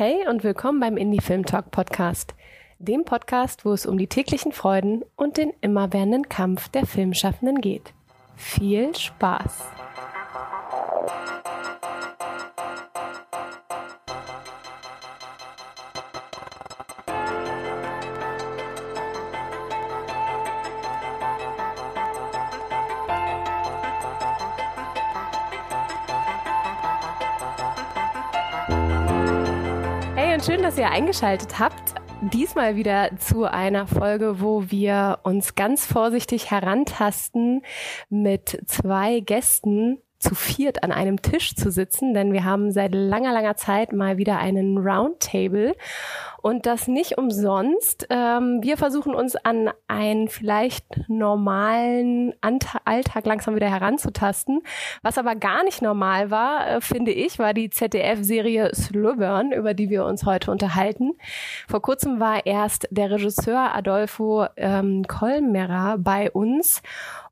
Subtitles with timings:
[0.00, 2.34] Hey und willkommen beim Indie Film Talk Podcast,
[2.78, 7.92] dem Podcast, wo es um die täglichen Freuden und den immerwährenden Kampf der Filmschaffenden geht.
[8.34, 9.68] Viel Spaß!
[30.70, 31.94] Dass ihr eingeschaltet habt.
[32.32, 37.62] Diesmal wieder zu einer Folge, wo wir uns ganz vorsichtig herantasten,
[38.08, 43.32] mit zwei Gästen zu viert an einem Tisch zu sitzen, denn wir haben seit langer,
[43.32, 45.74] langer Zeit mal wieder einen Roundtable
[46.42, 48.06] und das nicht umsonst.
[48.10, 54.62] Ähm, wir versuchen uns an einen vielleicht normalen Anta Alltag langsam wieder heranzutasten.
[55.02, 59.90] Was aber gar nicht normal war, äh, finde ich, war die ZDF-Serie Slowburn, über die
[59.90, 61.12] wir uns heute unterhalten.
[61.66, 66.82] Vor kurzem war erst der Regisseur Adolfo ähm, Kolmerer bei uns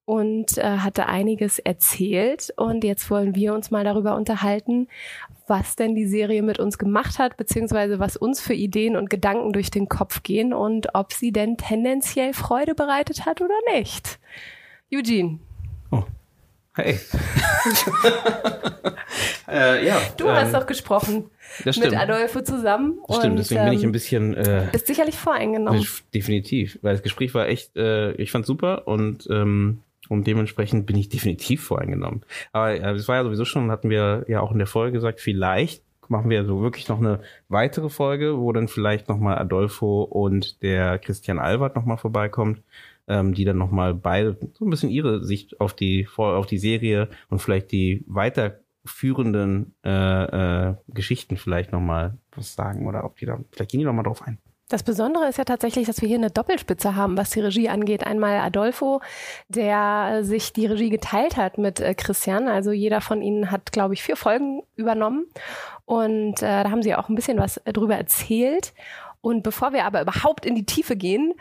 [0.09, 2.51] und äh, hatte einiges erzählt.
[2.57, 4.89] Und jetzt wollen wir uns mal darüber unterhalten,
[5.47, 9.53] was denn die Serie mit uns gemacht hat, beziehungsweise was uns für Ideen und Gedanken
[9.53, 14.19] durch den Kopf gehen und ob sie denn tendenziell Freude bereitet hat oder nicht.
[14.91, 15.41] Eugene.
[15.91, 16.05] Oh.
[16.75, 16.99] Hey.
[19.49, 20.01] äh, ja.
[20.17, 21.31] Du ähm, hast doch gesprochen
[21.65, 21.93] das stimmt.
[21.93, 22.99] mit Adolfo zusammen.
[23.07, 24.35] Das stimmt, und, deswegen bin ich ähm, ein bisschen.
[24.35, 25.87] Äh, Bist sicherlich voreingenommen.
[26.15, 30.97] definitiv, weil das Gespräch war echt, äh, ich fand super und ähm, und dementsprechend bin
[30.97, 32.23] ich definitiv voreingenommen.
[32.53, 35.21] Aber äh, das war ja sowieso schon, hatten wir ja auch in der Folge gesagt,
[35.21, 40.63] vielleicht machen wir so wirklich noch eine weitere Folge, wo dann vielleicht nochmal Adolfo und
[40.63, 42.63] der Christian Albert nochmal vorbeikommt,
[43.07, 47.09] ähm, die dann nochmal beide so ein bisschen ihre Sicht auf die auf die Serie
[47.29, 53.41] und vielleicht die weiterführenden äh, äh, Geschichten vielleicht nochmal was sagen oder ob die da,
[53.51, 54.39] vielleicht gehen die nochmal drauf ein.
[54.69, 58.07] Das Besondere ist ja tatsächlich, dass wir hier eine Doppelspitze haben, was die Regie angeht.
[58.07, 59.01] Einmal Adolfo,
[59.49, 62.49] der sich die Regie geteilt hat mit äh, Christian.
[62.49, 65.27] Also jeder von ihnen hat, glaube ich, vier Folgen übernommen.
[65.87, 68.75] Und äh, da haben sie auch ein bisschen was äh, drüber erzählt.
[69.23, 71.33] Und bevor wir aber überhaupt in die Tiefe gehen,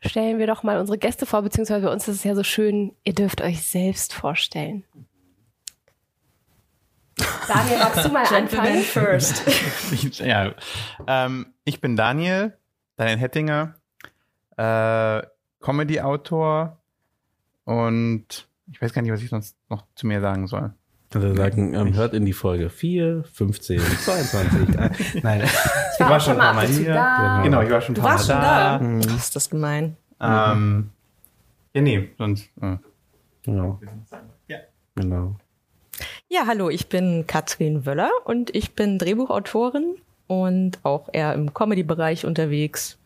[0.00, 2.94] stellen wir doch mal unsere Gäste vor, beziehungsweise bei uns ist es ja so schön,
[3.04, 4.84] ihr dürft euch selbst vorstellen.
[7.46, 8.82] Daniel, magst du mal anfangen?
[8.82, 9.42] first.
[10.20, 10.52] ja,
[11.06, 12.56] ähm, ich bin Daniel,
[12.96, 13.74] Daniel Hettinger,
[14.56, 15.22] äh,
[15.60, 16.78] Comedy-Autor
[17.64, 20.72] und ich weiß gar nicht, was ich sonst noch zu mir sagen soll.
[21.14, 25.22] Also sagen, ähm, hört in die Folge 4, 15, 22.
[25.22, 25.42] Nein,
[25.94, 26.92] Ich war, schon mal hier.
[26.92, 27.40] Da.
[27.42, 28.78] Genau, ich war schon Du warst schon da.
[28.78, 28.84] da.
[28.84, 29.00] Mhm.
[29.00, 29.96] ist das gemein.
[30.20, 30.90] Ähm,
[31.72, 32.50] ja, nee, sonst.
[32.60, 32.76] Äh.
[33.42, 33.80] Genau.
[34.48, 34.58] Ja.
[34.96, 35.36] Genau.
[36.30, 39.94] Ja, hallo, ich bin Katrin Wöller und ich bin Drehbuchautorin
[40.26, 42.98] und auch eher im Comedy-Bereich unterwegs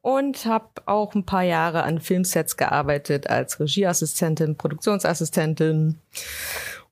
[0.00, 5.98] und habe auch ein paar Jahre an Filmsets gearbeitet als Regieassistentin, Produktionsassistentin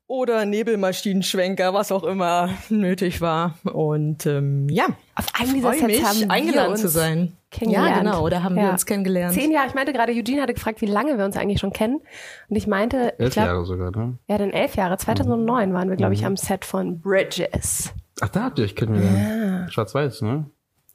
[0.08, 3.56] oder Nebelmaschinenschwenker, was auch immer nötig war.
[3.62, 7.36] Und ähm, ja, Auf einem dieser Sets haben wir eingeladen zu sein.
[7.54, 7.90] Kennengelernt.
[7.96, 8.64] Ja, genau, da haben Ja.
[8.64, 9.34] wir uns kennengelernt.
[9.34, 9.68] Zehn Jahre.
[9.68, 12.00] Ich meinte gerade, Eugene hatte gefragt, wie lange wir uns eigentlich schon kennen.
[12.48, 14.18] Und ich meinte, ich Elf glaube, Jahre sogar, ne?
[14.28, 14.96] ja, dann elf Jahre.
[14.98, 17.92] 2009 waren wir, glaube ich, am Set von Bridges.
[18.20, 19.72] Ach, da habt ihr euch kennengelernt.
[19.72, 20.46] Schwarz-Weiß, ne?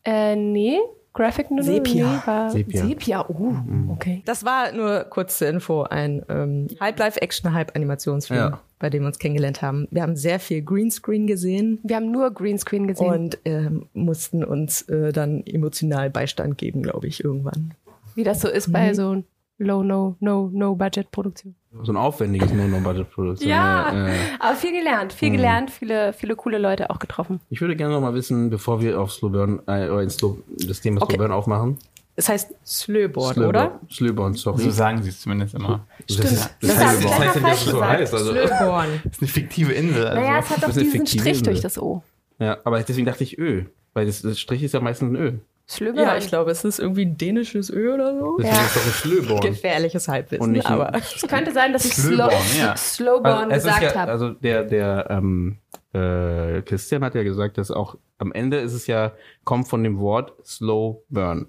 [0.06, 0.80] Äh, nee,
[1.14, 1.64] Graphic Noodle.
[1.66, 2.06] Sepia.
[2.08, 2.86] Nee, war Sepia.
[2.86, 3.53] Sepia, oh,
[3.90, 4.22] okay.
[4.25, 8.59] Das war nur kurze Info, ein ähm, Halb-Live-Action, Halb-Animationsfilm, Ja.
[8.80, 9.88] bei dem wir uns kennengelernt haben.
[9.92, 13.08] Wir haben sehr viel Greenscreen gesehen Wir haben nur Greenscreen gesehen.
[13.12, 17.74] und ähm, mussten uns äh, dann emotional Beistand geben, glaube ich, irgendwann.
[18.16, 19.24] wie das so ist bei so
[19.59, 21.56] Low, No, No, No Budget Produktion.
[21.84, 23.47] So ein aufwendiges No-No-Budget-Produktion.
[23.47, 24.08] Ja.
[24.08, 27.42] äh, Aber viel gelernt, viel gelernt, viele, viele coole Leute auch getroffen.
[27.52, 30.40] Ich würde gerne noch mal wissen, bevor wir auf Slow Burn, äh, oder in Slow,
[30.68, 31.14] das Thema Okay.
[31.14, 31.78] Slow Burn aufmachen.
[32.16, 33.80] Es heißt Slöborn, Slowburn- oder?
[33.92, 34.64] Slowburn, sorry.
[34.64, 35.86] So sagen sie es zumindest immer.
[36.08, 36.31] Das, Stimmt.
[36.31, 38.14] ist, Das das, heißt, das heißt es so heißt.
[38.16, 38.88] Also, Slöborn.
[39.03, 40.08] Das ist eine fiktive Insel.
[40.08, 40.19] Also.
[40.22, 41.44] Naja, es hat doch das ist diesen Strich Insel.
[41.44, 42.02] durch das O.
[42.40, 43.66] ja, aber deswegen dachte ich Ö.
[43.94, 45.34] Weil das, das Strich ist ja meistens ein Ö.
[45.69, 46.01] Slöber.
[46.01, 48.38] Ja, ich glaube, es ist irgendwie ein dänisches Ö oder so.
[48.38, 48.62] Deswegen Ja.
[48.63, 49.42] ist doch ein Slowborn.
[49.42, 52.75] Gefährliches Halbwissen, aber Es könnte sein, dass ich Slow, Slowborn, ja.
[52.75, 54.12] Slowborn Also, gesagt ja, habe.
[54.12, 55.57] also der, der ähm,
[55.94, 59.12] äh, Christian hat ja gesagt, dass auch am Ende ist es ja,
[59.44, 61.48] kommt von dem Wort Slow Burn.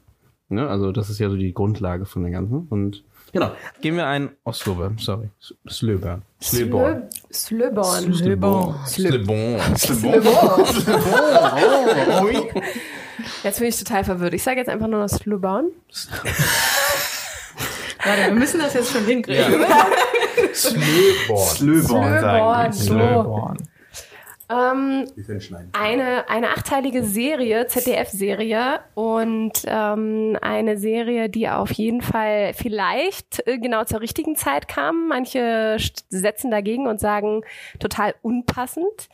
[0.51, 0.69] Ne?
[0.69, 2.67] Also das ist ja so die Grundlage von der ganzen.
[2.69, 3.51] Und genau,
[3.81, 5.31] gehen wir ein, oh, Burn, sorry.
[5.41, 6.23] S- Slow Burn.
[6.43, 7.05] Slowborn.
[7.33, 8.13] Slöborn.
[8.13, 8.87] Slöborn.
[8.87, 9.77] Slowborn.
[13.43, 14.35] Jetzt bin ich total verwirrt.
[14.35, 15.71] Ich sage jetzt einfach nur noch Slöborn.
[18.05, 19.65] Warte, wir müssen das jetzt schon hinkriegen.
[20.55, 21.57] Slowborn.
[21.57, 22.73] Slöborn Slöborn.
[22.73, 23.59] Slöborn.
[24.51, 25.05] Ähm,
[25.75, 33.59] eine, eine achteilige Serie, ZDF-Serie und ähm, eine Serie, die auf jeden Fall vielleicht äh,
[33.59, 35.07] genau zur richtigen Zeit kam.
[35.07, 35.77] Manche
[36.09, 37.43] setzen dagegen und sagen
[37.79, 39.09] total unpassend.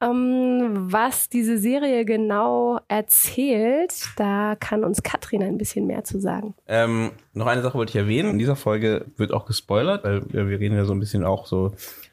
[0.00, 6.54] Ähm, was diese Serie genau erzählt, da kann uns Katrin ein bisschen mehr zu sagen.
[6.66, 8.30] Ähm, noch eine Sache wollte ich erwähnen.
[8.30, 11.72] In dieser Folge wird auch gespoilert, weil wir reden ja so ein bisschen auch so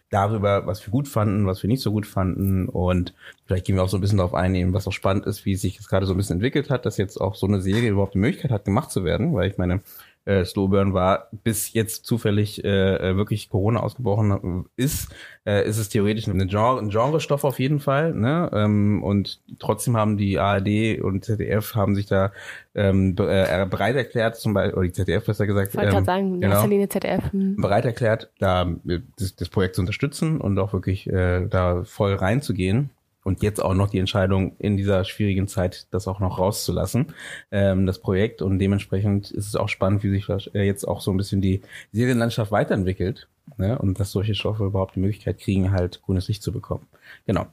[0.09, 3.13] darüber, was wir gut fanden, was wir nicht so gut fanden und
[3.45, 5.77] vielleicht gehen wir auch so ein bisschen darauf ein, was auch spannend ist, wie sich
[5.77, 8.19] das gerade so ein bisschen entwickelt hat, dass jetzt auch so eine Serie überhaupt die
[8.19, 9.81] Möglichkeit hat, gemacht zu werden, weil ich meine,
[10.25, 15.13] äh, Slowburn war, bis jetzt zufällig äh, äh, wirklich Corona ausgebrochen ist,
[15.45, 18.13] äh, ist es theoretisch eine Genre, ein Genrestoff auf jeden Fall.
[18.13, 18.49] Ne?
[18.53, 22.31] Ähm, und trotzdem haben die ARD und ZDF haben sich da
[22.73, 26.41] ähm, äh, bereit erklärt, zum Beispiel, oder die ZDF besser gesagt, ich wollte ähm, sagen,
[26.41, 27.31] genau, Linie ZDF.
[27.31, 27.55] Hm.
[27.57, 32.15] bereit erklärt, da äh, das, das Projekt zu unterstützen und auch wirklich äh, da voll
[32.15, 32.89] reinzugehen
[33.25, 37.07] und jetzt auch noch die Entscheidung in dieser schwierigen Zeit, das auch noch rauszulassen,
[37.51, 38.43] ähm, das Projekt.
[38.43, 41.61] Und dementsprechend ist es auch spannend, wie sich äh, jetzt auch so ein bisschen die
[41.91, 43.27] Serienlandschaft weiterentwickelt
[43.57, 43.79] ne?
[43.79, 46.85] und dass solche Stoffe überhaupt die Möglichkeit kriegen, halt grünes Licht zu bekommen.
[47.25, 47.47] Genau.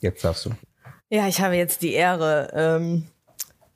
[0.00, 0.52] Jetzt darfst du.
[1.10, 3.08] Ja, ich habe jetzt die Ehre, ähm,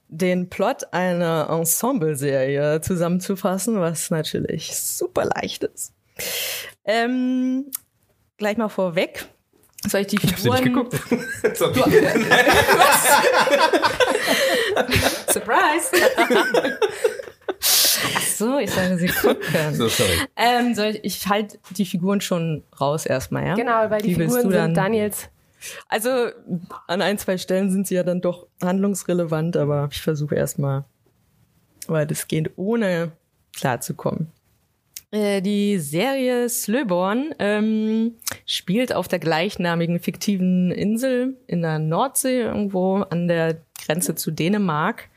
[0.09, 5.93] den Plot einer Ensemble-Serie zusammenzufassen, was natürlich super leicht ist.
[6.87, 7.67] Ähm,
[8.39, 9.27] gleich mal vorweg,
[9.87, 10.59] soll ich die Figuren...
[10.59, 10.93] Ich nicht geguckt.
[15.33, 15.89] Surprise!
[18.15, 19.75] Ach so, ich soll sie gucken.
[19.75, 20.11] So, sorry.
[20.37, 23.55] Ähm, soll ich, ich halt die Figuren schon raus erstmal, ja?
[23.55, 25.29] Genau, weil die, die Figuren sind Daniels.
[25.89, 26.11] Also
[26.89, 30.85] an ein, zwei Stellen sind sie ja dann doch handlungsrelevant, aber ich versuche erstmal
[31.87, 33.13] weitestgehend ohne
[33.55, 34.33] klarzukommen.
[35.13, 38.15] Äh, die Serie Slöborn ähm,
[38.47, 45.11] spielt auf der gleichnamigen fiktiven Insel in der Nordsee, irgendwo an der Grenze zu Dänemark.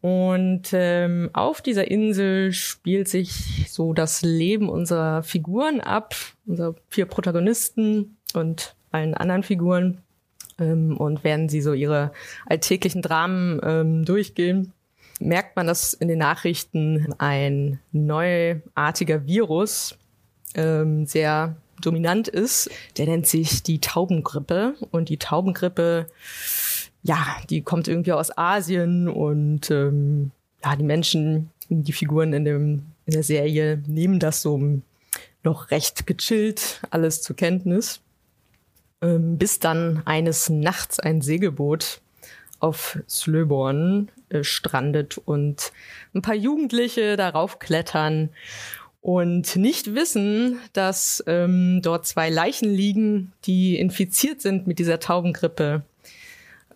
[0.00, 6.14] Und ähm, auf dieser Insel spielt sich so das Leben unserer Figuren ab,
[6.44, 9.98] unserer vier Protagonisten und allen anderen Figuren.
[10.58, 12.12] Ähm, und werden sie so ihre
[12.46, 14.72] alltäglichen Dramen ähm, durchgehen
[15.20, 19.96] merkt man, dass in den Nachrichten ein neuartiger Virus
[20.54, 22.70] ähm, sehr dominant ist.
[22.96, 26.06] Der nennt sich die Taubengrippe und die Taubengrippe,
[27.02, 30.30] ja, die kommt irgendwie aus Asien und ähm,
[30.64, 34.80] ja, die Menschen, die Figuren in, dem, in der Serie nehmen das so
[35.42, 38.00] noch recht gechillt alles zur Kenntnis,
[39.02, 42.00] ähm, bis dann eines Nachts ein Segelboot
[42.60, 45.72] auf Slöborn äh, strandet und
[46.14, 48.30] ein paar Jugendliche darauf klettern
[49.04, 55.82] und nicht wissen, dass ähm, dort zwei Leichen liegen, die infiziert sind mit dieser Taubengrippe.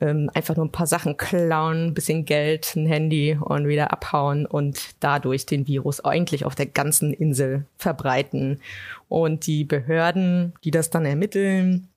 [0.00, 4.44] Ähm, einfach nur ein paar Sachen klauen, ein bisschen Geld, ein Handy und wieder abhauen
[4.44, 8.60] und dadurch den Virus eigentlich auf der ganzen Insel verbreiten.
[9.08, 11.88] Und die Behörden, die das dann ermitteln,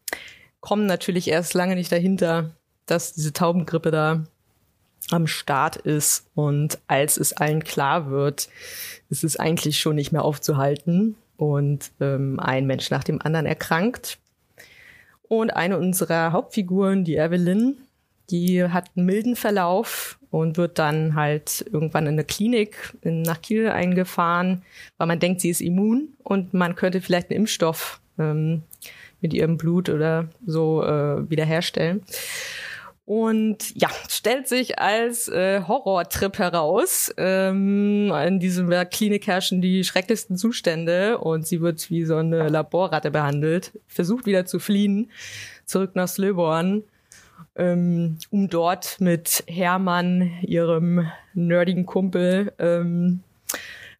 [0.61, 2.51] kommen natürlich erst lange nicht dahinter,
[2.85, 4.23] dass diese Taubengrippe da
[5.11, 8.49] am Start ist und als es allen klar wird,
[9.09, 14.17] ist es eigentlich schon nicht mehr aufzuhalten und ähm, ein Mensch nach dem anderen erkrankt.
[15.23, 17.77] Und eine unserer Hauptfiguren, die Evelyn,
[18.29, 23.41] die hat einen milden Verlauf und wird dann halt irgendwann in eine Klinik in, nach
[23.41, 24.63] Kiel eingefahren,
[24.97, 28.63] weil man denkt, sie ist immun und man könnte vielleicht einen Impfstoff ähm,
[29.19, 32.03] mit ihrem Blut oder so äh, wiederherstellen.
[33.11, 37.13] Und ja, stellt sich als äh, Horrortrip heraus.
[37.17, 43.11] Ähm, in diesem Klinik herrschen die schrecklichsten Zustände und sie wird wie so eine Laborratte
[43.11, 45.11] behandelt, versucht wieder zu fliehen,
[45.65, 46.83] zurück nach Slöborn,
[47.57, 53.23] ähm, um dort mit Hermann, ihrem nerdigen Kumpel, ähm,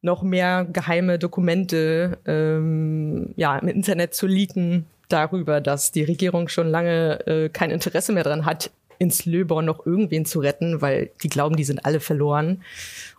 [0.02, 6.70] noch mehr geheime Dokumente ähm, ja, im Internet zu leaken darüber, dass die Regierung schon
[6.70, 11.30] lange äh, kein Interesse mehr dran hat, ins Löborn noch irgendwen zu retten, weil die
[11.30, 12.62] glauben, die sind alle verloren.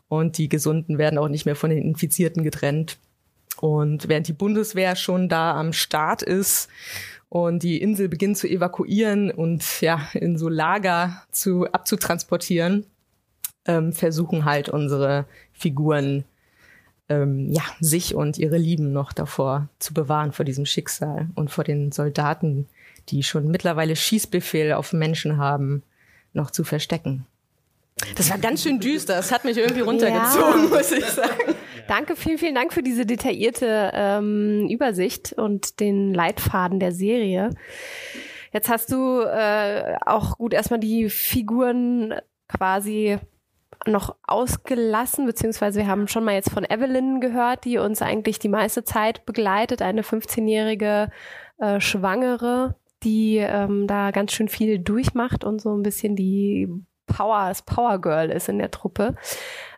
[0.08, 2.98] Und die Gesunden werden auch nicht mehr von den Infizierten getrennt.
[3.60, 6.68] Und während die Bundeswehr schon da am Start ist
[7.28, 12.86] und die Insel beginnt zu evakuieren und ja, in so Lager zu, abzutransportieren,
[13.64, 16.24] ähm, versuchen halt unsere Figuren
[17.08, 21.64] ähm, ja, sich und ihre Lieben noch davor zu bewahren vor diesem Schicksal und vor
[21.64, 22.68] den Soldaten,
[23.08, 25.82] die schon mittlerweile Schießbefehl auf Menschen haben,
[26.32, 27.26] noch zu verstecken.
[28.16, 29.16] Das war ganz schön düster.
[29.16, 30.76] Das hat mich irgendwie runtergezogen, ja.
[30.76, 31.54] muss ich sagen.
[31.88, 37.50] Danke, vielen, vielen Dank für diese detaillierte ähm, Übersicht und den Leitfaden der Serie.
[38.52, 42.14] Jetzt hast du äh, auch gut erstmal die Figuren
[42.48, 43.18] quasi
[43.86, 48.48] noch ausgelassen, beziehungsweise wir haben schon mal jetzt von Evelyn gehört, die uns eigentlich die
[48.48, 51.10] meiste Zeit begleitet, eine 15-jährige
[51.58, 56.68] äh, Schwangere, die ähm, da ganz schön viel durchmacht und so ein bisschen die
[57.06, 59.14] Power, das Power Girl ist in der Truppe.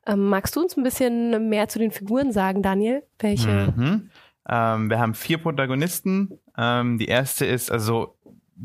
[0.07, 3.02] Ähm, magst du uns ein bisschen mehr zu den Figuren sagen, Daniel?
[3.19, 3.73] Welche?
[3.76, 4.11] Mhm.
[4.49, 6.38] Ähm, wir haben vier Protagonisten.
[6.57, 8.16] Ähm, die erste ist, also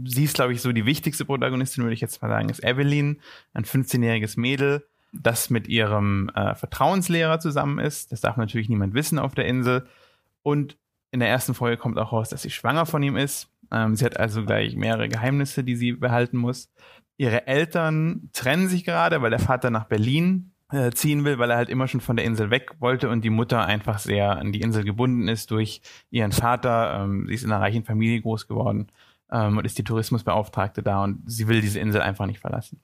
[0.05, 3.21] sie ist, glaube ich, so die wichtigste Protagonistin, würde ich jetzt mal sagen, ist Evelyn,
[3.53, 8.11] ein 15-jähriges Mädel, das mit ihrem äh, Vertrauenslehrer zusammen ist.
[8.11, 9.87] Das darf natürlich niemand wissen auf der Insel.
[10.43, 10.77] Und
[11.11, 13.49] in der ersten Folge kommt auch raus, dass sie schwanger von ihm ist.
[13.71, 16.71] Ähm, sie hat also gleich mehrere Geheimnisse, die sie behalten muss.
[17.17, 21.57] Ihre Eltern trennen sich gerade, weil der Vater nach Berlin äh, ziehen will, weil er
[21.57, 24.61] halt immer schon von der Insel weg wollte und die Mutter einfach sehr an die
[24.61, 27.01] Insel gebunden ist durch ihren Vater.
[27.03, 28.91] Ähm, sie ist in einer reichen Familie groß geworden
[29.31, 32.79] ähm, und ist die Tourismusbeauftragte da und sie will diese Insel einfach nicht verlassen.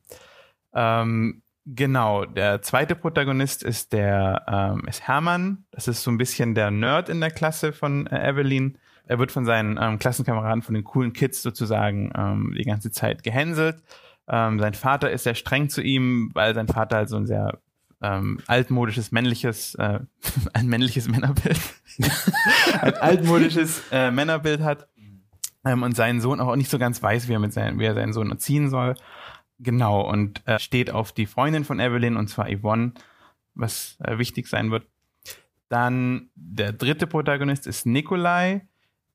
[0.73, 5.65] Ähm, genau, der zweite Protagonist ist der ähm, ist Hermann.
[5.71, 8.77] Das ist so ein bisschen der Nerd in der Klasse von äh, Evelyn.
[9.07, 13.23] Er wird von seinen ähm, Klassenkameraden, von den coolen Kids sozusagen ähm, die ganze Zeit
[13.23, 13.83] gehänselt.
[14.27, 17.59] Ähm, sein Vater ist sehr streng zu ihm, weil sein Vater halt so ein sehr
[18.01, 19.99] ähm, altmodisches männliches, äh,
[20.53, 21.59] ein männliches Männerbild,
[22.81, 24.87] ein altmodisches äh, Männerbild hat
[25.65, 27.93] ähm, und seinen Sohn auch nicht so ganz weiß, wie er mit seinen, wie er
[27.93, 28.95] seinen Sohn erziehen soll.
[29.59, 32.93] Genau und äh, steht auf die Freundin von Evelyn und zwar Yvonne,
[33.53, 34.85] was äh, wichtig sein wird.
[35.69, 38.67] Dann der dritte Protagonist ist Nikolai.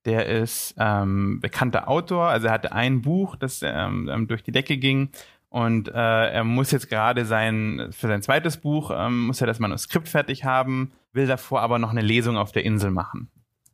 [0.06, 4.52] Der ist ähm, bekannter Autor, also er hatte ein Buch, das ähm, ähm durch die
[4.52, 5.10] Decke ging
[5.50, 9.58] und äh, er muss jetzt gerade sein, für sein zweites Buch, ähm, muss er das
[9.58, 13.30] Manuskript fertig haben, will davor aber noch eine Lesung auf der Insel machen.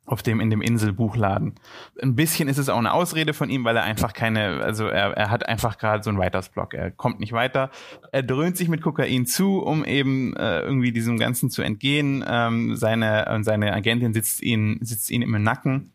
[0.07, 1.57] Auf dem, in dem Inselbuchladen.
[2.01, 5.17] Ein bisschen ist es auch eine Ausrede von ihm, weil er einfach keine, also er,
[5.17, 6.75] er hat einfach gerade so einen Writersblock.
[6.75, 7.71] Er kommt nicht weiter.
[8.13, 12.25] Er dröhnt sich mit Kokain zu, um eben äh, irgendwie diesem Ganzen zu entgehen.
[12.27, 15.93] Ähm, seine, seine Agentin sitzt ihn, sitzt ihn im Nacken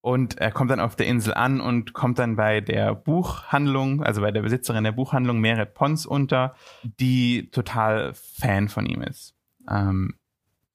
[0.00, 4.20] und er kommt dann auf der Insel an und kommt dann bei der Buchhandlung, also
[4.20, 9.34] bei der Besitzerin der Buchhandlung Meret Pons unter, die total Fan von ihm ist.
[9.68, 10.14] Ähm,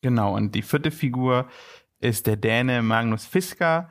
[0.01, 1.47] genau, und die vierte Figur
[1.99, 3.89] ist der Däne Magnus Fisker.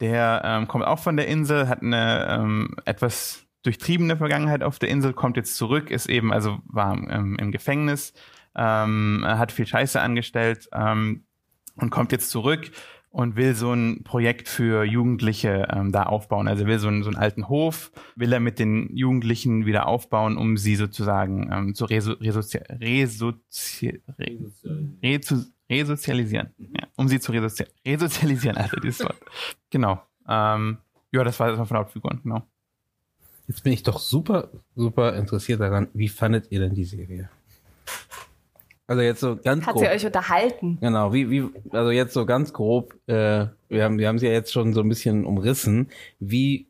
[0.00, 4.88] Der ähm, kommt auch von der Insel, hat eine ähm, etwas durchtriebene Vergangenheit auf der
[4.88, 8.14] Insel, kommt jetzt zurück, ist eben, also war ähm, im Gefängnis,
[8.56, 11.26] ähm, hat viel Scheiße angestellt ähm,
[11.76, 12.70] und kommt jetzt zurück
[13.10, 16.46] und will so ein Projekt für Jugendliche ähm, da aufbauen.
[16.46, 20.36] Also will so, einen, so einen alten Hof, will er mit den Jugendlichen wieder aufbauen,
[20.36, 25.20] um sie sozusagen ähm, zu reso resozi resozi re
[25.68, 26.50] resozialisieren.
[26.58, 29.18] Ja, um sie zu resozi resozialisieren, also dieses Wort.
[29.70, 30.02] genau.
[30.28, 30.78] Ähm,
[31.12, 32.42] ja, das war das von Hauptfiguren, genau.
[33.48, 37.28] Jetzt bin ich doch super, super interessiert daran, wie fandet ihr denn die Serie?
[38.90, 39.84] Also jetzt so ganz Hat grob.
[39.84, 40.78] sie euch unterhalten?
[40.80, 44.32] Genau, wie, wie, also jetzt so ganz grob, äh, wir haben, wir haben sie ja
[44.32, 45.90] jetzt schon so ein bisschen umrissen.
[46.18, 46.66] Wie,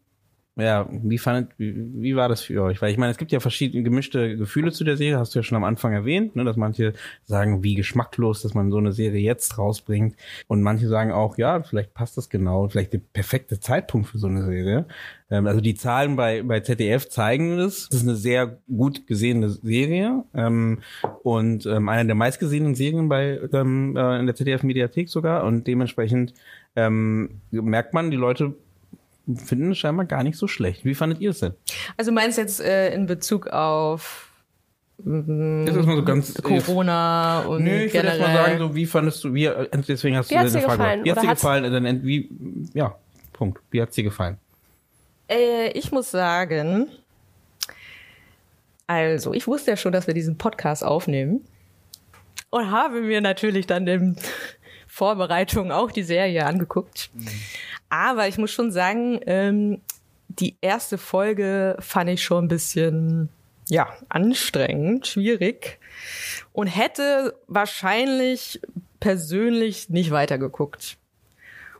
[0.60, 2.80] ja, wie fandet, wie, wie war das für euch?
[2.80, 5.42] Weil ich meine, es gibt ja verschiedene gemischte Gefühle zu der Serie, hast du ja
[5.42, 6.92] schon am Anfang erwähnt, ne, dass manche
[7.24, 10.16] sagen, wie geschmacklos, dass man so eine Serie jetzt rausbringt.
[10.46, 14.26] Und manche sagen auch, ja, vielleicht passt das genau, vielleicht der perfekte Zeitpunkt für so
[14.26, 14.86] eine Serie.
[15.30, 17.88] Ähm, also die Zahlen bei, bei ZDF zeigen das.
[17.88, 20.80] Das ist eine sehr gut gesehene Serie ähm,
[21.22, 25.44] und ähm, eine der meistgesehenen Serien bei ähm, äh, in der ZDF-Mediathek sogar.
[25.44, 26.34] Und dementsprechend
[26.76, 28.54] ähm, merkt man, die Leute
[29.36, 30.84] finden es scheinbar gar nicht so schlecht.
[30.84, 31.54] Wie fandet ihr es denn?
[31.96, 34.28] Also meinst du jetzt äh, in Bezug auf
[35.02, 38.20] mm, Jetzt erstmal so ganz Corona und Nö, ich würde generell.
[38.20, 40.60] erst mal sagen, so wie fandest du, wie, äh, deswegen hast Wie du hat's eine
[40.62, 40.78] dir Frage.
[40.78, 41.00] gefallen?
[41.00, 41.72] Wie dir hat's- gefallen?
[41.72, 42.28] Dann, ent- wie,
[42.74, 42.94] ja,
[43.32, 43.60] Punkt.
[43.70, 44.38] Wie hat's dir gefallen?
[45.28, 46.88] Äh, ich muss sagen,
[48.86, 51.44] also ich wusste ja schon, dass wir diesen Podcast aufnehmen
[52.50, 54.16] und habe mir natürlich dann in
[54.88, 57.10] Vorbereitung auch die Serie angeguckt.
[57.90, 59.80] Aber ich muss schon sagen, ähm,
[60.28, 63.28] die erste Folge fand ich schon ein bisschen,
[63.68, 65.78] ja, anstrengend, schwierig
[66.52, 68.60] und hätte wahrscheinlich
[69.00, 70.96] persönlich nicht weitergeguckt.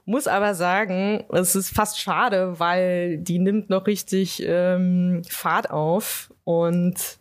[0.05, 6.33] Muss aber sagen, es ist fast schade, weil die nimmt noch richtig ähm, Fahrt auf
[6.45, 7.19] und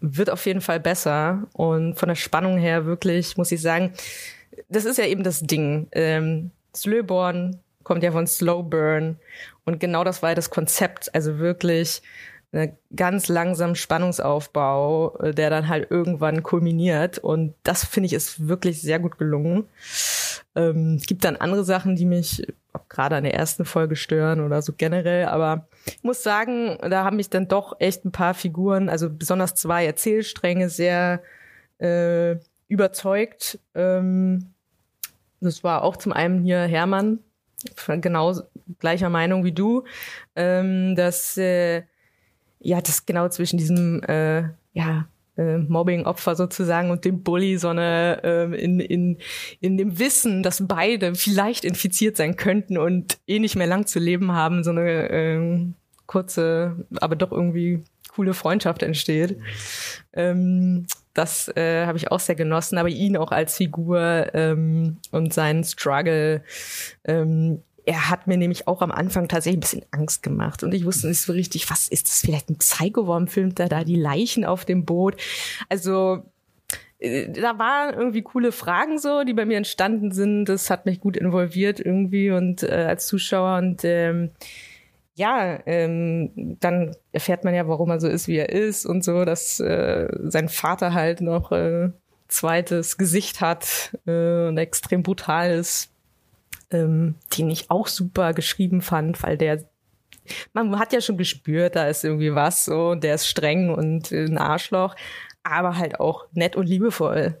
[0.00, 1.46] wird auf jeden Fall besser.
[1.52, 3.92] Und von der Spannung her wirklich, muss ich sagen,
[4.68, 5.88] das ist ja eben das Ding.
[5.92, 9.16] Ähm, Slowborn kommt ja von Slow Burn.
[9.64, 11.14] Und genau das war ja das Konzept.
[11.14, 12.02] Also wirklich
[12.50, 17.18] ein ganz langsam Spannungsaufbau, äh, der dann halt irgendwann kulminiert.
[17.18, 19.68] Und das finde ich ist wirklich sehr gut gelungen.
[20.56, 22.44] Ähm, es gibt dann andere Sachen, die mich
[22.88, 25.26] gerade an der ersten Folge stören oder so generell.
[25.26, 29.54] Aber ich muss sagen, da haben mich dann doch echt ein paar Figuren, also besonders
[29.54, 31.22] zwei Erzählstränge sehr
[31.78, 32.34] äh,
[32.66, 33.60] überzeugt.
[33.76, 34.54] Ähm,
[35.40, 37.20] das war auch zum einen hier Hermann,
[38.00, 38.34] genau
[38.78, 39.84] gleicher Meinung wie du,
[40.34, 41.82] ähm, dass äh,
[42.60, 48.54] ja das genau zwischen diesem äh, ja äh, Mobbing-Opfer sozusagen und dem Bully, sondern ähm,
[48.54, 49.18] in, in,
[49.60, 53.98] in dem Wissen, dass beide vielleicht infiziert sein könnten und eh nicht mehr lang zu
[53.98, 55.74] leben haben, so eine ähm,
[56.06, 57.82] kurze, aber doch irgendwie
[58.14, 59.38] coole Freundschaft entsteht.
[60.14, 65.32] Ähm, das äh, habe ich auch sehr genossen, aber ihn auch als Figur ähm, und
[65.32, 66.42] seinen Struggle
[67.04, 70.84] ähm, er hat mir nämlich auch am Anfang tatsächlich ein bisschen Angst gemacht und ich
[70.84, 74.44] wusste nicht so richtig, was ist das vielleicht ein Psycho-Worm filmt er da die Leichen
[74.44, 75.16] auf dem Boot.
[75.68, 76.24] Also
[76.98, 80.46] äh, da waren irgendwie coole Fragen so, die bei mir entstanden sind.
[80.46, 84.30] Das hat mich gut involviert irgendwie und äh, als Zuschauer und ähm,
[85.16, 89.24] ja, ähm, dann erfährt man ja, warum er so ist, wie er ist und so,
[89.24, 91.90] dass äh, sein Vater halt noch äh,
[92.28, 95.90] zweites Gesicht hat äh, und extrem brutal ist
[96.70, 99.64] ähm, den ich auch super geschrieben fand, weil der
[100.52, 104.10] man hat ja schon gespürt, da ist irgendwie was so, und der ist streng und
[104.10, 104.96] ein Arschloch,
[105.44, 107.40] aber halt auch nett und liebevoll.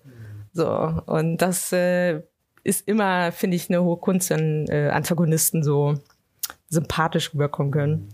[0.52, 2.22] So, und das äh,
[2.62, 5.94] ist immer, finde ich, eine hohe Kunst, wenn äh, Antagonisten so
[6.68, 8.08] sympathisch rüberkommen können.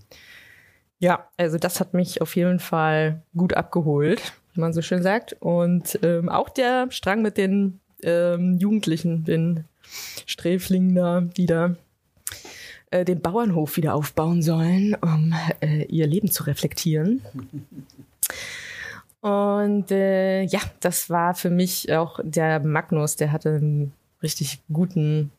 [0.99, 5.37] Ja, also das hat mich auf jeden Fall gut abgeholt, wie man so schön sagt.
[5.41, 9.65] Und ähm, auch der Strang mit den ähm, Jugendlichen, den
[10.27, 11.75] Sträflingen da, die da
[12.93, 17.23] äh, den Bauernhof wieder aufbauen sollen, um äh, ihr Leben zu reflektieren.
[19.23, 23.93] Und äh, ja, das war für mich auch der Magnus, der hatte einen
[24.23, 25.31] richtig guten,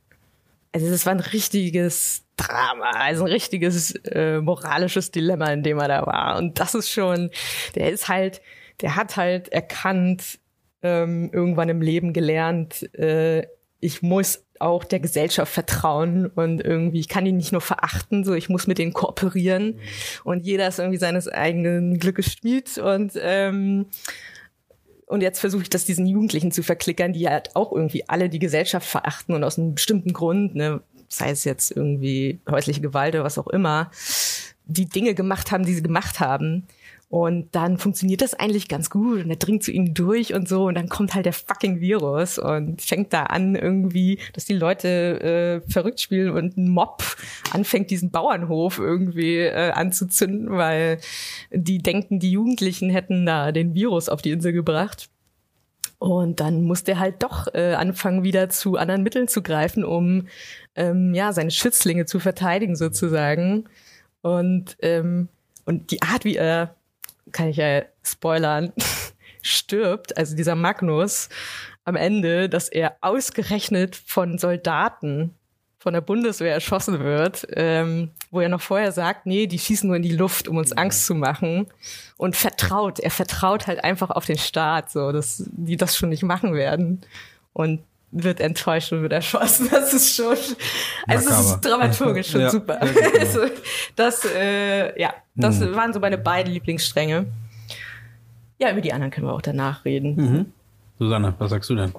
[0.74, 5.88] also das war ein richtiges Drama, also ein richtiges äh, moralisches Dilemma, in dem er
[5.88, 6.38] da war.
[6.38, 7.30] Und das ist schon,
[7.76, 8.42] der ist halt,
[8.82, 10.40] der hat halt erkannt,
[10.82, 13.48] ähm, irgendwann im Leben gelernt, äh,
[13.80, 18.34] ich muss auch der Gesellschaft vertrauen und irgendwie, ich kann ihn nicht nur verachten, so
[18.34, 19.80] ich muss mit denen kooperieren mhm.
[20.24, 23.88] und jeder ist irgendwie seines eigenen Glückes spielt und ähm,
[25.14, 28.40] und jetzt versuche ich das diesen Jugendlichen zu verklickern, die halt auch irgendwie alle die
[28.40, 33.24] Gesellschaft verachten und aus einem bestimmten Grund, ne, sei es jetzt irgendwie häusliche Gewalt oder
[33.24, 33.92] was auch immer,
[34.66, 36.66] die Dinge gemacht haben, die sie gemacht haben.
[37.14, 40.66] Und dann funktioniert das eigentlich ganz gut und er dringt zu ihnen durch und so
[40.66, 45.62] und dann kommt halt der fucking Virus und fängt da an irgendwie, dass die Leute
[45.68, 47.04] äh, verrückt spielen und ein Mob
[47.52, 50.98] anfängt, diesen Bauernhof irgendwie äh, anzuzünden, weil
[51.52, 55.08] die denken, die Jugendlichen hätten da den Virus auf die Insel gebracht.
[56.00, 60.30] Und dann muss der halt doch äh, anfangen, wieder zu anderen Mitteln zu greifen, um
[60.76, 63.66] ähm, ja seine Schützlinge zu verteidigen sozusagen.
[64.24, 65.30] Und ähm,
[65.66, 66.76] und die Art, wie er
[67.34, 68.72] kann ich ja spoilern,
[69.42, 71.30] stirbt, also dieser Magnus,
[71.86, 75.36] am Ende, dass er ausgerechnet von Soldaten
[75.84, 79.98] von der Bundeswehr erschossen wird, ähm, wo er noch vorher sagt, nee, die schießen nur
[79.98, 81.68] in die Luft, um uns Angst zu machen.
[82.16, 86.24] Und vertraut, er vertraut halt einfach auf den Staat, so, dass die das schon nicht
[86.24, 87.02] machen werden.
[87.52, 89.70] Und wird enttäuscht und wird erschossen.
[89.72, 90.38] Das ist schon,
[91.08, 92.78] also es ist dramaturgisch schon ja, super.
[92.78, 93.10] Genau.
[93.20, 93.40] Also,
[93.96, 95.76] das, äh, ja, das mhm.
[95.76, 97.26] waren so meine beiden Lieblingsstränge.
[98.60, 100.16] Ja, über die anderen können wir auch danach reden.
[100.16, 100.46] Mhm.
[101.00, 101.92] Susanne, was sagst du denn?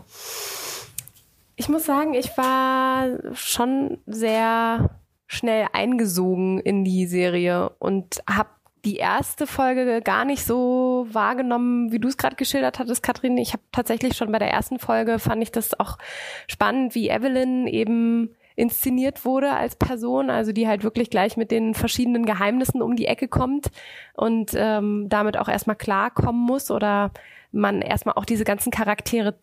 [1.57, 4.91] Ich muss sagen, ich war schon sehr
[5.27, 8.51] schnell eingesogen in die Serie und habe
[8.85, 13.37] die erste Folge gar nicht so wahrgenommen, wie du es gerade geschildert hattest, Katrin.
[13.39, 15.99] Ich habe tatsächlich schon bei der ersten Folge fand ich das auch
[16.47, 21.75] spannend, wie Evelyn eben inszeniert wurde als Person, also die halt wirklich gleich mit den
[21.75, 23.71] verschiedenen Geheimnissen um die Ecke kommt
[24.15, 27.11] und ähm, damit auch erstmal klarkommen muss oder
[27.51, 29.35] man erstmal auch diese ganzen Charaktere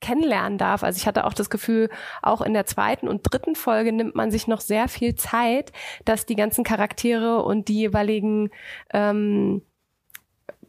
[0.00, 0.82] kennenlernen darf.
[0.82, 1.88] Also ich hatte auch das Gefühl,
[2.22, 5.72] auch in der zweiten und dritten Folge nimmt man sich noch sehr viel Zeit,
[6.04, 8.50] dass die ganzen Charaktere und die jeweiligen
[8.92, 9.62] ähm,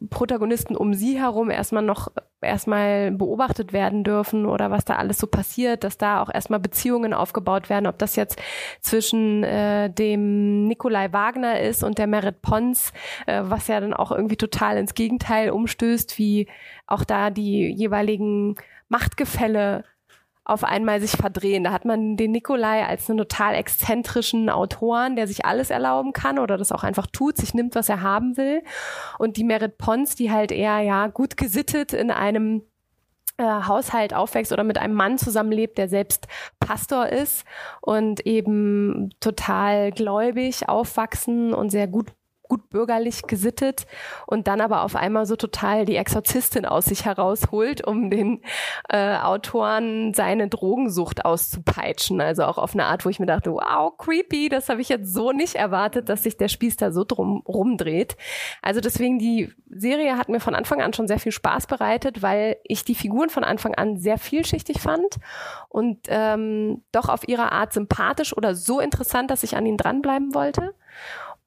[0.10, 2.10] Protagonisten um sie herum erstmal noch
[2.42, 7.14] erstmal beobachtet werden dürfen oder was da alles so passiert, dass da auch erstmal Beziehungen
[7.14, 8.40] aufgebaut werden, ob das jetzt
[8.80, 12.94] zwischen äh, dem Nikolai Wagner ist und der Merit Pons,
[13.26, 16.48] äh, was ja dann auch irgendwie total ins Gegenteil umstößt, wie
[16.86, 18.56] auch da die jeweiligen
[18.90, 19.84] Machtgefälle
[20.48, 21.66] auf einmal sich verdrehen.
[21.66, 26.40] Da hat man den Nikolai als einen total exzentrischen Autoren, der sich alles erlauben kann
[26.40, 28.64] oder das auch einfach tut, sich nimmt, was er haben will.
[29.20, 32.64] Und die Merit Pons, die halt eher ja gut gesittet in einem
[33.38, 36.28] äh, Haushalt aufwächst oder mit einem Mann zusammenlebt, der selbst
[36.62, 37.44] Pastor ist
[37.82, 42.08] und eben total gläubig aufwachsen und sehr gut
[42.48, 43.86] gut bürgerlich gesittet
[44.26, 48.42] und dann aber auf einmal so total die Exorzistin aus sich herausholt, um den
[48.90, 52.22] äh, Autoren seine Drogensucht auszupeitschen.
[52.22, 55.14] Also auch auf eine Art, wo ich mir dachte, wow, creepy, das habe ich jetzt
[55.14, 58.18] so nicht erwartet, dass sich der Spieß da so drum rumdreht.
[58.62, 62.58] Also deswegen, die Serie hat mir von Anfang an schon sehr viel Spaß bereitet, weil
[62.64, 65.18] ich die Figuren von Anfang an sehr vielschichtig fand
[65.70, 70.34] und ähm, doch auf ihre Art sympathisch oder so interessant, dass ich an ihnen dranbleiben
[70.34, 70.74] wollte.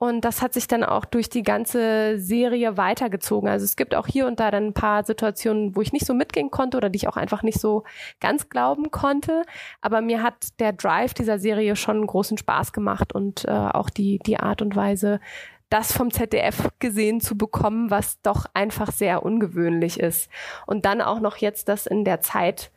[0.03, 3.51] Und das hat sich dann auch durch die ganze Serie weitergezogen.
[3.51, 6.15] Also es gibt auch hier und da dann ein paar Situationen, wo ich nicht so
[6.15, 7.85] mitgehen konnte oder die ich auch einfach nicht so
[8.19, 9.43] ganz glauben konnte.
[9.83, 14.19] Aber mir hat der Drive dieser Serie schon großen Spaß gemacht und äh, auch die,
[14.25, 15.21] die Art und Weise,
[15.69, 20.31] das vom ZDF gesehen zu bekommen, was doch einfach sehr ungewöhnlich ist.
[20.67, 22.71] Und dann auch noch jetzt das in der Zeit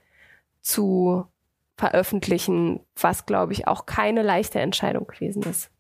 [0.59, 1.25] zu
[1.77, 5.72] veröffentlichen, was glaube ich auch keine leichte Entscheidung gewesen ist.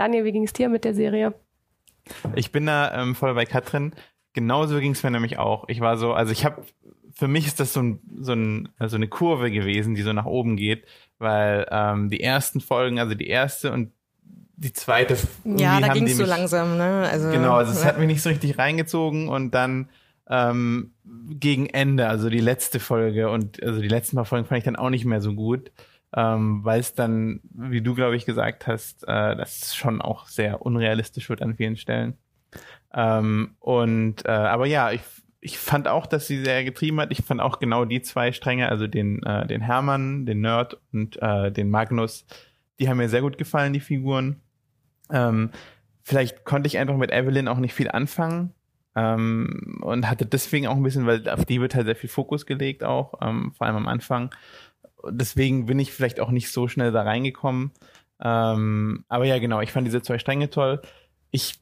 [0.00, 1.34] Daniel, wie ging es dir mit der Serie?
[2.34, 3.92] Ich bin da ähm, voll bei Katrin.
[4.32, 5.68] Genauso ging es mir nämlich auch.
[5.68, 6.62] Ich war so, also ich habe,
[7.12, 10.24] für mich ist das so, ein, so, ein, so eine Kurve gewesen, die so nach
[10.24, 10.86] oben geht,
[11.18, 13.92] weil ähm, die ersten Folgen, also die erste und
[14.56, 15.18] die zweite.
[15.44, 17.06] Ja, da ging es so langsam, ne?
[17.12, 19.90] Also, genau, also es hat mich nicht so richtig reingezogen und dann
[20.30, 20.94] ähm,
[21.28, 24.76] gegen Ende, also die letzte Folge und also die letzten paar Folgen fand ich dann
[24.76, 25.70] auch nicht mehr so gut
[26.14, 30.62] ähm, weil es dann, wie du glaube ich gesagt hast, äh, das schon auch sehr
[30.62, 32.14] unrealistisch wird an vielen Stellen.
[32.92, 35.02] Ähm, und äh, aber ja, ich,
[35.40, 37.12] ich fand auch, dass sie sehr getrieben hat.
[37.12, 41.20] Ich fand auch genau die zwei Stränge, also den, äh, den Hermann, den Nerd und
[41.22, 42.26] äh, den Magnus,
[42.78, 44.40] die haben mir sehr gut gefallen, die Figuren.
[45.10, 45.50] Ähm,
[46.02, 48.52] vielleicht konnte ich einfach mit Evelyn auch nicht viel anfangen.
[48.96, 52.44] Ähm, und hatte deswegen auch ein bisschen, weil auf die wird halt sehr viel Fokus
[52.44, 54.34] gelegt auch, ähm, vor allem am Anfang
[55.08, 57.72] deswegen bin ich vielleicht auch nicht so schnell da reingekommen.
[58.22, 60.80] Ähm, aber ja, genau, ich fand diese zwei Stränge toll.
[61.30, 61.60] Ich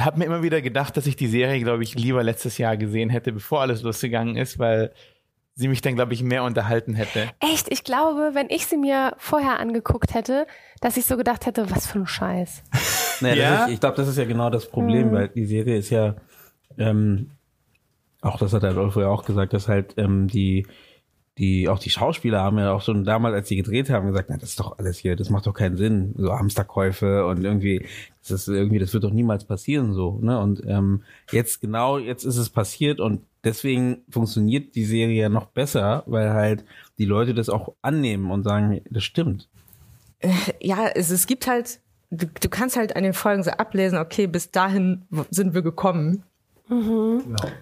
[0.00, 3.10] habe mir immer wieder gedacht, dass ich die Serie, glaube ich, lieber letztes Jahr gesehen
[3.10, 4.92] hätte, bevor alles losgegangen ist, weil
[5.54, 7.30] sie mich dann, glaube ich, mehr unterhalten hätte.
[7.40, 7.70] Echt?
[7.70, 10.46] Ich glaube, wenn ich sie mir vorher angeguckt hätte,
[10.80, 12.62] dass ich so gedacht hätte, was für ein Scheiß.
[13.20, 13.64] naja, ja?
[13.64, 15.12] ist, ich glaube, das ist ja genau das Problem, mhm.
[15.12, 16.14] weil die Serie ist ja,
[16.76, 17.32] ähm,
[18.20, 20.64] auch das hat der Adolfo ja auch gesagt, dass halt ähm, die
[21.38, 24.36] die, auch die Schauspieler haben ja auch schon damals, als sie gedreht haben, gesagt, na,
[24.36, 26.14] das ist doch alles hier, das macht doch keinen Sinn.
[26.16, 27.86] So Hamsterkäufe und irgendwie,
[28.22, 30.38] das ist irgendwie, das wird doch niemals passieren, so, ne?
[30.38, 35.46] Und ähm, jetzt genau, jetzt ist es passiert und deswegen funktioniert die Serie ja noch
[35.46, 36.64] besser, weil halt
[36.98, 39.48] die Leute das auch annehmen und sagen, das stimmt.
[40.18, 43.98] Äh, ja, es, es gibt halt, du, du kannst halt an den Folgen so ablesen,
[43.98, 46.24] okay, bis dahin sind wir gekommen.
[46.68, 47.22] Mhm.
[47.24, 47.52] Genau.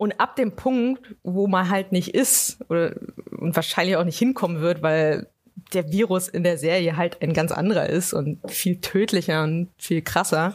[0.00, 2.94] Und ab dem Punkt, wo man halt nicht ist oder
[3.36, 5.26] und wahrscheinlich auch nicht hinkommen wird, weil
[5.74, 10.00] der Virus in der Serie halt ein ganz anderer ist und viel tödlicher und viel
[10.00, 10.54] krasser,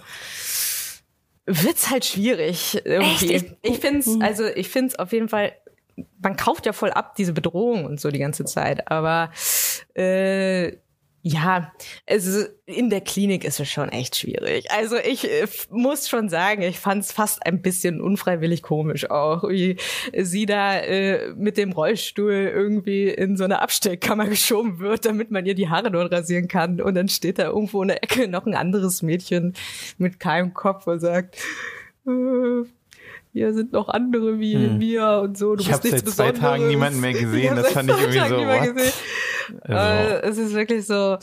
[1.45, 3.35] wird's halt schwierig irgendwie.
[3.35, 3.45] Echt?
[3.61, 4.23] Ich, ich finde es, hm.
[4.23, 5.53] also ich finde es auf jeden Fall,
[6.23, 9.29] man kauft ja voll ab diese Bedrohung und so die ganze Zeit, aber
[9.93, 10.71] äh,
[11.27, 11.71] ja,
[12.07, 14.69] also in der Klinik ist es schon echt schwierig.
[14.69, 19.49] Also ich äh, muss schon sagen, ich fand es fast ein bisschen unfreiwillig komisch auch,
[19.49, 19.77] wie
[20.15, 25.47] sie da äh, mit dem Rollstuhl irgendwie in so eine Abstellkammer geschoben wird, damit man
[25.47, 26.79] ihr die Haare dort rasieren kann.
[26.79, 29.55] Und dann steht da irgendwo in der Ecke noch ein anderes Mädchen
[29.97, 31.37] mit keinem Kopf und sagt,
[32.05, 32.67] äh,
[33.33, 34.79] hier sind noch andere wie hm.
[34.79, 35.55] wir und so.
[35.55, 37.55] Du ich habe seit zwei Tagen niemanden mehr gesehen.
[37.55, 38.91] Das fand ich irgendwie so.
[39.61, 39.73] Also.
[39.73, 41.17] Äh, es ist wirklich so.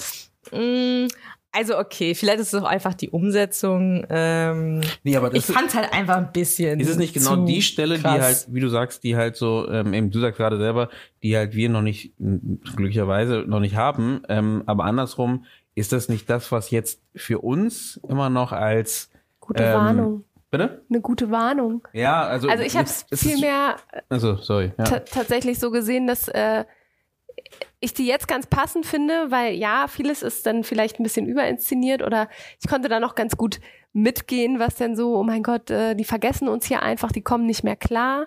[0.50, 1.08] Mh, mm,
[1.52, 4.06] also okay, vielleicht ist es auch einfach die Umsetzung.
[4.08, 6.80] Ähm, nee, aber das ich fand halt einfach ein bisschen.
[6.80, 8.14] Ist es nicht genau die Stelle, krass.
[8.14, 10.88] die halt, wie du sagst, die halt so, ähm, eben du sagst gerade selber,
[11.22, 14.22] die halt wir noch nicht, glücklicherweise noch nicht haben.
[14.30, 19.62] Ähm, aber andersrum ist das nicht das, was jetzt für uns immer noch als gute
[19.62, 20.24] ähm, Warnung.
[20.50, 20.82] Bitte?
[20.88, 21.86] Eine gute Warnung.
[21.92, 22.48] Ja, also.
[22.48, 23.76] Also ich habe es viel mehr
[24.08, 24.84] also, sorry, ja.
[24.84, 26.64] tatsächlich so gesehen, dass äh,
[27.82, 32.00] ich die jetzt ganz passend finde, weil ja, vieles ist dann vielleicht ein bisschen überinszeniert
[32.02, 32.28] oder
[32.60, 33.58] ich konnte da noch ganz gut
[33.94, 37.44] mitgehen, was denn so, oh mein Gott, äh, die vergessen uns hier einfach, die kommen
[37.44, 38.26] nicht mehr klar.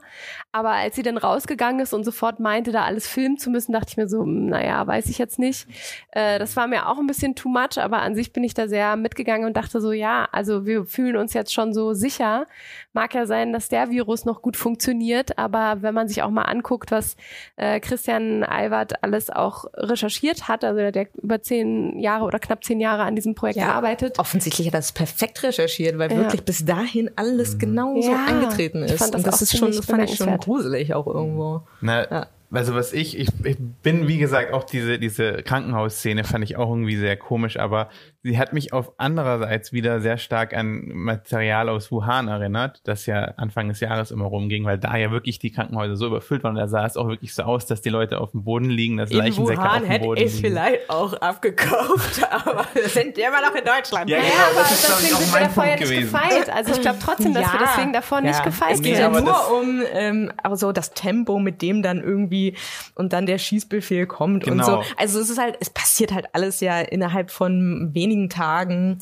[0.51, 3.87] Aber als sie dann rausgegangen ist und sofort meinte, da alles filmen zu müssen, dachte
[3.89, 5.67] ich mir so, hm, naja, weiß ich jetzt nicht.
[6.11, 8.67] Äh, das war mir auch ein bisschen too much, aber an sich bin ich da
[8.67, 12.45] sehr mitgegangen und dachte so, ja, also wir fühlen uns jetzt schon so sicher.
[12.93, 16.43] Mag ja sein, dass der Virus noch gut funktioniert, aber wenn man sich auch mal
[16.43, 17.17] anguckt, was
[17.55, 22.63] äh, Christian Albert alles auch recherchiert hat, also der hat über zehn Jahre oder knapp
[22.63, 24.19] zehn Jahre an diesem Projekt ja, gearbeitet.
[24.19, 26.17] Offensichtlich hat er das perfekt recherchiert recherchiert, weil Ja.
[26.17, 28.97] wirklich bis dahin alles genauso Ja, eingetreten ich ist.
[28.99, 31.61] fand das Und das auch ist schon, das fand ich schon gruselig auch irgendwo.
[31.81, 32.27] Na, Ja.
[32.55, 36.69] Also was ich, ich, ich bin, wie gesagt, auch diese, diese Krankenhausszene fand ich auch
[36.69, 37.89] irgendwie sehr komisch, aber
[38.23, 43.21] sie hat mich auf andererseits wieder sehr stark an Material aus Wuhan erinnert, das ja
[43.37, 46.61] Anfang des Jahres immer rumging, weil da ja wirklich die Krankenhäuser so überfüllt waren und
[46.61, 49.11] da sah es auch wirklich so aus, dass die Leute auf dem Boden liegen, dass
[49.11, 50.47] In Leichensäcke auf Wuhan dem hätte Boden ich liegen.
[50.47, 54.09] vielleicht auch abgekauft, aber wir sind immer noch in Deutschland.
[54.09, 55.79] Ja, Ja, genau, aber das ist, ich, deswegen auch sind wir mein davor ja Punkt
[55.81, 56.11] nicht gewesen.
[56.11, 56.49] gefeit.
[56.55, 59.51] Also ich glaube trotzdem, dass wir deswegen davor nicht gefeit Es geht ja aber nur
[59.59, 62.44] um ähm, aber so das Tempo, mit dem dann irgendwie
[62.95, 64.81] und dann der Schießbefehl kommt und Genau.
[64.81, 64.83] so.
[64.97, 68.99] Also es ist halt, es passiert halt alles ja innerhalb von wenigen Tagen.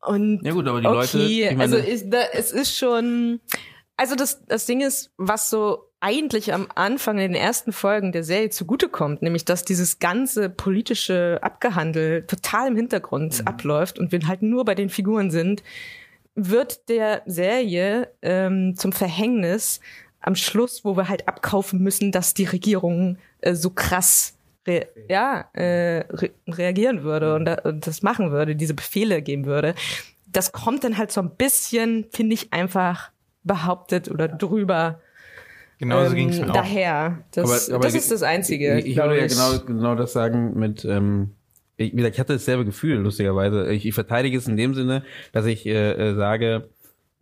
[0.00, 3.40] Und Ja gut, aber die okay, Leute, also ist, da, es ist schon,
[3.96, 8.24] also das, das Ding ist, was so eigentlich am Anfang in den ersten Folgen der
[8.24, 13.46] Serie zugutekommt, nämlich dass dieses ganze politische Abgehandel total im Hintergrund Mhm.
[13.46, 15.62] abläuft und wir halt nur bei den Figuren sind,
[16.34, 19.80] wird der Serie ähm, zum Verhängnis
[20.24, 25.44] am Schluss, wo wir halt abkaufen müssen, dass die Regierung äh, so krass re ja,
[25.52, 29.74] äh, re reagieren würde und, da, und das machen würde, diese Befehle geben würde.
[30.26, 33.10] Das kommt dann halt so ein bisschen, finde ich, einfach
[33.44, 35.00] behauptet oder drüber
[35.78, 36.54] Genau so ähm, ging es mir auch.
[36.54, 37.18] daher.
[37.32, 38.78] Das, Aber- aber das ist das Einzige.
[38.78, 41.32] Ich, ich würde ja genau, genau das sagen mit, ähm,
[41.76, 43.70] ich, wie gesagt, ich hatte dasselbe Gefühl, lustigerweise.
[43.72, 46.68] Ich, ich verteidige es in dem Sinne, dass ich äh, äh, sage,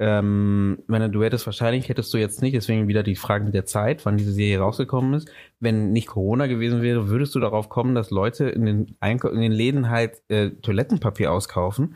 [0.05, 3.67] ähm, wenn du hättest wahrscheinlich, hättest du jetzt nicht, deswegen wieder die Frage mit der
[3.67, 5.31] Zeit, wann diese Serie rausgekommen ist.
[5.61, 9.41] Wenn nicht Corona gewesen wäre, würdest du darauf kommen, dass Leute in den, Einkau in
[9.41, 11.95] den Läden halt äh, Toilettenpapier auskaufen?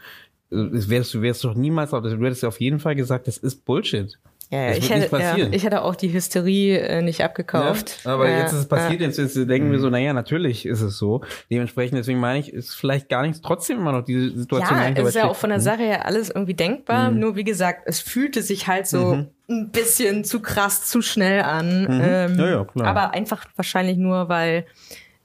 [0.53, 4.17] Äh, wärst du wärst doch niemals, du hättest auf jeden Fall gesagt, das ist Bullshit.
[4.51, 8.05] Ja, Das ich wird nicht hätte, ja, ich hätte auch die Hysterie äh, nicht abgekauft.
[8.05, 10.83] Ja, aber Ja, jetzt ist es passiert, jetzt, jetzt denken wir so, naja, natürlich ist
[10.83, 11.23] es so.
[11.51, 14.79] Dementsprechend, deswegen meine ich, ist vielleicht gar nicht, trotzdem immer noch diese Situation.
[14.79, 15.61] Ja, es ist ja auch von der.
[15.61, 17.11] Sache her alles irgendwie denkbar.
[17.11, 17.19] Mhm.
[17.19, 21.87] Nur wie gesagt, es fühlte sich halt so ein bisschen zu krass, zu schnell an.
[21.91, 22.39] Ähm, Mhm.
[22.39, 22.87] Ja, ja, klar.
[22.87, 24.65] Aber einfach wahrscheinlich nur, weil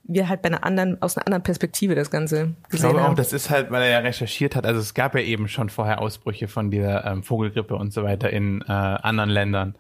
[0.03, 3.07] wir halt bei einer anderen, aus einer anderen Perspektive das Ganze Ich gesehen glaube auch,
[3.09, 3.15] haben.
[3.15, 4.65] das ist halt, weil er ja recherchiert hat.
[4.65, 8.29] Also es gab ja eben schon vorher Ausbrüche von dieser ähm, Vogelgrippe und so weiter
[8.29, 9.75] in äh, anderen Ländern.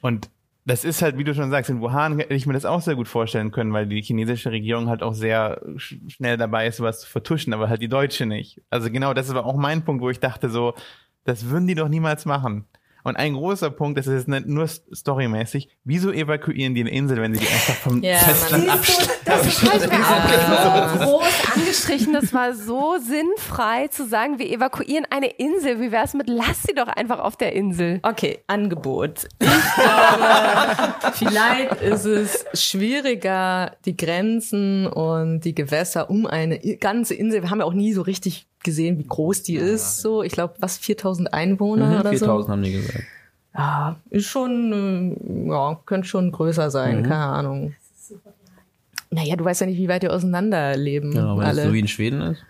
[0.00, 0.30] Und
[0.66, 2.94] das ist halt, wie du schon sagst, in Wuhan hätte ich mir das auch sehr
[2.94, 7.00] gut vorstellen können, weil die chinesische Regierung halt auch sehr sch schnell dabei ist, was
[7.00, 8.62] zu vertuschen, aber halt die deutsche nicht.
[8.70, 10.74] Also genau, das war auch mein Punkt, wo ich dachte so,
[11.24, 12.66] das würden die doch niemals machen.
[13.04, 17.20] Und ein großer Punkt, das ist jetzt nicht nur storymäßig, wieso evakuieren die eine Insel,
[17.20, 19.10] wenn sie die einfach vom Ja, Festland abstellen?
[19.26, 22.12] Das mir auch so groß angestrichen.
[22.14, 25.80] Das war so sinnfrei zu sagen, wir evakuieren eine Insel.
[25.80, 28.00] Wie wär's mit, lass sie doch einfach auf der Insel.
[28.02, 29.28] Okay, Angebot.
[29.38, 37.42] Ich glaube, vielleicht ist es schwieriger, die Grenzen und die Gewässer um eine ganze Insel.
[37.42, 40.00] Wir haben ja auch nie so richtig gesehen, wie groß die ist.
[40.00, 42.52] So, ich glaube, was 4000 Einwohner Mhm, oder 4000 so.
[42.52, 43.04] haben die gesagt.
[43.56, 46.98] Ja, ist schon, äh, ja, könnte schon größer sein.
[47.00, 47.02] Mhm.
[47.04, 47.74] Keine Ahnung.
[49.10, 51.12] Naja, du weißt ja nicht, wie weit die auseinander leben.
[51.12, 51.62] Genau, wenn es alle.
[51.68, 52.42] so wie in Schweden ist.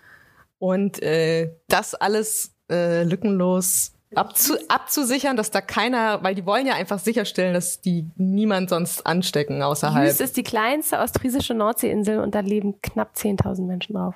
[0.57, 6.73] Und äh, das alles äh, lückenlos abzu abzusichern, dass da keiner, weil die wollen ja
[6.73, 10.07] einfach sicherstellen, dass die niemand sonst anstecken außerhalb.
[10.07, 14.15] Jüst ist die kleinste ostfriesische Nordseeinsel und da leben knapp 10.000 Menschen drauf.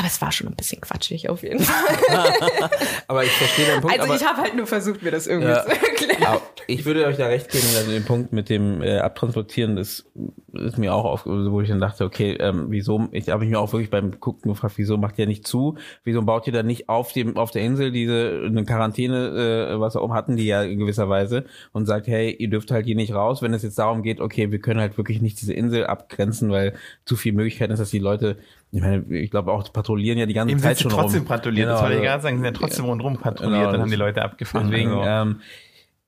[0.00, 2.32] Aber es war schon ein bisschen quatschig auf jeden Fall.
[3.06, 4.00] Aber ich verstehe den Punkt.
[4.00, 5.62] Also ich habe halt nur versucht, mir das irgendwie Ja.
[5.62, 6.22] zu erklären.
[6.24, 10.06] aber ich würde euch da recht geben, also den Punkt mit dem äh, Abtransportieren, das
[10.54, 13.58] ist mir auch auf, wo ich dann dachte, okay, ähm, wieso, ich habe mich mir
[13.60, 15.76] auch wirklich beim Gucken gefragt, wieso macht ihr nicht zu?
[16.02, 19.96] Wieso baut ihr dann nicht auf dem, auf der Insel diese, eine Quarantäne, äh, was
[19.96, 22.96] auch immer hatten die ja in gewisser Weise und sagt, hey, ihr dürft halt hier
[22.96, 25.84] nicht raus, wenn es jetzt darum geht, okay, wir können halt wirklich nicht diese Insel
[25.86, 28.38] abgrenzen, weil zu viel Möglichkeiten ist, dass die Leute,
[28.72, 30.92] ich meine, ich glaube auch, die patrouillieren ja die ganze Eben sind Zeit sie schon
[30.92, 31.28] trotzdem rum.
[31.28, 31.66] patrouilliert.
[31.66, 32.36] Genau, das wollte ich also- gerade sagen.
[32.36, 34.70] Sie sind ja trotzdem rundherum patrouilliert Genau, und haben die Leute abgefangen.
[34.70, 35.30] Deswegen, also.
[35.30, 35.40] ähm,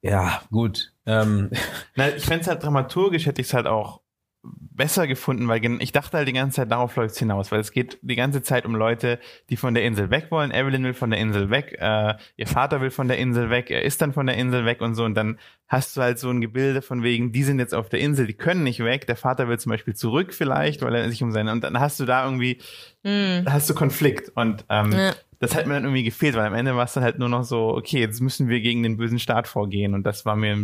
[0.02, 0.92] ja, gut.
[1.06, 1.50] Ähm,
[1.96, 4.01] Na, ich fände es halt dramaturgisch, hätte ich es halt auch
[4.44, 7.70] besser gefunden, weil ich dachte halt die ganze Zeit, darauf läuft es hinaus, weil es
[7.70, 10.50] geht die ganze Zeit um Leute, die von der Insel weg wollen.
[10.50, 13.82] Evelyn will von der Insel weg, äh, ihr Vater will von der Insel weg, er
[13.82, 16.40] ist dann von der Insel weg und so und dann hast du halt so ein
[16.40, 19.48] Gebilde von wegen, die sind jetzt auf der Insel, die können nicht weg, der Vater
[19.48, 22.24] will zum Beispiel zurück vielleicht, weil er sich um seine, und dann hast du da
[22.24, 22.58] irgendwie,
[23.04, 23.44] Hm.
[23.44, 25.12] da hast du Konflikt und ähm, Ja.
[25.38, 27.44] das hat mir dann irgendwie gefehlt, weil am Ende war es dann halt nur noch
[27.44, 30.56] so, okay, jetzt müssen wir gegen den bösen Staat vorgehen und das war mir,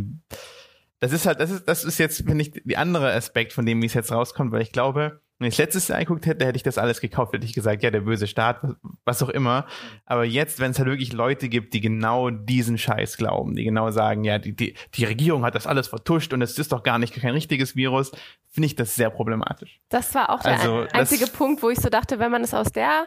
[1.00, 3.80] das ist halt, das ist, das ist jetzt, finde ich, die andere Aspekt von dem,
[3.82, 6.64] wie es jetzt rauskommt, weil ich glaube, wenn ich letztes Jahr geguckt hätte, hätte ich
[6.64, 8.58] das alles gekauft, hätte ich gesagt, ja, der böse Staat,
[9.04, 9.66] was- auch immer.
[10.04, 13.92] Aber jetzt, wenn es halt wirklich Leute gibt, die genau diesen Scheiß glauben, die genau
[13.92, 16.98] sagen, ja, die, die, die Regierung hat das alles vertuscht und es ist doch gar
[16.98, 18.10] nicht kein richtiges Virus,
[18.50, 19.80] finde ich das sehr problematisch.
[19.90, 22.42] Das war auch der Also, ein- das- einzige Punkt, wo ich so dachte, wenn man
[22.42, 23.04] es aus der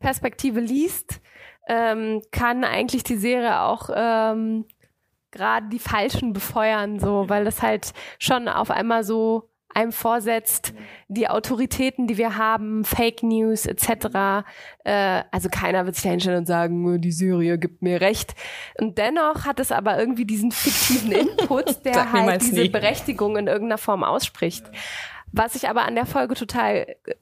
[0.00, 1.20] Perspektive liest,
[1.68, 4.64] ähm, kann eigentlich die Serie auch ähm,
[5.36, 10.72] gerade die Falschen befeuern, so, weil das halt schon auf einmal so einem vorsetzt,
[11.08, 14.46] die Autoritäten, die wir haben, Fake News etc.
[14.84, 18.34] Äh, also keiner wird sich da hinstellen und sagen, oh, die Serie gibt mir recht.
[18.80, 22.68] Und dennoch hat es aber irgendwie diesen fiktiven Input, der halt diese nie.
[22.70, 24.64] Berechtigung in irgendeiner Form ausspricht.
[25.32, 27.14] Was ich aber an der Folge total äh,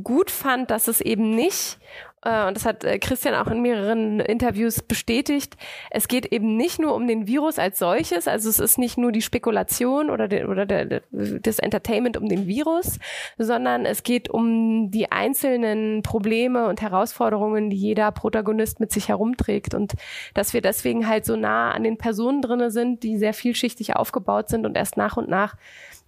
[0.00, 4.20] gut fand, dass es eben nicht äh, und das hat äh, Christian auch in mehreren
[4.20, 5.56] Interviews bestätigt,
[5.90, 9.10] es geht eben nicht nur um den Virus als solches, also es ist nicht nur
[9.10, 12.98] die Spekulation oder, der, oder der, das Entertainment um den Virus,
[13.38, 19.74] sondern es geht um die einzelnen Probleme und Herausforderungen, die jeder Protagonist mit sich herumträgt.
[19.74, 19.94] Und
[20.34, 24.50] dass wir deswegen halt so nah an den Personen drinne sind, die sehr vielschichtig aufgebaut
[24.50, 25.56] sind und erst nach und nach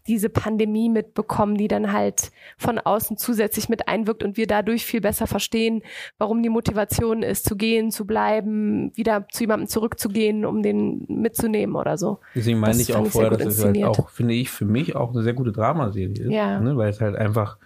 [0.06, 5.00] diese Pandemie mitbekommen, die dann halt von außen zusätzlich mit einwirkt und wir dadurch viel
[5.00, 5.82] besser verstehen,
[6.18, 11.76] warum die Motivation ist, zu gehen, zu bleiben, wieder zu jemandem zurückzugehen, um den mitzunehmen
[11.76, 12.18] oder so.
[12.34, 15.22] Deswegen meine ich auch vorher, dass es halt auch, finde ich, für mich auch eine
[15.22, 16.58] sehr gute Dramaserie ist, ja.
[16.60, 16.76] ne?
[16.76, 17.58] weil es halt einfach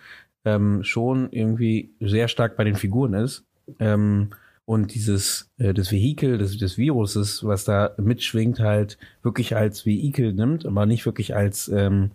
[0.44, 3.44] ähm, schon irgendwie sehr stark bei den Figuren ist.
[3.80, 4.30] Ähm,
[4.64, 10.32] und dieses äh, das Vehikel des, des Viruses, was da mitschwingt, halt wirklich als Vehikel
[10.32, 12.10] nimmt, aber nicht wirklich als ähm,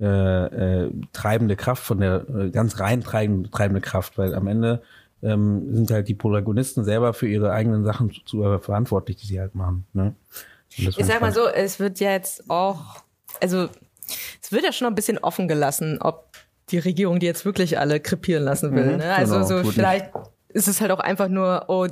[0.00, 4.82] äh, äh, treibende Kraft von der äh, ganz rein treibende, treibende Kraft, weil am Ende
[5.22, 9.40] ähm, sind halt die Protagonisten selber für ihre eigenen Sachen zu, zu verantwortlich, die sie
[9.40, 9.86] halt machen.
[9.92, 10.14] Ne?
[10.70, 13.02] Ich sag mal so, es wird ja jetzt auch,
[13.40, 13.68] also
[14.42, 16.28] es wird ja schon ein bisschen offen gelassen, ob
[16.70, 18.92] die Regierung die jetzt wirklich alle krepieren lassen will.
[18.92, 19.14] Mhm, ne?
[19.14, 20.26] Also genau, so vielleicht nicht.
[20.50, 21.86] ist es halt auch einfach nur, oh,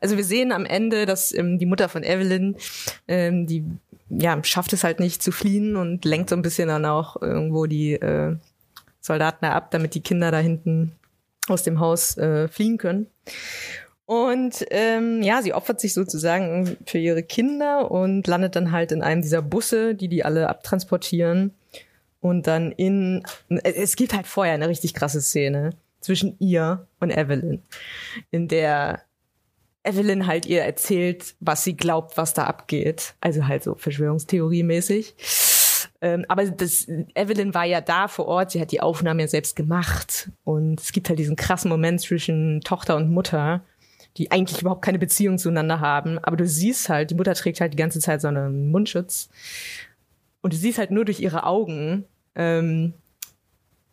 [0.00, 2.56] also wir sehen am Ende, dass ähm, die Mutter von Evelyn,
[3.08, 3.64] ähm, die
[4.08, 7.66] ja, schafft es halt nicht zu fliehen und lenkt so ein bisschen dann auch irgendwo
[7.66, 8.36] die äh,
[9.00, 10.92] Soldaten da ab, damit die Kinder da hinten
[11.48, 13.06] aus dem Haus äh, fliehen können.
[14.04, 19.02] Und ähm, ja, sie opfert sich sozusagen für ihre Kinder und landet dann halt in
[19.02, 21.52] einem dieser Busse, die die alle abtransportieren.
[22.20, 27.62] Und dann in, es gibt halt vorher eine richtig krasse Szene zwischen ihr und Evelyn,
[28.30, 29.02] in der
[29.86, 33.14] Evelyn halt ihr erzählt, was sie glaubt, was da abgeht.
[33.20, 35.14] Also halt so Verschwörungstheorie-mäßig.
[36.00, 39.56] Ähm, aber das, Evelyn war ja da vor Ort, sie hat die Aufnahme ja selbst
[39.56, 40.30] gemacht.
[40.44, 43.62] Und es gibt halt diesen krassen Moment zwischen Tochter und Mutter,
[44.16, 46.18] die eigentlich überhaupt keine Beziehung zueinander haben.
[46.18, 49.28] Aber du siehst halt, die Mutter trägt halt die ganze Zeit so einen Mundschutz.
[50.42, 52.94] Und du siehst halt nur durch ihre Augen, ähm,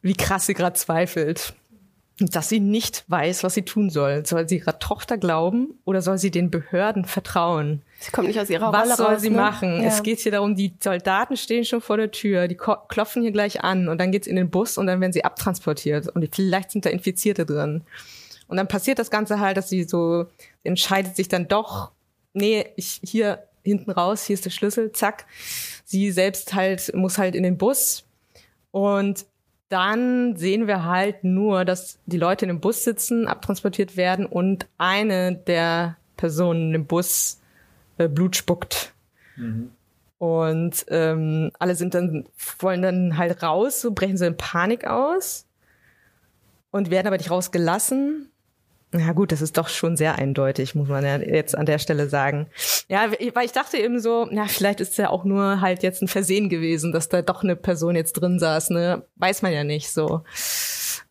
[0.01, 1.53] wie krass sie gerade zweifelt
[2.19, 4.25] dass sie nicht weiß, was sie tun soll.
[4.25, 7.81] Soll sie ihrer Tochter glauben oder soll sie den Behörden vertrauen?
[7.99, 9.37] Sie kommt nicht aus ihrer Rolle Was soll raus, sie ne?
[9.37, 9.81] machen?
[9.81, 9.87] Ja.
[9.87, 13.63] Es geht hier darum, die Soldaten stehen schon vor der Tür, die klopfen hier gleich
[13.63, 16.85] an und dann geht's in den Bus und dann werden sie abtransportiert und vielleicht sind
[16.85, 17.81] da Infizierte drin.
[18.47, 20.27] Und dann passiert das Ganze halt, dass sie so
[20.63, 21.91] entscheidet sich dann doch,
[22.33, 25.25] nee, ich hier hinten raus, hier ist der Schlüssel, zack.
[25.85, 28.03] Sie selbst halt muss halt in den Bus
[28.71, 29.25] und
[29.73, 34.67] dann sehen wir halt nur, dass die Leute in dem Bus sitzen, abtransportiert werden und
[34.77, 37.41] eine der Personen im Bus
[37.97, 38.93] äh, Blut spuckt.
[39.35, 39.71] Mhm.
[40.19, 45.47] Und ähm, alle sind dann, wollen dann halt raus, so brechen sie in Panik aus
[46.69, 48.29] und werden aber nicht rausgelassen.
[48.95, 52.07] Ja gut, das ist doch schon sehr eindeutig, muss man ja jetzt an der Stelle
[52.09, 52.47] sagen.
[52.87, 56.03] Ja, weil ich dachte eben so, ja, vielleicht ist es ja auch nur halt jetzt
[56.03, 59.03] ein Versehen gewesen, dass da doch eine Person jetzt drin saß, ne?
[59.15, 60.23] Weiß man ja nicht so.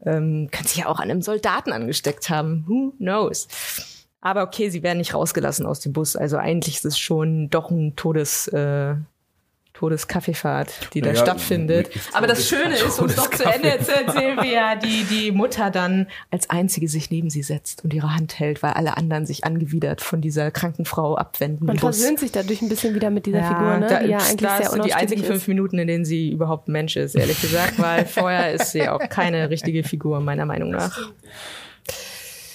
[0.05, 2.64] Ähm, kann sich ja auch an einem Soldaten angesteckt haben.
[2.68, 3.49] Who knows?
[4.21, 6.14] Aber okay, sie werden nicht rausgelassen aus dem Bus.
[6.14, 8.95] Also eigentlich ist es schon doch ein Todes, äh,
[9.75, 11.91] Todeskaffeefahrt, die da ja, stattfindet.
[12.13, 15.33] Aber das Schöne ist, um es doch zu Ende zu erzählen, wie ja die, die
[15.33, 19.25] Mutter dann als einzige sich neben sie setzt und ihre Hand hält, weil alle anderen
[19.25, 21.67] sich angewidert von dieser kranken Frau abwenden.
[21.67, 23.87] Man versöhnt sich dadurch ein bisschen wieder mit dieser ja, Figur, ne?
[23.89, 26.69] Da, die ja eigentlich da sehr so die einzigen fünf Minuten, in denen sie überhaupt
[26.69, 30.99] Mensch ist, ehrlich gesagt, weil vorher ist sie auch keine richtige Figur, meiner Meinung nach.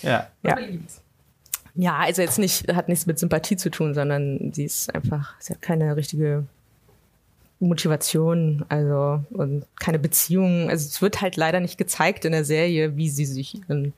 [0.03, 0.27] Ja.
[0.43, 0.57] ja.
[1.79, 5.53] Ja, also jetzt nicht, hat nichts mit Sympathie zu tun, sondern sie ist einfach, sie
[5.53, 6.45] hat keine richtige
[7.59, 10.69] Motivation, also und keine Beziehung.
[10.69, 13.93] Also es wird halt leider nicht gezeigt in der Serie, wie sie sich ihren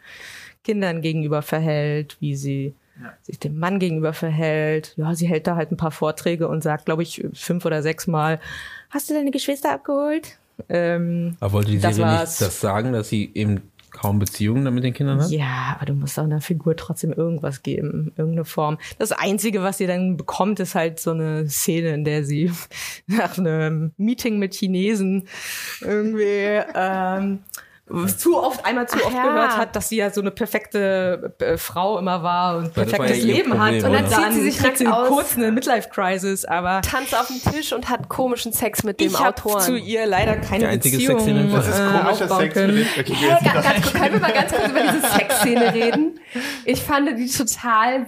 [0.64, 3.14] Kindern gegenüber verhält, wie sie ja.
[3.24, 4.94] sich dem Mann gegenüber verhält.
[4.98, 8.08] Ja, sie hält da halt ein paar Vorträge und sagt, glaube ich, fünf oder sechs
[8.08, 8.40] Mal,
[8.90, 10.38] hast du deine Geschwister abgeholt?
[10.68, 13.62] Ähm, Aber wollte die Serie nicht das sagen, dass sie eben
[13.92, 15.30] kaum Beziehungen dann mit den Kindern hat?
[15.30, 18.78] Ja, aber du musst auch einer Figur trotzdem irgendwas geben, irgendeine Form.
[18.98, 22.52] Das Einzige, was sie dann bekommt, ist halt so eine Szene, in der sie
[23.08, 25.28] nach einem Meeting mit Chinesen
[25.82, 27.40] irgendwie ähm,
[28.18, 29.24] zu oft, einmal zu oft ja.
[29.24, 33.18] gehört hat, dass sie ja so eine perfekte äh, Frau immer war und war perfektes
[33.20, 33.74] ja Leben Problem, hat.
[33.84, 34.08] Und dann oder?
[34.10, 35.08] zieht sie sich direkt aus.
[35.08, 39.20] kurz eine Midlife-Crisis, aber Tanzt auf dem Tisch und hat komischen Sex mit dem ich
[39.20, 39.62] habe Autoren.
[39.62, 42.40] zu ihr leider keine Der einzige Beziehung Sex, den du- Das ist äh, komischer aufbauen
[42.42, 42.88] Sex können.
[43.00, 46.20] Okay, Hey, ganz, ganz, kurz, können wir mal ganz kurz über diese Sexszene reden?
[46.66, 48.06] Ich fand die total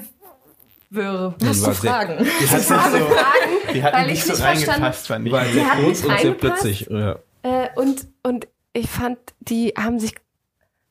[0.90, 1.36] wirr.
[1.46, 2.18] Hast du Fragen?
[2.42, 5.32] Die hat so, Fragen, die hat weil nicht ich so nicht verstanden reingepasst, fand ich.
[5.34, 6.88] War sehr kurz und sehr plötzlich.
[6.90, 7.16] Ja.
[7.44, 10.16] äh, und, und ich fand, die haben sich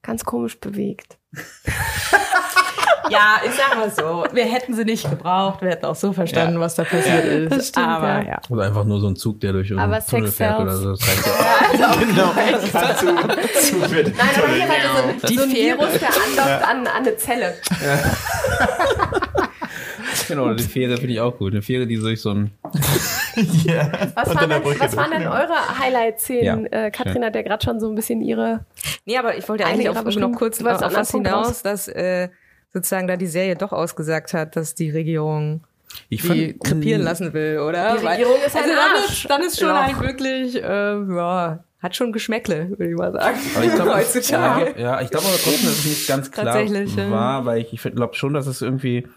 [0.03, 1.19] ganz komisch bewegt.
[3.09, 6.55] Ja, ich sag mal so, wir hätten sie nicht gebraucht, wir hätten auch so verstanden,
[6.55, 6.61] Ja.
[6.61, 7.51] was da passiert ist.
[7.51, 8.23] das stimmt, aber ja.
[8.23, 8.41] ja.
[8.49, 10.91] Oder einfach nur so ein Zug, der durch Aber einen Tunnel Sex fährt oder so.
[10.95, 11.01] Das
[11.77, 11.95] ja.
[12.01, 12.33] Genau.
[12.73, 15.51] Dazu, zu wird Nein, aber hier war so, Die so ein.
[15.51, 17.55] Virus, der andockt an, an eine Zelle.
[20.31, 21.53] Genau, die Fähre finde ich auch gut.
[21.53, 22.51] Eine Fähre, die durch so ein
[23.65, 23.91] ja.
[24.15, 26.69] Was, waren denn, Brücke was waren denn eure Highlight-Szenen?
[26.71, 28.65] Ja, Äh, Katrin hat ja gerade schon so ein bisschen ihre.
[29.05, 31.47] Nee, aber ich wollte Eine eigentlich auch noch kurz du wolltest auf was Punkt hinaus,
[31.49, 31.63] raus.
[31.63, 32.29] dass äh,
[32.73, 35.63] sozusagen da die Serie doch ausgesagt hat, dass die Regierung
[36.09, 37.97] Ich die fand- krepieren lassen will, oder?
[38.01, 39.11] Die Regierung ist ein also dann Arsch.
[39.23, 39.87] ist, dann ist schon Ja.
[39.87, 40.63] halt wirklich, äh,
[41.17, 43.39] ja, hat schon Geschmäckle, würde ich mal sagen.
[43.57, 44.75] Aber ich glaube, heutzutage.
[44.77, 46.55] Ja, ja, ich glaube aber trotzdem, dass es nicht ganz klar
[47.11, 49.09] war, weil ich, ich glaube schon, dass es irgendwie,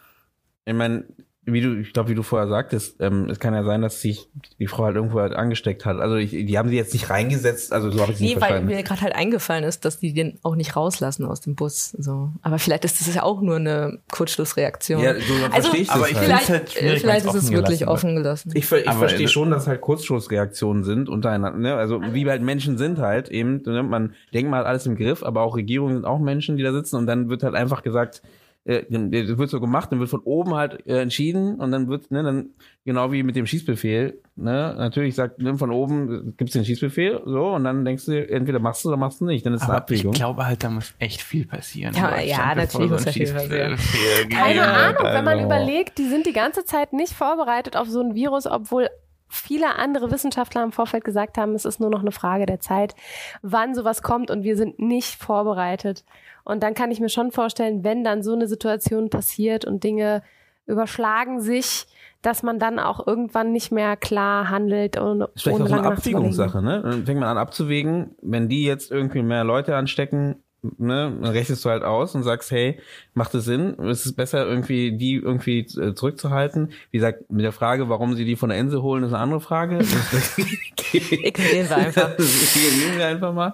[0.66, 1.04] ich meine,
[1.46, 4.30] wie du, ich glaube, wie du vorher sagtest, ähm, es kann ja sein, dass sich
[4.60, 5.98] die Frau halt irgendwo halt angesteckt hat.
[6.00, 8.42] Also ich, die haben sie jetzt nicht reingesetzt, also so habe ich es nicht Nee,
[8.42, 8.74] weil verstanden.
[8.74, 11.90] mir gerade halt eingefallen ist, dass die den auch nicht rauslassen aus dem Bus.
[12.00, 12.32] So.
[12.44, 15.02] Aber vielleicht ist das ja auch nur eine Kurzschlussreaktion.
[15.04, 15.20] Ja, so
[15.52, 16.18] also, verstehe ich das aber halt.
[16.18, 17.90] vielleicht, halt schwierig, äh, vielleicht wenn's ist es wirklich wird.
[17.90, 18.52] offen gelassen.
[18.56, 21.60] Ich, ich verstehe das- schon, dass halt Kurzschlussreaktionen sind untereinander.
[21.60, 21.76] Ne?
[21.76, 23.62] Also wie halt Menschen sind halt eben.
[23.66, 23.84] Ne?
[23.84, 26.96] Man denkt mal alles im Griff, aber auch Regierungen sind auch Menschen, die da sitzen
[26.96, 28.22] und dann wird halt einfach gesagt,
[28.66, 32.10] äh, das wird so gemacht, dann wird von oben halt äh, entschieden und dann wird,
[32.12, 32.50] ne, dann
[32.86, 37.50] genau wie mit dem Schießbefehl, ne, natürlich sagt, ne, von oben gibt's den Schießbefehl, so
[37.56, 39.78] und dann denkst du, entweder machst du oder machst du nicht, dann ist eine Aber
[39.92, 40.14] ich Abwägung.
[40.14, 41.94] glaube halt, da muss echt viel passieren.
[41.96, 43.78] Ja, ja, natürlich muss da viel passieren.
[43.78, 44.66] Schießbefehl Keine.
[44.68, 48.16] Ahnung, wenn man Also- überlegt, die sind die ganze Zeit nicht vorbereitet auf so ein
[48.16, 48.88] Virus, obwohl
[49.34, 52.96] viele andere Wissenschaftler im Vorfeld gesagt haben, es ist nur noch eine Frage der Zeit,
[53.42, 56.06] wann sowas kommt und wir sind nicht vorbereitet.
[56.44, 60.22] Und dann kann ich mir schon vorstellen, wenn dann so eine Situation passiert und Dinge
[60.66, 61.88] überschlagen sich,
[62.22, 65.74] dass man dann auch irgendwann nicht mehr klar handelt und Das ist vielleicht auch so
[65.74, 65.88] eine.
[65.88, 66.82] Abwägungssache, ne?
[66.82, 70.43] Dann fängt man an abzuwägen, wenn die jetzt irgendwie mehr Leute anstecken,
[70.78, 72.80] ne, dann rechnest du halt aus und sagst, hey,
[73.14, 73.74] macht es Sinn?
[73.76, 76.72] Ist es besser, irgendwie die irgendwie äh, zurückzuhalten?
[76.92, 79.42] Wie gesagt, mit der Frage, warum sie die von der Insel holen, ist eine andere
[79.42, 79.80] Frage.
[80.94, 82.12] Ignorieren wir einfach.
[82.18, 83.54] Ignorieren wir einfach mal.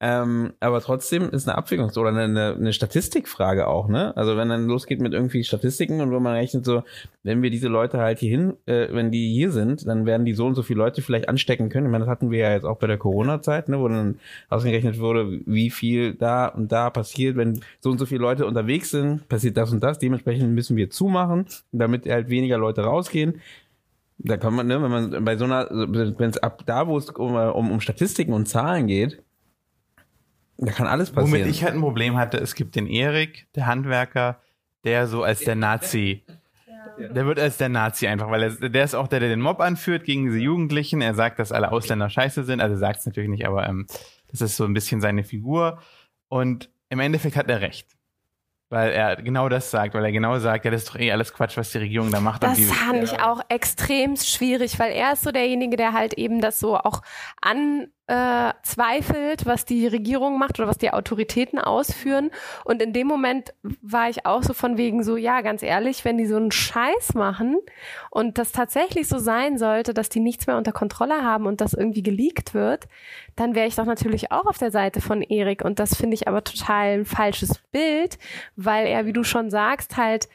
[0.00, 4.16] Ähm, aber trotzdem ist eine Abwägungs- oder eine, eine, eine Statistikfrage auch, ne?
[4.16, 6.82] Also wenn dann losgeht mit irgendwie Statistiken und wo man rechnet so,
[7.24, 10.34] wenn wir diese Leute halt hier hin, äh, wenn die hier sind, dann werden die
[10.34, 11.86] so und so viele Leute vielleicht anstecken können.
[11.86, 14.20] Ich meine, das hatten wir ja jetzt auch bei der Corona-Zeit, ne, wo dann
[14.50, 18.90] ausgerechnet wurde, wie viel da und da passiert, wenn so und so viele Leute unterwegs
[18.90, 19.98] sind, passiert das und das.
[19.98, 23.40] Dementsprechend müssen wir zumachen, damit halt weniger Leute rausgehen.
[24.18, 27.08] Da kann man, ne, wenn man bei so einer, wenn es ab da, wo es
[27.08, 29.22] um, um, um Statistiken und Zahlen geht,
[30.58, 31.40] da kann alles passieren.
[31.40, 34.40] Womit ich halt ein Problem hatte, es gibt den Erik, der Handwerker,
[34.84, 36.22] der so als der Nazi,
[36.98, 39.60] der wird als der Nazi einfach, weil er, der ist auch der, der den Mob
[39.60, 41.00] anführt gegen diese Jugendlichen.
[41.00, 43.86] Er sagt, dass alle Ausländer scheiße sind, also sagt es natürlich nicht, aber ähm,
[44.28, 45.78] das ist so ein bisschen seine Figur.
[46.28, 47.88] Und im Endeffekt hat er recht.
[48.70, 51.32] Weil er genau das sagt, weil er genau sagt, ja, das ist doch eh alles
[51.32, 52.42] Quatsch, was die Regierung da macht.
[52.42, 56.58] Das fand ich auch extrem schwierig, weil er ist so derjenige, der halt eben das
[56.58, 57.02] so auch
[58.06, 62.30] anzweifelt, was die Regierung macht oder was die Autoritäten ausführen.
[62.64, 66.18] Und in dem Moment war ich auch so von wegen so, ja, ganz ehrlich, wenn
[66.18, 67.56] die so einen Scheiß machen
[68.10, 71.72] und das tatsächlich so sein sollte, dass die nichts mehr unter Kontrolle haben und das
[71.72, 72.84] irgendwie geleakt wird,
[73.36, 75.64] dann wäre ich doch natürlich auch auf der Seite von Erik.
[75.64, 78.18] Und das finde ich aber total ein falsches Bild,
[78.56, 80.28] weil er, wie du schon sagst, halt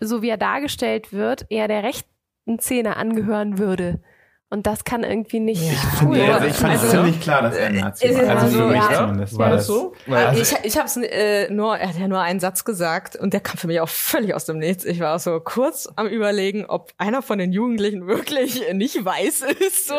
[0.00, 4.00] so wie er dargestellt wird, eher der rechten Szene angehören würde.
[4.48, 5.72] Und das kann irgendwie nicht Ja.
[6.02, 6.30] cool Nee, sein.
[6.34, 8.28] also ich fand es Also, ziemlich klar, dass er ein Nazi war.
[8.36, 8.92] Also so, für mich ja.
[8.94, 9.38] zumindest.
[9.38, 9.92] War War das so?
[10.08, 13.32] Also ich ich habe es äh, nur, er hat ja nur einen Satz gesagt und
[13.32, 14.84] der kam für mich auch völlig aus dem Nichts.
[14.84, 19.42] Ich war auch so kurz am überlegen, ob einer von den Jugendlichen wirklich nicht weiß
[19.66, 19.94] ist, so,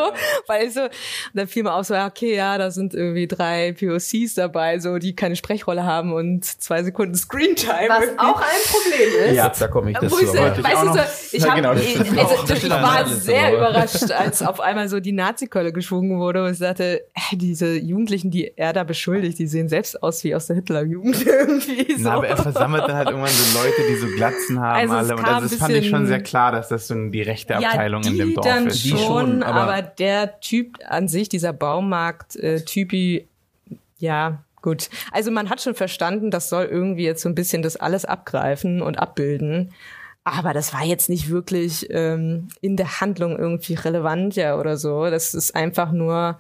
[0.48, 0.90] weil so, und
[1.34, 4.98] dann fiel mir auf so, ja, okay, ja, da sind irgendwie drei POCs dabei, so,
[4.98, 7.90] die keine Sprechrolle haben und zwei Sekunden Screentime.
[7.90, 8.20] Was irgendwie.
[8.20, 9.36] auch ein Problem ist.
[9.36, 10.20] ja, da komme ich Wo dazu.
[10.22, 11.00] ich so, ich weißt auch du, so,
[11.34, 12.50] ich, Ja, hab, genau, ich, also, auch.
[12.50, 16.58] ich war sehr aber- überrascht, als auf einmal so die Nazi-Keule geschwungen wurde und ich
[16.58, 21.26] sagte, diese Jugendlichen, die er da beschuldigt, die sehen selbst aus wie aus der Hitlerjugend
[21.26, 22.04] irgendwie so.
[22.10, 25.00] Na, aber er versammelt dann halt irgendwann so Leute, die so Glatzen haben Also es
[25.00, 25.16] alle.
[25.18, 27.56] Und kam also das ein fand ich schon sehr klar, dass das so die rechte
[27.56, 28.84] Abteilung ja, die in dem Dorf dann ist.
[28.84, 33.28] Die Schon, schon, aber, aber- der Typ an sich, dieser Baumarkt-Typi,
[34.00, 34.90] ja, gut.
[35.12, 38.82] Also man hat schon verstanden, das soll irgendwie jetzt so ein bisschen das alles abgreifen
[38.82, 39.72] und abbilden.
[40.30, 45.10] Aber das war jetzt nicht wirklich ähm, in der Handlung irgendwie relevant ja oder so.
[45.10, 46.38] Das ist einfach nur,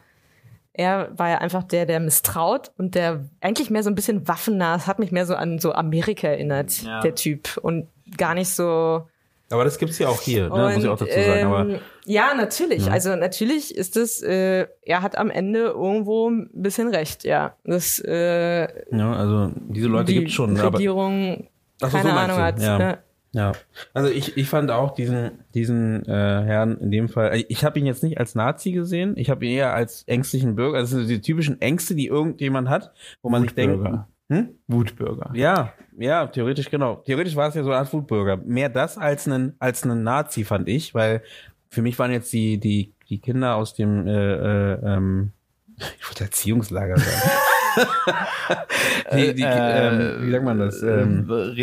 [0.73, 4.75] er war ja einfach der, der misstraut und der eigentlich mehr so ein bisschen waffennah.
[4.75, 6.99] Es hat mich mehr so an so Amerika erinnert, Ja.
[6.99, 7.57] der Typ.
[7.61, 9.07] Und gar nicht so.
[9.49, 10.73] Aber das gibt's ja auch hier, ne?
[10.73, 11.39] muss ich auch dazu sagen.
[11.39, 12.88] ähm, Aber ja, natürlich.
[12.88, 12.91] Ja.
[12.91, 17.55] Also natürlich ist es, äh, er hat am Ende irgendwo ein bisschen recht, ja.
[17.63, 20.51] Das äh, ja, also diese Leute die gibt's schon.
[20.51, 20.61] ne?
[20.61, 21.47] Aber, Regierung
[21.79, 22.59] so, keine so Ahnung hat.
[22.59, 22.77] ja.
[22.77, 22.97] ne?
[23.38, 23.51] Ja,
[23.93, 27.85] also ich, ich fand auch diesen diesen äh, Herrn in dem Fall, ich habe ihn
[27.85, 31.61] jetzt nicht als Nazi gesehen, ich habe ihn eher als ängstlichen Bürger, also die typischen
[31.61, 34.07] Ängste, die irgendjemand hat, wo man sich denkt, Wutbürger.
[34.29, 34.49] hm?
[34.67, 35.29] Wutbürger.
[35.35, 36.95] ja, ja, theoretisch genau.
[36.95, 38.38] Theoretisch war es ja so eine Art Wutbürger.
[38.38, 41.21] Mehr das als einen als einen Nazi fand ich, weil
[41.69, 45.31] für mich waren jetzt die die die Kinder aus dem äh, äh, ähm,
[45.77, 47.31] ich wollte Erziehungslager sagen.
[49.13, 50.82] die, die, ähm, wie sagt man das?
[50.84, 51.53] Ähm, Äh,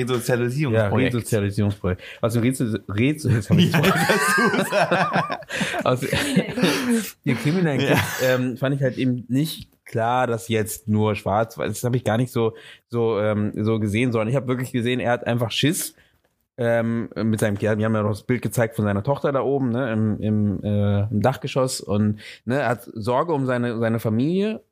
[0.76, 2.02] ja, Resozialisierungsprojekt.
[2.22, 2.88] Resozialisierungsprojekt.
[2.88, 3.74] Rezo, jetzt hab ich
[5.84, 6.00] Aus,
[7.24, 11.66] die kriminellen Kids, ähm, fand ich halt eben nicht klar, dass jetzt nur schwarz war.
[11.66, 12.54] Das habe ich gar nicht so
[12.88, 15.94] so ähm, so gesehen, sondern ich habe wirklich gesehen, er hat einfach Schiss
[16.56, 17.78] ähm, mit seinem Kind.
[17.78, 20.62] Wir haben ja noch das Bild gezeigt von seiner Tochter da oben, ne, im, im,
[20.62, 24.62] äh, im Dachgeschoss und ne, er hat Sorge um seine seine Familie.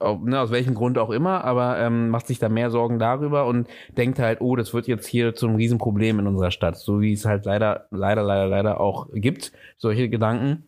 [0.00, 3.68] Ne, aus welchem Grund auch immer, aber ähm, macht sich da mehr Sorgen darüber und
[3.98, 7.26] denkt halt, oh, das wird jetzt hier zum Riesenproblem in unserer Stadt, so wie es
[7.26, 10.64] halt leider, leider, leider, leider auch gibt, solche Gedanken.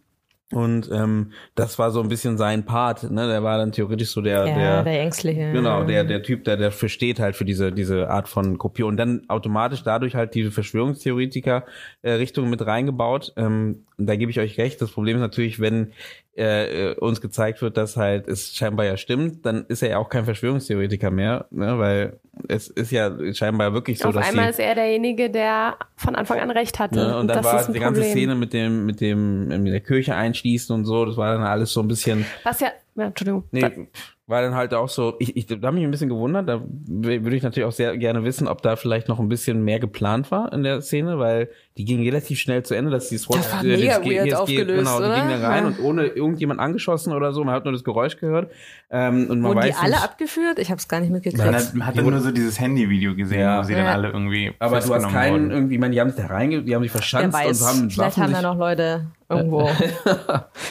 [0.52, 3.26] Und ähm, das war so ein bisschen sein Part, ne?
[3.26, 5.50] Der war dann theoretisch so der, Ja, der, der Ängstliche.
[5.52, 8.98] Genau, der, der Typ, der, der versteht halt für diese, diese Art von Kopie und
[8.98, 13.32] dann automatisch dadurch halt diese Verschwörungstheoretiker-Richtung mit reingebaut.
[13.36, 14.80] Ähm, da gebe ich euch recht.
[14.80, 15.92] Das Problem ist natürlich, wenn
[16.36, 19.98] äh, äh, uns gezeigt wird, dass halt es scheinbar ja stimmt, dann ist er ja
[19.98, 21.78] auch kein Verschwörungstheoretiker mehr, ne?
[21.78, 25.76] weil es ist ja scheinbar wirklich so, Auf dass einmal die, ist er derjenige, der
[25.96, 26.96] von Anfang an recht hatte.
[26.96, 27.18] Ne?
[27.18, 28.16] Und dann das war die ganze Problem.
[28.16, 31.72] Szene mit dem, mit dem, in der Kirche einschließen und so, das war dann alles
[31.72, 33.44] so ein bisschen, Was ja, ja Entschuldigung.
[33.50, 33.88] nee,
[34.26, 37.36] war dann halt auch so, ich, ich da hab mich ein bisschen gewundert, da würde
[37.36, 40.53] ich natürlich auch sehr gerne wissen, ob da vielleicht noch ein bisschen mehr geplant war
[40.53, 43.64] in der Szene, weil die ging relativ schnell zu Ende, dass die SWAT, Das war
[43.64, 45.14] äh, mega das weird aufgelöst, genau, die oder?
[45.20, 45.68] ging da rein Ja.
[45.68, 48.50] und ohne irgendjemand angeschossen oder so, man hat nur das Geräusch gehört,
[48.90, 50.58] ähm, und man Wurden die weiß alle nicht, abgeführt?
[50.58, 51.42] Ich habe es gar nicht mitgekriegt.
[51.74, 53.60] Man hat, dann nur so dieses Handyvideo gesehen, Ja.
[53.60, 53.92] wo sie dann Ja.
[53.92, 55.50] alle irgendwie aber du hast keinen wurden.
[55.50, 57.80] irgendwie, ich meine, die haben sich da reinge, die haben sich verschanzt weiß, und haben
[57.82, 59.62] mit vielleicht Waffen haben sich da noch Leute irgendwo.
[59.62, 59.74] Meine,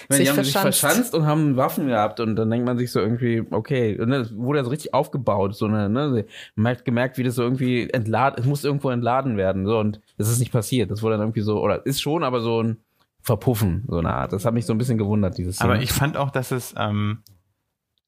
[0.10, 0.80] sich die haben sich verschanzt.
[0.80, 4.36] verschanzt und haben Waffen gehabt und dann denkt man sich so irgendwie, okay, und das
[4.38, 7.89] wurde ja so richtig aufgebaut, so eine, ne, man hat gemerkt, wie das so irgendwie
[7.89, 11.22] entladen, es muss irgendwo entladen werden, so und das ist nicht passiert, das wurde dann
[11.22, 12.84] irgendwie so, oder ist schon, aber so ein
[13.22, 15.74] Verpuffen, so eine Art, das hat mich so ein bisschen gewundert, dieses Szene.
[15.74, 17.24] Aber ich fand auch, dass es, ähm,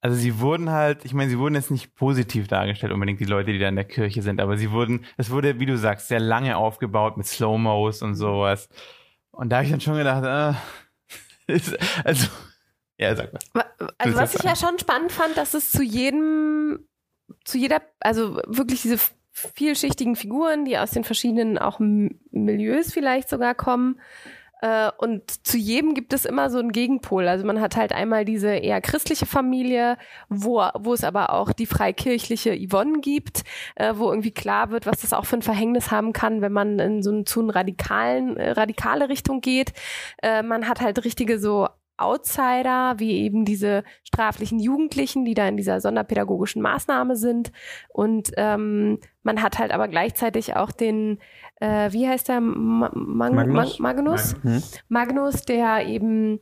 [0.01, 3.53] also sie wurden halt, ich meine, sie wurden jetzt nicht positiv dargestellt, unbedingt die Leute,
[3.53, 6.19] die da in der Kirche sind, aber sie wurden, es wurde, wie du sagst, sehr
[6.19, 8.67] lange aufgebaut mit Slow-Mos und sowas.
[9.31, 10.57] Und da habe ich dann schon gedacht,
[11.47, 12.27] äh, ist, also,
[12.97, 13.65] ja, sag mal.
[13.97, 16.85] Also was ich ja schon spannend fand, dass es zu jedem,
[17.45, 18.97] zu jeder, also wirklich diese
[19.33, 23.99] vielschichtigen Figuren, die aus den verschiedenen auch Milieus vielleicht sogar kommen.
[24.61, 27.27] Äh, und zu jedem gibt es immer so einen Gegenpol.
[27.27, 29.97] Also man hat halt einmal diese eher christliche Familie,
[30.29, 33.43] wo, wo es aber auch die freikirchliche Yvonne gibt,
[33.75, 36.79] äh, wo irgendwie klar wird, was das auch für ein Verhängnis haben kann, wenn man
[36.79, 39.73] in so einen, zu einer radikalen, äh, radikale Richtung geht.
[40.21, 41.67] Äh, man hat halt richtige so
[41.97, 47.51] Outsider, wie eben diese straflichen Jugendlichen, die da in dieser sonderpädagogischen Maßnahme sind.
[47.89, 51.19] Und ähm, man hat halt aber gleichzeitig auch den,
[51.59, 53.79] äh, wie heißt der, Ma Mag Magnus?
[53.79, 54.35] Mag Magnus?
[54.41, 54.63] Hm?
[54.89, 56.39] Magnus, der eben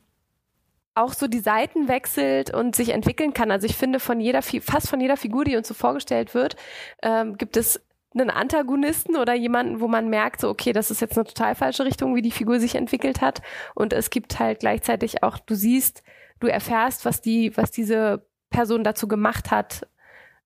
[0.94, 3.52] auch so die Seiten wechselt und sich entwickeln kann.
[3.52, 6.56] Also ich finde, von jeder, fast von jeder Figur, die uns so vorgestellt wird,
[7.02, 7.82] ähm, gibt es
[8.14, 11.86] einen Antagonisten oder jemanden, wo man merkt, so, okay, das ist jetzt eine total falsche
[11.86, 13.42] Richtung, wie die Figur sich entwickelt hat.
[13.74, 16.04] Und es gibt halt gleichzeitig auch, du siehst,
[16.40, 19.88] du erfährst, was die, was diese Person dazu gemacht hat,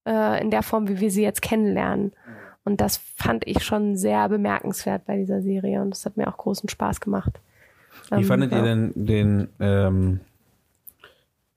[0.06, 2.14] äh, in der Form, wie wir sie jetzt kennenlernen.
[2.64, 6.38] Und das fand ich schon sehr bemerkenswert bei dieser Serie und das hat mir auch
[6.38, 7.40] großen Spaß gemacht.
[8.10, 8.58] Wie Ähm, fandet ja.
[8.60, 10.20] ihr denn den, ähm,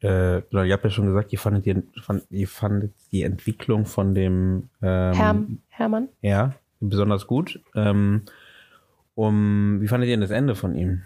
[0.00, 3.84] äh, genau, ihr habt ja schon gesagt, ihr fandet, ihr, fand, ihr fandet die Entwicklung
[3.84, 6.08] von dem ähm, Herm, Hermann?
[6.22, 7.60] Ja, besonders gut.
[7.74, 8.22] Ähm,
[9.14, 11.02] um, wie fandet ihr denn das Ende von ihm?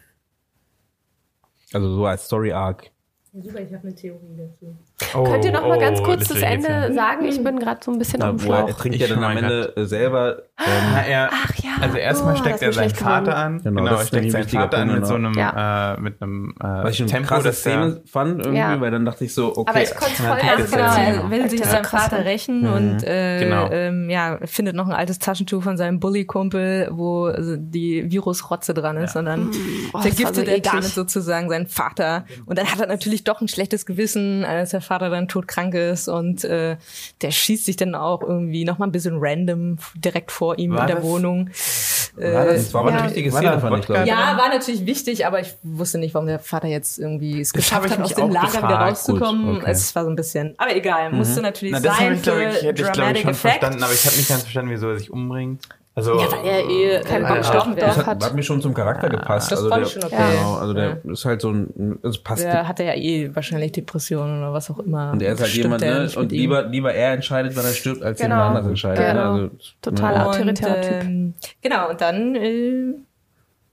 [1.73, 2.91] Also so als Story Arc.
[3.35, 4.77] Super, ich habe eine Theorie dazu.
[5.15, 6.95] Oh, Könnt ihr noch mal ganz oh, kurz das, Ende hören.
[6.95, 7.25] sagen?
[7.25, 8.79] Ich bin gerade so ein bisschen auf dem Na, wo er, Schlauch.
[8.79, 10.43] trinkt Ich ja dann am Ende äh, selber.
[10.59, 11.71] Na, Ähm, er, Ach ja.
[11.81, 12.91] also erstmal Oh, steckt das er seinen.
[12.91, 13.63] Vater an.
[13.63, 15.95] Genau, Genau, das er steckt seinen Vater an mit so einem, Ja.
[15.95, 18.79] äh, mit einem äh, was ich Tempo, der, Szene fand irgendwie, Ja.
[18.83, 19.71] weil dann dachte ich so, okay.
[19.71, 21.85] Aber ich konnte voll Ja, ernst das Genau, er will sich Das an seinem.
[21.87, 22.73] Vater rächen Mhm.
[22.75, 23.71] und äh, Genau.
[23.71, 29.17] ähm, ja, findet noch ein altes Taschentuch von seinem Bully-Kumpel, wo die Virusrotze dran ist,
[29.17, 29.49] und dann
[29.95, 32.27] Oh, das vergiftet so er damit sozusagen seinen Vater.
[32.45, 36.09] Und dann hat er natürlich doch ein schlechtes Gewissen, als der Vater dann todkrank ist
[36.09, 36.77] und äh,
[37.23, 40.83] der schießt sich dann auch irgendwie noch mal ein bisschen random direkt vor ihm War
[40.83, 41.49] in der das- Wohnung.
[42.17, 42.97] War das- das war aber Ja.
[42.99, 44.09] eine wichtige War Szene, fand ich, glaube ich.
[44.09, 47.63] Ja, war natürlich wichtig, aber ich wusste nicht, warum der Vater jetzt irgendwie es Das
[47.65, 49.47] geschafft hat, aus dem Lager wieder rauszukommen.
[49.55, 49.71] Gut, okay.
[49.71, 52.57] Es war so ein bisschen, aber egal, musste natürlich Na, das sein ich, glaube ich,
[52.59, 53.41] für hätte ich, glaube ich, schon Effect.
[53.59, 55.67] verstanden, aber ich habe nicht ganz verstanden, wieso er sich umbringt.
[55.95, 57.79] Also, Ja, weil er eh Keinen äh, Bock gestorben auf.
[57.79, 58.35] Das hat, hat.
[58.35, 59.53] mir schon zum Charakter gepasst.
[59.53, 60.37] das also fand der, ich schon okay.
[60.37, 62.43] Genau, also der ist halt so ein, es passt.
[62.45, 65.13] Der hatte ja eh wahrscheinlich Depressionen oder was auch immer.
[65.13, 66.11] und er ist halt Stimmt jemand, ja ne?
[66.17, 68.37] Und lieber, lieber er entscheidet, wann er stirbt, als Genau.
[68.37, 69.07] jemand anders entscheidet.
[69.07, 69.35] Genau.
[69.37, 69.43] Ne?
[69.43, 69.51] Also,
[69.83, 70.27] Total ne?
[70.27, 70.93] autoritärer und, Typ.
[71.03, 72.95] ähm, Genau, und dann äh,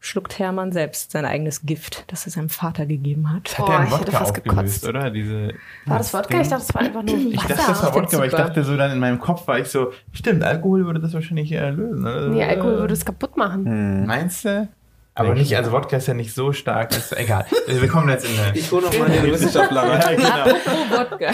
[0.02, 3.48] schluckt Hermann selbst sein eigenes Gift, das er seinem Vater gegeben hat.
[3.50, 4.88] das hat Boah, er ich Wodka fast aufgelöst, gekotzt.
[4.88, 5.10] oder?
[5.12, 5.54] Diese,
[5.86, 6.40] War das Wodka?
[6.42, 7.48] Ich dachte, das war einfach nur Ich Wasser.
[7.50, 9.68] dachte, das war Ich Wodka, aber ich dachte so dann in meinem Kopf war ich
[9.68, 12.02] so, stimmt, Alkohol würde das wahrscheinlich äh, lösen.
[12.02, 12.28] Oder?
[12.30, 14.06] Nee, Alkohol würde es kaputt machen.
[14.06, 14.70] Meinst du?
[15.16, 17.46] Aber nicht, also Wodka ist ja nicht so stark, ist egal.
[17.68, 18.58] Wir kommen jetzt in eine...
[18.58, 20.18] Ich hole noch mal den Wissenschaftler rein.
[20.22, 20.56] Ja, genau.
[20.66, 21.32] Oh, Wodka.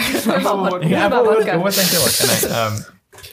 [0.88, 1.60] Ja, Immer aber wo, Wodka.
[1.60, 2.48] wo ist eigentlich der Wodka?
[2.48, 2.84] Nein, ähm,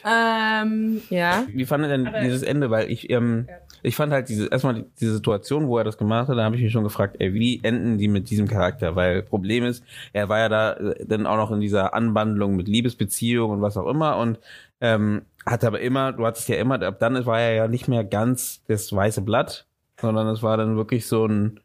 [0.06, 1.46] Ähm, ja.
[1.54, 2.70] Wie fand er denn dieses Ende?
[2.70, 3.48] Weil ich, ähm,
[3.82, 6.56] ich fand halt diese, erstmal die- diese Situation, wo er das gemacht hat, da habe
[6.56, 8.96] ich mich schon gefragt, ey, wie enden die mit diesem Charakter?
[8.96, 9.84] Weil Problem ist,
[10.14, 13.78] er war ja da äh, dann auch noch in dieser Anwandlung mit Liebesbeziehung und was
[13.78, 14.40] auch immer und
[14.82, 18.04] ähm, hat aber immer, du hattest ja immer, ab dann war er ja nicht mehr
[18.04, 19.66] ganz das weiße Blatt,
[20.00, 21.60] sondern es war dann wirklich so ein,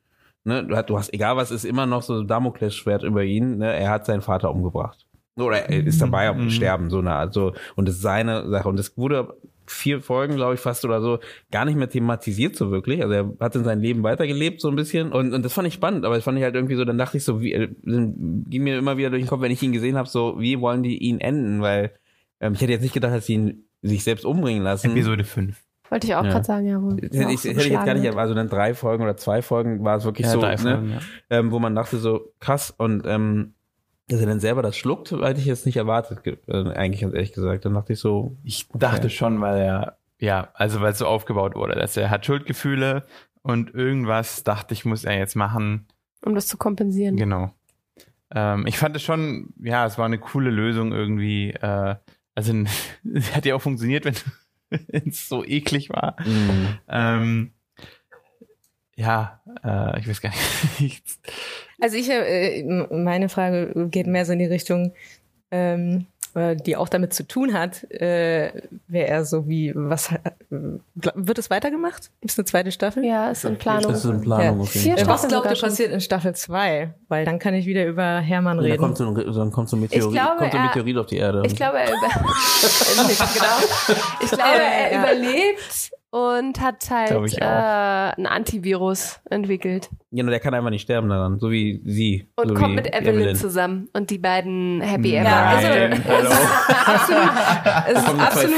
[0.44, 3.58] ne, du hast, du hast egal was ist, immer noch so ein Damoklesschwert über ihn,
[3.58, 5.06] ne, er hat seinen Vater umgebracht.
[5.40, 6.50] Oder er ist dabei am Mhm.
[6.50, 8.68] Sterben, so eine Art, so, und das ist seine Sache.
[8.68, 9.34] Und das wurde
[9.66, 11.18] vier Folgen, glaube ich, fast oder so,
[11.50, 13.02] gar nicht mehr thematisiert so wirklich.
[13.02, 15.12] Also er hat in seinem Leben weitergelebt, so ein bisschen.
[15.12, 17.18] Und, und das fand ich spannend, aber das fand ich halt irgendwie so, dann dachte
[17.18, 19.96] ich so, wie, äh, ging mir immer wieder durch den Kopf, wenn ich ihn gesehen
[19.96, 21.60] habe, so, wie wollen die ihn enden?
[21.60, 21.92] Weil
[22.40, 24.90] ähm, ich hätte jetzt nicht gedacht, dass sie ihn sich selbst umbringen lassen.
[24.92, 25.56] Episode 5.
[25.90, 26.30] Wollte ich auch Ja.
[26.30, 26.80] gerade sagen, ja.
[26.82, 29.84] Wo Hätte ich, hätte ich jetzt gar nicht, also dann drei Folgen oder zwei Folgen
[29.84, 30.58] war es wirklich so, drei ne?
[30.58, 30.98] Folgen, ja.
[31.30, 33.54] ähm, wo man dachte so, krass, und ähm,
[34.08, 37.32] dass er dann selber das schluckt, hätte ich jetzt nicht erwartet, äh, eigentlich ganz ehrlich
[37.32, 37.64] gesagt.
[37.64, 41.54] Dann dachte ich so, Ich dachte schon, weil er, ja, also weil es so aufgebaut
[41.54, 43.04] wurde, dass er hat Schuldgefühle
[43.42, 45.86] und irgendwas dachte ich, muss er jetzt machen.
[46.24, 47.16] Um das zu kompensieren.
[47.16, 47.54] Genau.
[48.30, 51.50] Ähm, ich fand es schon, ja, es war eine coole Lösung irgendwie.
[51.50, 51.96] Äh,
[52.34, 52.54] also
[53.14, 54.14] es hat ja auch funktioniert, wenn
[55.06, 56.16] es so eklig war.
[56.88, 57.52] Ähm,
[58.96, 60.32] ja, äh, ich weiß gar
[60.78, 61.04] nicht.
[61.80, 64.92] Also ich, äh, meine Frage geht mehr so in die Richtung,
[65.50, 68.50] ähm, äh, die auch damit zu tun hat, äh,
[68.86, 70.18] wäre er so wie, was, äh,
[70.50, 72.10] wird es weitergemacht?
[72.20, 73.04] Gibt es eine zweite Staffel?
[73.04, 73.92] Ja, ist in Planung.
[73.92, 74.66] ist in Planung Ja.
[74.66, 75.06] Vier Fall.
[75.06, 76.92] Was glaubt ihr passiert in Staffel 2?
[77.08, 78.82] Weil dann kann ich wieder über Hermann Und dann reden.
[78.82, 81.06] kommt so ein, dann kommt so ein Meteorit, glaube, kommt so ein er- Meteorit auf
[81.06, 81.42] die Erde.
[81.46, 83.96] Ich glaube, er, über genau.
[84.20, 89.90] ich glaube, er überlebt und hat halt äh, ein Antivirus entwickelt.
[90.10, 92.30] ja, nur der kann einfach nicht sterben daran, so wie sie.
[92.36, 93.88] Und so kommt mit Evelyn, zusammen.
[93.92, 95.28] Und die beiden Happy Ever.
[95.28, 96.30] Ja, also- Nein, hallo.
[97.88, 98.54] Es ist absolut,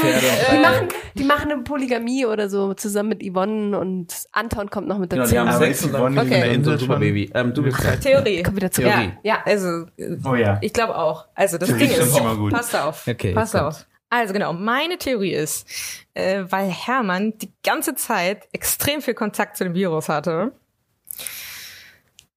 [0.51, 4.97] die, machen, die machen eine Polygamie oder so zusammen mit Yvonne und Anton kommt noch
[4.97, 5.33] mit Genau, dazu.
[5.33, 6.47] die haben Aber Sex ist und Yvonne okay.
[6.49, 7.31] in Insel Superbaby.
[7.33, 7.77] Ähm, du bist.
[8.01, 8.43] Theorie.
[8.43, 9.11] Kommt wieder zu Ja, Theorie.
[9.23, 9.85] ja, also
[10.25, 10.57] Oh ja.
[10.61, 11.27] ich glaube auch.
[11.35, 12.53] Also das Theorie Ding ist ist, immer gut.
[12.53, 13.85] passt auf, Okay, passt auf.
[14.11, 15.65] Also genau, meine Theorie ist,
[16.13, 20.51] äh, weil Hermann die ganze Zeit extrem viel Kontakt zu dem Virus hatte,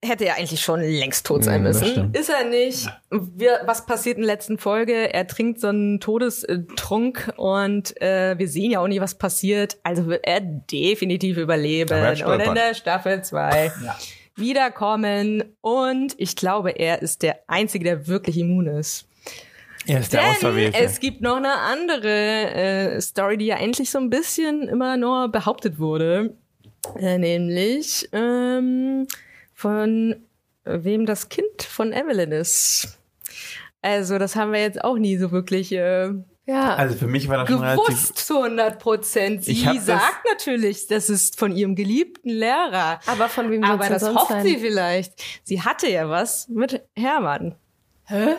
[0.01, 2.14] hätte er eigentlich schon längst tot sein müssen.
[2.14, 2.89] Ist er nicht.
[3.11, 5.12] Wir, was passiert in der letzten Folge?
[5.12, 9.77] Er trinkt so einen Todestrunk und äh, wir sehen ja auch nie, was passiert.
[9.83, 11.91] Also wird er definitiv überleben.
[11.91, 13.72] Er Und in der Staffel 2
[14.37, 15.57] wiederkommen.
[15.61, 19.09] Und ich glaube, er ist der Einzige, der wirklich immun ist.
[19.87, 20.78] Er ist der Denn Auserwählte.
[20.78, 22.09] es gibt noch eine andere
[22.95, 26.35] äh, Story, die ja endlich so ein bisschen immer nur behauptet wurde.
[26.99, 29.07] Äh, nämlich ähm,
[29.55, 30.16] von
[30.64, 32.99] wem das Kind von Evelyn ist.
[33.82, 36.11] Also das haben wir jetzt auch nie so wirklich äh,
[36.47, 36.74] Ja.
[36.76, 37.87] also für mich war das schon relativ.
[37.87, 39.47] gewusst zu 100 Prozent.
[39.49, 43.01] Ich Sie hab das- sagt natürlich, das ist von ihrem geliebten Lehrer.
[43.07, 44.45] aber von wem Aber das sonst hofft sein?
[44.47, 45.22] sie vielleicht.
[45.45, 47.55] Sie hatte ja was mit Hermann.
[48.07, 48.37] Hä?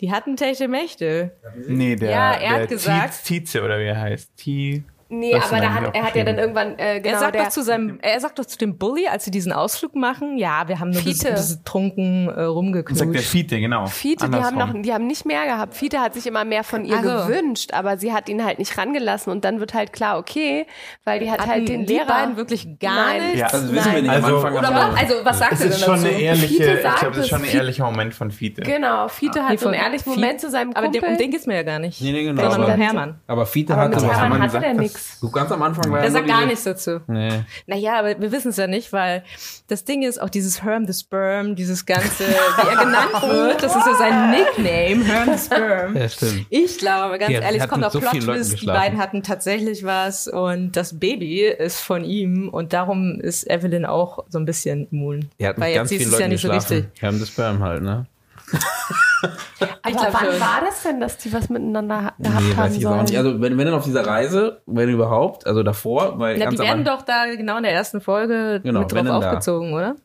[0.00, 1.32] Die hatten Techtelmächte.
[1.66, 4.36] Nee, der, Ja, er hat der gesagt- Tietze oder wie er heißt.
[4.36, 4.82] T.
[5.10, 7.44] Nee, Das aber da hat, er hat ja dann irgendwann äh, genau er sagt der,
[7.44, 10.68] doch zu seinem, er sagt doch zu dem Bully, als sie diesen Ausflug machen, ja,
[10.68, 11.30] wir haben nur Fiete.
[11.32, 13.24] bis trunken äh, Sagt der rumgeknutscht.
[13.26, 13.86] Fiete, genau.
[13.86, 14.76] Fiete, die haben, Andersrum.
[14.76, 15.74] noch, die haben nicht mehr gehabt.
[15.74, 17.26] Fiete hat sich immer mehr von ihr Ach so.
[17.26, 20.66] gewünscht, aber sie hat ihn halt nicht rangelassen und dann wird halt klar, okay,
[21.04, 22.04] weil die hat Hatten halt den die Lehrer.
[22.06, 23.22] beiden wirklich gar Nein.
[23.22, 23.38] nichts?
[23.38, 25.64] Ja, Also wissen wir nicht, am Also- Anfang Oder wir- Also, was sagt Es er
[25.68, 26.06] denn ist schon dazu?
[26.08, 28.60] eine ehrliche, Fiete ich sagt glaube, das ist schon ein ehrlicher Moment von Fiete.
[28.60, 31.08] Genau, Fiete hat Nee, so einen ehrlichen Fiete- Moment zu seinem Aber Kumpel.
[31.08, 31.98] um den geht's mir ja gar nicht.
[32.02, 32.42] Nee, nee, genau.
[32.42, 33.20] Aber, Hermann.
[33.26, 35.20] aber Fiete aber Hermann Hermann hatte gesagt, der dass- nix.
[35.20, 37.00] Du ganz am Anfang war ja sagt gar nichts dazu.
[37.06, 37.44] Nee.
[37.66, 39.22] Naja, aber wir wissen es ja nicht, weil
[39.68, 43.74] das Ding ist, auch dieses Herm the Sperm, dieses ganze, wie er genannt wird, das
[43.76, 45.96] ist ja sein Nickname, Herm the Sperm.
[45.96, 46.46] Ja, stimmt.
[46.50, 49.22] Ich glaube, ganz Die ehrlich, es kommt auf so Plot Leuten Twist, die beiden hatten
[49.22, 54.44] tatsächlich was und das Baby ist von ihm und darum ist Evelyn auch so ein
[54.44, 55.28] bisschen immun.
[55.38, 56.72] Er hat Weil mit jetzt ganz vielen es ja Leuten nicht so geschlafen.
[56.76, 57.00] richtig.
[57.02, 58.06] Wir haben das Sperm halt, ne?
[59.82, 60.40] Aber glaub wann schon.
[60.40, 62.90] war das denn, dass die was miteinander ha- gehabt Nee, weiß haben ich jetzt auch
[62.92, 63.04] sollen?
[63.04, 63.18] nicht.
[63.18, 66.62] Also wenn, wenn dann auf dieser Reise, wenn überhaupt, also davor, weil Ja, ganz die
[66.66, 69.18] werden doch da genau in der ersten Folge Genau, mit drauf denn da.
[69.18, 69.96] aufgezogen, oder?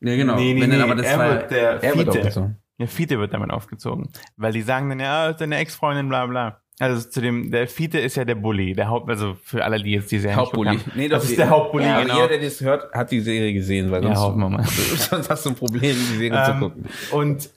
[0.00, 0.36] Ja, genau.
[0.36, 2.28] Nee, nee, wenn dann, nee, aber das er war, wird der er wird Fiete.
[2.28, 2.50] auch so.
[2.78, 4.10] Ja, Fiete wird damit aufgezogen.
[4.36, 6.60] Weil die sagen dann, ja, ist deine Ex-Freundin, bla bla.
[6.78, 9.92] Also zu dem, der Fiete ist ja der Bully, der Haupt, also für alle, die
[9.92, 10.72] jetzt die Serie Hauptbully.
[10.72, 12.16] nicht Nee, das doch, ist der Hauptbully, Ja, genau.
[12.16, 14.62] Jeder, der das hört, hat die Serie gesehen, weil Ja, sonst, hoffen wir mal.
[14.64, 16.84] sonst hast du ein Problem, die Serie zu Ähm, gucken.
[17.12, 17.48] und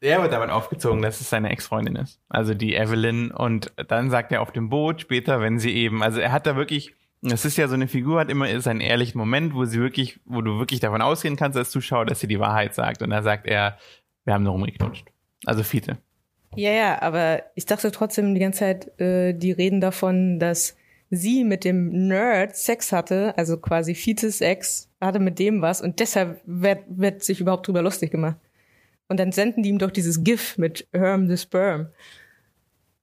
[0.00, 2.20] er wird damit aufgezogen, dass es seine Ex-Freundin ist.
[2.28, 3.30] Also die Evelyn.
[3.30, 6.56] Und dann sagt er auf dem Boot später, wenn sie eben, also er hat da
[6.56, 10.20] wirklich, es ist ja so eine Figur, hat immer seinen ehrlichen Moment, wo sie wirklich,
[10.24, 13.02] wo du wirklich davon ausgehen kannst als Zuschauer, dass sie die Wahrheit sagt.
[13.02, 13.76] Und da sagt er,
[14.24, 15.06] wir haben nur rumgeknutscht.
[15.44, 15.98] Also Fiete.
[16.56, 20.76] Ja, ja, aber ich dachte trotzdem die ganze Zeit, äh, die reden davon, dass
[21.10, 26.00] sie mit dem Nerd Sex hatte, also quasi Fites Ex hatte mit dem was und
[26.00, 28.36] deshalb wird, wird sich überhaupt drüber lustig gemacht.
[29.10, 31.88] Und dann senden die ihm doch dieses GIF mit Herm the Sperm.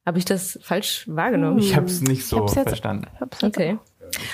[0.05, 1.59] Habe ich das falsch wahrgenommen?
[1.59, 3.07] Ich habe es nicht so hab's jetzt- verstanden.
[3.43, 3.77] Okay.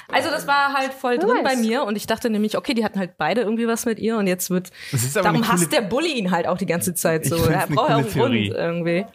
[0.08, 1.44] Also das war halt voll drin weiß.
[1.44, 4.18] bei mir und ich dachte nämlich, okay, die hatten halt beide irgendwie was mit ihr
[4.18, 4.70] und jetzt wird
[5.16, 7.38] darum hasst der Bully ihn halt auch die ganze Zeit so.
[7.38, 9.06] Ich Er braucht ja auch einen Grund irgendwie.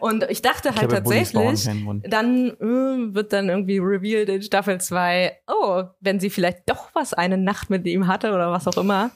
[0.00, 4.78] Und ich dachte halt Bullies brauchen tatsächlich, dann äh, wird dann irgendwie revealed in Staffel
[4.78, 8.76] 2, oh, wenn sie vielleicht doch was eine Nacht mit ihm hatte oder was auch
[8.76, 9.12] immer.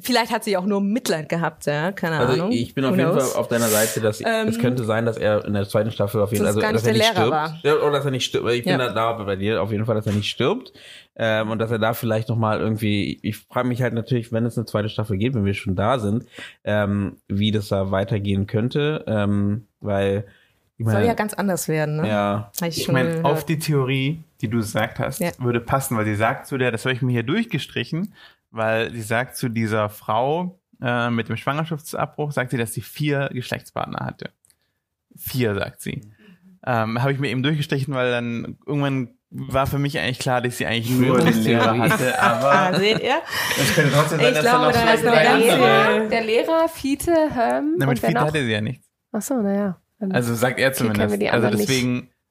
[0.00, 2.50] Vielleicht hat sie auch nur Mitleid gehabt, ja, keine Also Ahnung.
[2.52, 3.32] ich bin auf Who jeden knows?
[3.32, 6.20] Fall auf deiner Seite, dass Ähm, es könnte sein, dass er in der zweiten Staffel
[6.20, 7.30] auf jeden Fall, also dass er nicht Lehrer stirbt.
[7.30, 7.60] war.
[7.62, 8.48] Ja, oder dass er nicht stirbt.
[8.50, 8.78] Ich bin Ja.
[8.78, 10.72] da, da bei dir auf jeden Fall, dass er nicht stirbt.
[11.14, 14.56] Ähm, und dass er da vielleicht nochmal irgendwie, ich frage mich halt natürlich, wenn es
[14.58, 16.24] eine zweite Staffel gibt, wenn wir schon da sind,
[16.64, 19.04] ähm, wie das da weitergehen könnte.
[19.06, 20.26] Ähm, weil
[20.78, 22.08] ich Soll meine, ja ganz anders werden, ne?
[22.08, 25.30] ja, Hab ich Ich meine, auf die Theorie, die du gesagt hast, Ja.
[25.38, 28.12] würde passen, weil sie sagt zu der, das habe ich mir hier durchgestrichen,
[28.56, 33.30] weil sie sagt zu dieser Frau äh, mit dem Schwangerschaftsabbruch, sagt sie, dass sie vier
[33.32, 34.30] Geschlechtspartner hatte.
[35.16, 36.00] Vier, sagt sie.
[36.66, 40.58] Ähm, habe ich mir eben durchgestrichen, weil dann irgendwann war für mich eigentlich klar, dass
[40.58, 43.16] sie eigentlich nur den Lehrer hatte, Ah, aber seht ihr?
[43.60, 47.74] es könnte trotzdem sein, Ich dass glaube, da noch der, Lehrer, der Lehrer, Fiete, Herm
[47.78, 48.26] Na, mit Fiete noch?
[48.26, 48.88] hatte sie ja nichts.
[49.12, 49.80] Ach so, naja.
[50.10, 51.02] Also sagt er zumindest.
[51.22, 51.68] also anderen nicht.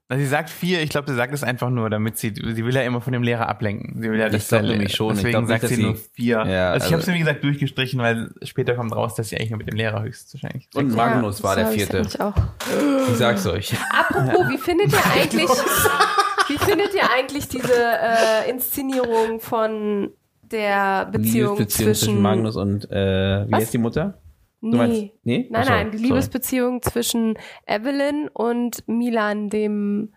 [0.07, 2.75] Na, sie sagt vier, ich glaube, sie sagt es einfach nur, damit sie, sie will
[2.75, 3.99] ja immer von dem Lehrer ablenken.
[4.03, 5.15] Sie will ja, Ich nämlich schon.
[5.15, 6.45] Ich Deswegen glaub nicht, sagt dass sie nur vier.
[6.45, 9.29] Ja, also ich also- habe es mir wie gesagt durchgestrichen, weil später kommt raus, dass
[9.29, 10.69] sie eigentlich nur mit dem Lehrer höchstwahrscheinlich.
[10.75, 11.97] und Ja, Magnus war so der vierte.
[11.97, 12.35] eigentlich Auch.
[13.09, 13.73] Ich sag's euch.
[13.91, 15.49] Apropos, wie findet ihr eigentlich,
[16.49, 20.11] wie findet ihr eigentlich diese äh, Inszenierung von
[20.43, 23.61] der Beziehung zwischen, zwischen Magnus und, äh, wie Was?
[23.61, 24.19] heißt die Mutter?
[24.71, 24.77] Nee.
[24.77, 25.47] Meinst, nee?
[25.49, 26.09] Nein, Ach so, nein, die sorry.
[26.09, 27.37] Liebesbeziehung zwischen
[27.67, 30.13] Evelyn und Milan, dem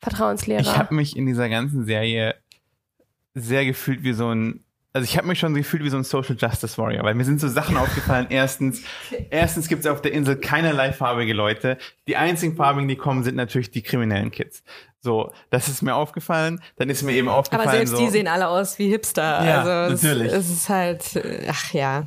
[0.00, 0.60] Vertrauenslehrer.
[0.60, 2.34] Ich habe mich in dieser ganzen Serie
[3.34, 4.62] sehr gefühlt wie so ein
[4.96, 7.38] also ich habe mich schon gefühlt wie so ein Social Justice Warrior, weil mir sind
[7.38, 8.28] so Sachen aufgefallen.
[8.30, 8.82] Erstens,
[9.30, 11.76] erstens gibt es auf der Insel keinerlei farbige Leute.
[12.08, 14.62] Die einzigen farbigen, die kommen, sind natürlich die kriminellen Kids.
[15.02, 16.62] So, das ist mir aufgefallen.
[16.76, 19.44] Dann ist mir eben aufgefallen, Aber selbst so, die sehen alle aus wie Hipster.
[19.44, 20.32] Ja, also es, natürlich.
[20.32, 22.06] Es ist halt, äh, ach ja.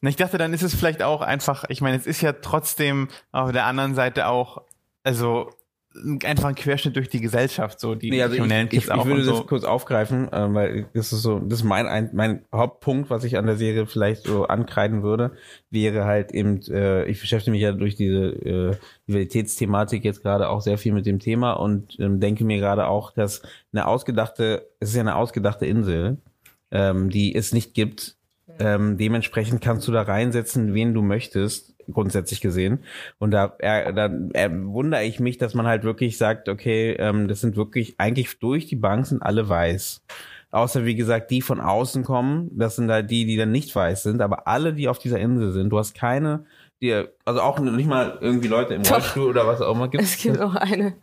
[0.00, 3.08] Na, ich dachte, dann ist es vielleicht auch einfach, ich meine, es ist ja trotzdem
[3.32, 4.62] auf der anderen Seite auch,
[5.02, 5.50] also
[6.24, 8.92] einfach ein Querschnitt durch die Gesellschaft, so die Nee, also ich, kriminellen ich, Kids ich
[8.92, 9.38] auch würde und so.
[9.38, 13.24] das kurz aufgreifen, äh, weil das ist so, das ist mein ein, mein Hauptpunkt, was
[13.24, 15.32] ich an der Serie vielleicht so ankreiden würde,
[15.70, 18.76] wäre halt eben, äh, ich beschäftige mich ja durch diese äh,
[19.08, 23.12] Rivalitätsthematik jetzt gerade auch sehr viel mit dem Thema und ähm, denke mir gerade auch,
[23.12, 23.42] dass
[23.72, 26.18] eine ausgedachte, es ist ja eine ausgedachte Insel,
[26.70, 28.17] ähm, die es nicht gibt.
[28.58, 32.80] Ähm, dementsprechend kannst du da reinsetzen, wen du möchtest, grundsätzlich gesehen.
[33.18, 37.28] Und da, äh, da äh, wundere ich mich, dass man halt wirklich sagt, okay, ähm,
[37.28, 40.02] das sind wirklich eigentlich durch die Bank sind alle weiß.
[40.50, 44.02] Außer wie gesagt, die von außen kommen, das sind halt die, die dann nicht weiß
[44.02, 46.46] sind, aber alle, die auf dieser Insel sind, du hast keine
[46.80, 48.92] die, also auch nicht mal irgendwie Leute im Doch.
[48.92, 50.02] Rollstuhl oder was auch immer gibt.
[50.04, 50.94] Es gibt auch eine.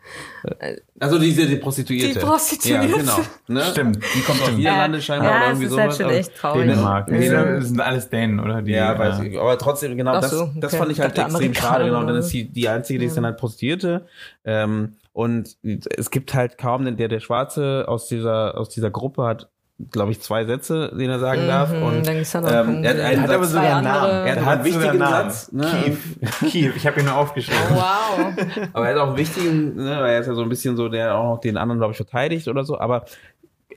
[0.99, 2.19] Also diese die Prostituierte.
[2.19, 2.88] Die Prostituierte.
[2.88, 3.19] Ja, genau.
[3.47, 3.61] Ne?
[3.63, 3.99] Stimmt.
[4.15, 5.84] Die kommt aus Niederlande scheinbar ja, oder irgendwie ist sowas.
[5.84, 6.61] halt schon echt traurig.
[6.67, 7.09] Dänemark.
[7.09, 7.17] Ja.
[7.17, 8.61] Nee, das sind alles Dänen, oder?
[8.61, 9.38] Die, Ja, weiß ich.
[9.38, 10.80] Aber trotzdem, genau, das, so, das okay.
[10.80, 11.86] fand ich halt dachte, extrem schade.
[11.86, 14.05] Genau, und dann ist die, die einzige, die ist dann halt Prostituierte.
[14.45, 15.55] Ähm, und
[15.97, 19.49] es gibt halt kaum, den- der, der Schwarze aus dieser, aus dieser Gruppe hat,
[19.91, 21.71] glaube ich, zwei Sätze, den er sagen darf.
[21.73, 24.28] Mhm, Und dann ähm, er hat einen Hat aber Satz, sogar einen Namen.
[24.28, 25.65] Er hat Hat einen wichtigen einen Satz, ne?
[25.65, 26.49] Kiew.
[26.49, 27.61] Kiew, ich habe ihn nur aufgeschrieben.
[27.71, 28.69] Wow.
[28.73, 30.88] Aber er hat auch einen wichtigen, ne, weil er ist ja so ein bisschen so,
[30.88, 32.80] der auch noch den anderen, glaube ich, verteidigt oder so.
[32.80, 33.05] Aber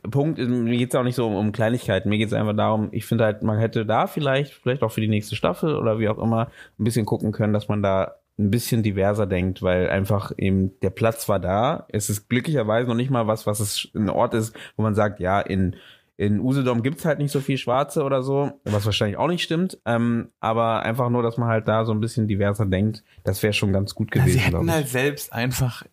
[0.08, 2.08] Punkt, ist, mir geht's auch nicht so um, um Kleinigkeiten.
[2.08, 5.08] Mir geht's einfach darum, ich finde halt, man hätte da vielleicht, vielleicht auch für die
[5.08, 8.82] nächste Staffel oder wie auch immer, ein bisschen gucken können, dass man da ein bisschen
[8.82, 11.86] diverser denkt, weil einfach eben der Platz war da.
[11.88, 15.20] Es ist glücklicherweise noch nicht mal was, was es ein Ort ist, wo man sagt,
[15.20, 15.76] ja, in
[16.18, 19.78] in Usedom gibt's halt nicht so viel Schwarze oder so, was wahrscheinlich auch nicht stimmt.
[19.86, 23.52] Ähm, aber einfach nur, dass man halt da so ein bisschen diverser denkt, das wäre
[23.52, 24.32] schon ganz gut gewesen.
[24.32, 25.84] sie hätten halt selbst einfach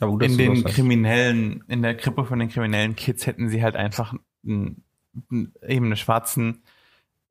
[0.00, 4.14] gut, in den kriminellen, in der Krippe von den kriminellen Kids hätten sie halt einfach
[4.44, 4.82] einen,
[5.30, 6.62] einen, eben eine schwarzen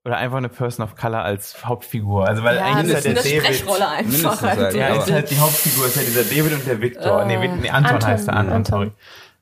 [0.07, 2.25] oder einfach eine Person of Color als Hauptfigur.
[2.25, 3.55] Also weil Ja, eigentlich ist ist ja eine der David.
[3.55, 4.11] Sprechrolle einfach.
[4.11, 7.25] Mindestens halt, Ja, ist halt die Hauptfigur ist ja dieser David und der Victor.
[7.25, 8.73] nee, Vic- nee, Anton, Anton, heißt der Anton, Anton.
[8.79, 8.91] sorry.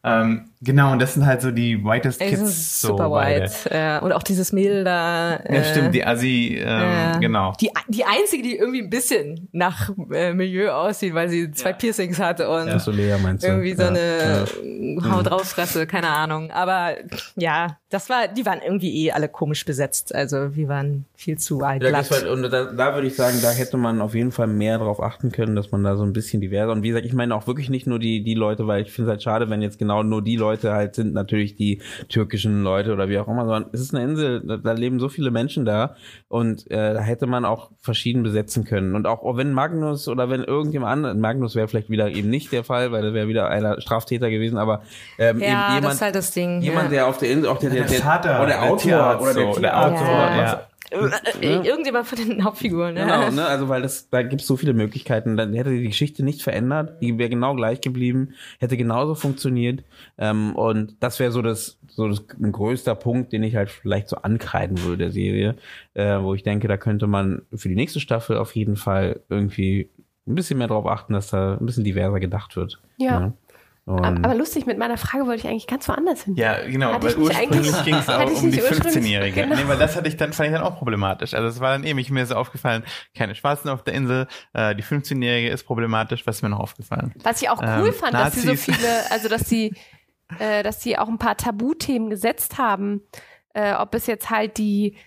[0.03, 2.81] Ähm, genau, und das sind halt so die whitest Kids.
[2.81, 3.45] so super beide.
[3.45, 3.53] white.
[3.73, 3.99] Ja.
[3.99, 5.31] Und auch dieses Mädel da.
[5.31, 7.17] Ja, äh, stimmt, die Assi, ähm, ja.
[7.19, 7.53] genau.
[7.61, 12.19] Die, die einzige, die irgendwie ein bisschen nach äh, Milieu aussieht, weil sie zwei Piercings
[12.19, 13.47] hatte und Ach so, Lea meinst du?
[13.49, 14.45] irgendwie so Ja, eine
[15.03, 15.11] ja.
[15.11, 16.51] Haut drauf Fresse, keine Ahnung.
[16.51, 16.95] Aber
[17.35, 20.13] ja, das war, die waren irgendwie eh alle komisch besetzt.
[20.13, 22.09] Also wir waren viel zu Ja, glatt.
[22.09, 24.77] das war, und da, da würde ich sagen, da hätte man auf jeden Fall mehr
[24.77, 27.35] drauf achten können, dass man da so ein bisschen diverser und wie gesagt, ich meine
[27.35, 29.79] auch wirklich nicht nur die die Leute, weil ich finde es halt schade, wenn jetzt
[29.79, 33.69] genau nur die Leute halt sind, natürlich die türkischen Leute oder wie auch immer, sondern
[33.73, 35.95] es ist eine Insel, da, da leben so viele Menschen da
[36.27, 40.43] und äh, da hätte man auch verschieden besetzen können und auch wenn Magnus oder wenn
[40.43, 43.79] irgendjemand anderes, Magnus wäre vielleicht wieder eben nicht der Fall, weil das wäre wieder einer
[43.81, 44.81] Straftäter gewesen, aber
[45.17, 46.61] ähm, ja, eben das jemand, ist halt das Ding.
[46.61, 46.91] jemand, ja.
[46.91, 49.33] der auf der Insel, auch der, der, Der der, Vater, oder der der Autor oder
[49.33, 51.07] der so, der Tierarzt Autor, oder ja.
[51.41, 52.93] Äh, Irgendjemand von den Hauptfiguren.
[52.93, 53.01] Ne?
[53.01, 53.45] Genau, ne?
[53.45, 55.37] Also weil das, da gibt's so viele Möglichkeiten.
[55.37, 59.83] Dann hätte die Geschichte nicht verändert, die wäre genau gleich geblieben, hätte genauso funktioniert.
[60.17, 64.09] Ähm, und das wäre so das, so das ein größter Punkt, den ich halt vielleicht
[64.09, 65.55] so ankreiden würde der Serie,
[65.93, 69.89] äh, wo ich denke, da könnte man für die nächste Staffel auf jeden Fall irgendwie
[70.27, 72.81] ein bisschen mehr drauf achten, dass da ein bisschen diverser gedacht wird.
[72.97, 73.19] Ja.
[73.19, 73.33] Ne?
[73.87, 76.35] Aber, Und- aber lustig, mit meiner Frage wollte ich eigentlich ganz woanders hin.
[76.35, 79.41] Ja, genau, Hatte weil ursprünglich ging es auch um die nicht ursprünglich- 15-Jährige.
[79.43, 79.55] genau.
[79.55, 81.35] Nee, weil das hatte ich dann, fand ich dann auch problematisch.
[81.35, 82.83] Also es war dann eben, ich, mir ist aufgefallen,
[83.15, 87.13] keine Schwarzen auf der Insel, äh, die 15-Jährige ist problematisch, was ist mir noch aufgefallen?
[87.23, 88.75] Was ich auch cool Ähm, fand, dass sie so Nazis.
[88.75, 89.75] viele, also dass sie,
[90.39, 93.01] äh, dass sie auch ein paar Tabuthemen gesetzt haben.
[93.53, 94.97] Äh, ob es jetzt halt die,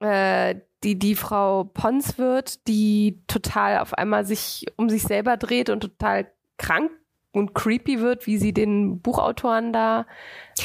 [0.00, 0.54] äh,
[0.84, 5.80] die, die Frau Pons wird, die total auf einmal sich um sich selber dreht und
[5.80, 6.90] total krank
[7.32, 10.06] und creepy wird, wie sie den Buchautoren da.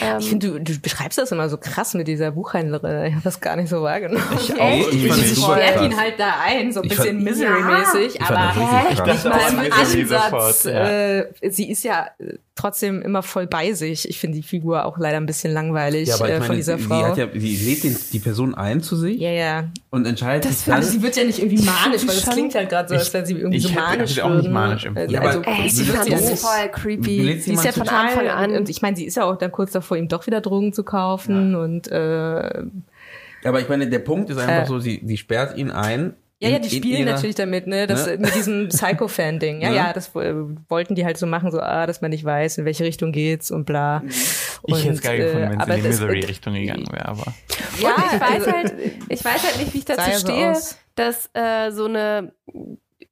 [0.01, 3.05] Ähm, Ich finde, du, du beschreibst das immer so krass mit dieser Buchhändlerin.
[3.05, 4.23] Ich habe das gar nicht so wahrgenommen.
[4.39, 5.85] Ich auch, ich das super sperrt krass.
[5.85, 9.57] ihn halt da ein, so ein Ich bisschen Misery-mäßig, Ich das aber Ich dachte ich
[9.85, 10.87] Misery Ansatz, ja.
[10.89, 14.07] äh, sie ist ja äh, trotzdem immer voll bei sich.
[14.09, 16.55] Ich finde die Figur auch leider ein bisschen langweilig ja, aber ich äh, meine, von
[16.55, 16.99] dieser sie, Frau.
[16.99, 19.63] sie hat ja, sie lädt den, die Person ein zu sich ja, ja.
[19.89, 20.89] und entscheidet sich Aber dann.
[20.89, 23.33] sie wird ja nicht irgendwie manisch, weil das klingt halt gerade so, als wäre sie
[23.33, 24.11] irgendwie Ich so manisch.
[24.11, 25.11] hätte auch nicht manisch empfunden.
[25.11, 27.39] Ja, aber- also, ey, ich sie wird fand ja das voll creepy.
[27.41, 28.51] Sie ist ja von Anfang Anfang an.
[28.55, 30.83] Und ich meine, sie ist ja auch dann kurz davor, ihm doch wieder Drogen zu
[30.83, 32.63] kaufen und äh,
[33.43, 34.67] Aber ich meine, der Punkt ist einfach Äh.
[34.67, 36.13] so, sie, sie sperrt ihn ein.
[36.39, 37.87] Ja, ja, die spielen ihrer- natürlich damit, ne?
[37.87, 38.17] Das, Ne?
[38.17, 39.61] Mit diesem Psycho-Fan-Ding.
[39.61, 39.75] Ja, Ne?
[39.77, 40.33] ja, das äh,
[40.67, 43.49] wollten die halt so machen, so, ah, dass man nicht weiß, in welche Richtung geht's
[43.49, 44.03] und bla.
[44.07, 47.33] Ich Und, hätte es geil gefunden, äh, wenn es in die Misery-Richtung gegangen wäre, aber.
[47.79, 48.73] Ja, ich weiß also- halt,
[49.09, 50.77] ich weiß halt nicht, wie ich dazu Sah ja so stehe, aus.
[50.95, 52.33] dass äh, so eine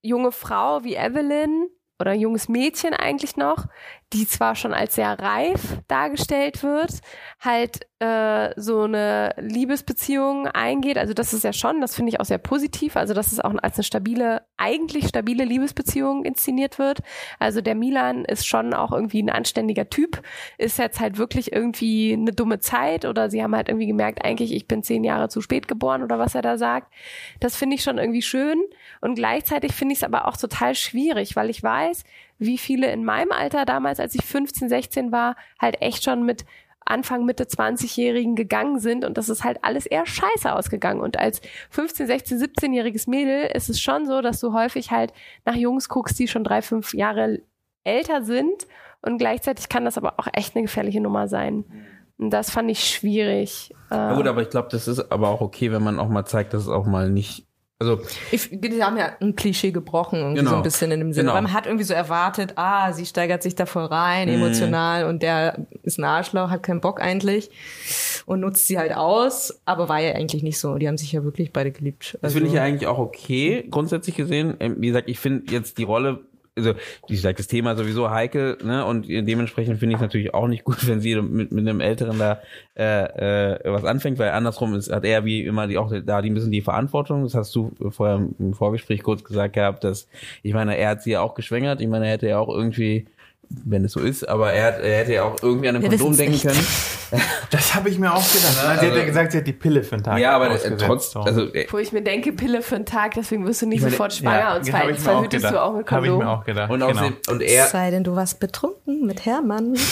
[0.01, 1.67] junge Frau wie Evelyn
[1.99, 3.67] oder ein junges Mädchen eigentlich noch,
[4.14, 6.99] die zwar schon als sehr reif dargestellt wird,
[7.39, 10.97] halt äh, so eine Liebesbeziehung eingeht.
[10.97, 12.97] Also das ist ja schon, das finde ich auch sehr positiv.
[12.97, 16.99] Also dass es auch als eine stabile, eigentlich stabile Liebesbeziehung inszeniert wird.
[17.39, 20.22] Also der Milan ist schon auch irgendwie ein anständiger Typ,
[20.57, 24.51] ist jetzt halt wirklich irgendwie eine dumme Zeit oder sie haben halt irgendwie gemerkt, eigentlich
[24.53, 26.91] ich bin zehn Jahre zu spät geboren oder was er da sagt.
[27.39, 28.62] Das finde ich schon irgendwie schön
[28.99, 32.03] und gleichzeitig finde ich es aber auch total schwierig, weil ich weiß,
[32.41, 36.45] wie viele in meinem Alter damals, als ich 15, 16 war, halt echt schon mit
[36.83, 40.99] Anfang, Mitte 20-Jährigen gegangen sind und das ist halt alles eher scheiße ausgegangen.
[40.99, 45.13] Und als 15, 16, 17-jähriges Mädel ist es schon so, dass du häufig halt
[45.45, 47.41] nach Jungs guckst, die schon drei, fünf Jahre
[47.83, 48.67] älter sind
[49.01, 51.65] und gleichzeitig kann das aber auch echt eine gefährliche Nummer sein.
[52.17, 53.73] Und das fand ich schwierig.
[53.89, 56.25] Ja Äh, gut, aber ich glaube, das ist aber auch okay, wenn man auch mal
[56.25, 57.47] zeigt, dass es auch mal nicht,
[57.82, 57.99] Also
[58.32, 60.51] Ich, die haben ja ein Klischee gebrochen, irgendwie Genau.
[60.51, 61.23] so ein bisschen in dem Sinne.
[61.23, 61.34] Genau.
[61.36, 64.36] Weil man hat irgendwie so erwartet, ah, sie steigert sich da voll rein, Mhm.
[64.36, 67.49] emotional, und der ist ein Arschloch, hat keinen Bock eigentlich
[68.27, 70.75] und nutzt sie halt aus, aber war ja eigentlich nicht so.
[70.75, 72.13] Die haben sich ja wirklich beide geliebt.
[72.21, 74.55] Das Also, finde ich ja eigentlich auch okay, grundsätzlich gesehen.
[74.59, 76.19] Ähm, Wie gesagt, ich finde jetzt die Rolle,
[76.57, 76.73] also
[77.07, 78.85] wie gesagt, das Thema sowieso heikel, ne?
[78.85, 82.19] Und dementsprechend finde ich es natürlich auch nicht gut, wenn sie mit, mit einem Älteren
[82.19, 82.41] da
[82.75, 86.29] äh, äh, was anfängt, weil andersrum ist, hat er wie immer die auch da die
[86.29, 87.23] bisschen die Verantwortung.
[87.23, 90.07] Das hast du vorher im Vorgespräch kurz gesagt gehabt, dass
[90.43, 91.81] ich meine, er hat sie ja auch geschwängert.
[91.81, 93.07] Ich meine, er hätte ja auch irgendwie
[93.65, 95.89] wenn es so ist, aber er, hat, er hätte ja auch irgendwie an ein Wir
[95.89, 96.43] Kondom denken nicht.
[96.45, 96.65] können.
[97.49, 98.53] Das habe ich mir auch gedacht.
[98.53, 100.53] sie hat also- ja gesagt, sie hat die Pille für einen Tag Ja, aber äh,
[100.53, 101.19] ausgesetzt, trotz, so.
[101.19, 103.81] also äh, Wo ich mir denke, Pille für einen Tag, deswegen wirst du nicht Ich
[103.81, 105.91] meine, sofort schwanger ja, und das hab zwei ich mir auch verhütest du auch mit
[105.91, 106.25] Habe ich Kondom.
[106.25, 106.69] mir auch gedacht.
[106.71, 106.91] und, genau.
[106.91, 109.73] außerdem, und er, Sei denn, du warst betrunken mit Hermann.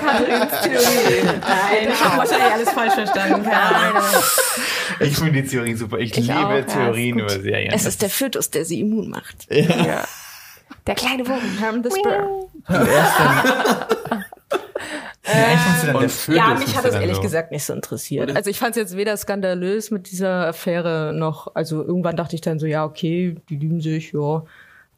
[0.00, 1.24] Katrins Theorie.
[1.24, 3.42] Nein, ich habe wahrscheinlich alles falsch verstanden.
[3.44, 4.02] Keine Ahnung.
[5.00, 5.98] Ich finde die Theorie super.
[5.98, 7.72] Ich, Ich liebe auch, ja, Theorien über Serien.
[7.74, 9.46] Es ist der Fötus, der sie immun macht.
[9.50, 10.04] Ja.
[10.90, 11.38] Der kleine Wurm.
[11.60, 11.90] Hermann the
[15.22, 17.22] ja, fand's dann der Fötus Ja, mich hat ja das ehrlich so.
[17.22, 18.34] gesagt nicht so interessiert.
[18.34, 22.40] Also ich fand es jetzt weder skandalös mit dieser Affäre noch, also irgendwann dachte ich
[22.40, 24.42] dann so, ja, okay, die lieben sich, ja.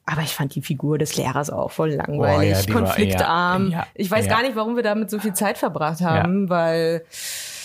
[0.06, 3.66] Aber ich fand die Figur des Lehrers auch voll langweilig, Oh ja, die war konfliktarm.
[3.66, 4.32] eher- ja, ich weiß ja.
[4.32, 7.04] gar nicht, warum wir damit so viel Zeit verbracht haben, weil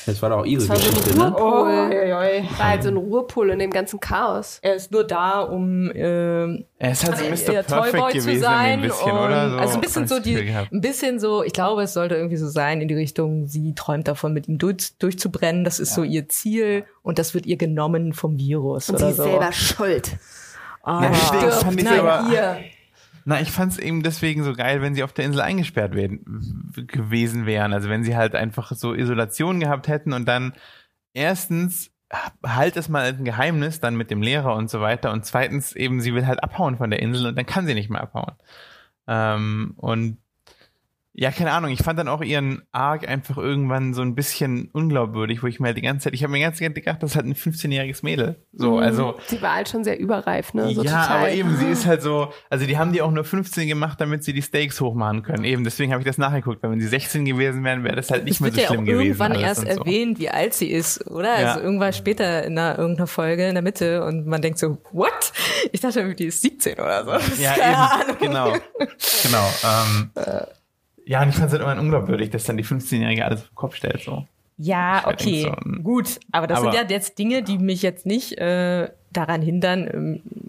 [0.08, 1.36] das war doch auch ihre Das war so ein ne?
[1.38, 2.50] Ruhepol.
[2.58, 4.60] War halt so ein Ruhepol in dem ganzen Chaos.
[4.62, 7.54] er ist nur da, um ähm, Er ist halt so Mr.
[7.54, 8.72] eher Perfect Toyboy gewesen zu sein.
[8.72, 9.50] ein bisschen, und, oder?
[9.52, 10.38] So, also ein bisschen so das die,
[10.72, 14.08] ein bisschen so, ich glaube, es sollte irgendwie so sein in die Richtung, sie träumt
[14.08, 15.64] davon, mit ihm durch, durchzubrennen.
[15.64, 19.12] Das ist so ihr Ziel und das wird ihr genommen vom Virus Und oder sie
[19.12, 19.24] ist so.
[19.24, 20.18] selber schuld.
[20.84, 22.58] Ah, Ja, deswegen stirbt, fand ich nein, aber- ihr.
[23.30, 27.46] Na, ich fand's eben deswegen so geil, wenn sie auf der Insel eingesperrt werden, gewesen
[27.46, 27.74] wären.
[27.74, 30.54] Also wenn sie halt einfach so Isolation gehabt hätten und dann
[31.14, 31.92] erstens
[32.42, 36.00] halt es mal ein Geheimnis dann mit dem Lehrer und so weiter und zweitens eben
[36.00, 38.32] sie will halt abhauen von der Insel und dann kann sie nicht mehr abhauen.
[39.08, 40.20] Ähm, und
[41.20, 45.42] ja, keine Ahnung, ich fand dann auch ihren Arc einfach irgendwann so ein bisschen unglaubwürdig,
[45.42, 47.10] wo ich mir halt die ganze Zeit, ich habe mir die ganze Zeit gedacht, das
[47.12, 48.36] ist halt ein 15-jähriges Mädel.
[48.54, 50.72] So, also Sie war halt schon sehr überreif, ne?
[50.76, 51.18] So ja, total.
[51.18, 54.24] aber eben, sie ist halt so, also die haben die auch nur 15 gemacht, damit
[54.24, 55.44] sie die Stakes hochmachen können.
[55.44, 58.24] Eben, deswegen habe ich das nachgeguckt, weil wenn sie 16 gewesen wären, wäre das halt
[58.26, 59.02] nicht Es mehr wird so ja schlimm gewesen.
[59.08, 59.68] irgendwann alles erst so.
[59.84, 61.42] erwähnt, wie alt sie ist, oder?
[61.42, 61.48] Ja.
[61.48, 65.34] Also irgendwann später in einer, irgendeiner Folge in der Mitte und man denkt so, what?
[65.72, 67.42] Ich dachte, die ist 17 oder so.
[67.42, 67.56] Ja,
[68.08, 68.54] eben, genau.
[69.24, 69.50] Genau.
[69.64, 70.12] Ähm,
[71.08, 73.56] ja, und ich fand es halt irgendwann unglaubwürdig, dass dann die 15-Jährige alles auf den
[73.56, 74.02] Kopf stellt.
[74.02, 74.26] So.
[74.58, 76.20] Ja, Ich okay, so, gut.
[76.32, 79.88] Aber das aber- sind ja jetzt Dinge, die mich jetzt nicht äh, daran hindern,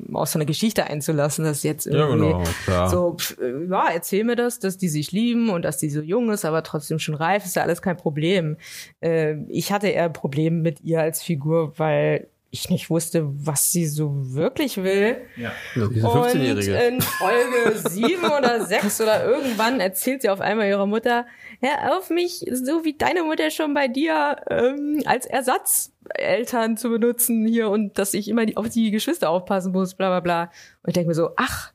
[0.08, 2.88] ähm, aus so eine Geschichte einzulassen, dass jetzt irgendwie genau, klar.
[2.88, 6.00] so, pf, äh, ja, erzähl mir das, dass die sich lieben und dass die so
[6.00, 8.56] jung ist, aber trotzdem schon reif, ist ja alles kein Problem.
[9.00, 13.72] Äh, ich hatte eher ein Problem mit ihr als Figur, weil ich nicht wusste, was
[13.72, 15.18] sie so wirklich will.
[15.36, 16.72] Ja, diese Und 15-Jährige.
[16.76, 21.26] in Folge sieben oder sechs oder irgendwann erzählt sie auf einmal ihrer Mutter,
[21.60, 27.46] hör auf mich, so wie deine Mutter schon bei dir, ähm, als Ersatzeltern zu benutzen
[27.46, 30.42] hier und dass ich immer die, auf die Geschwister aufpassen muss, bla bla bla.
[30.82, 31.72] Und ich denke mir so, ach,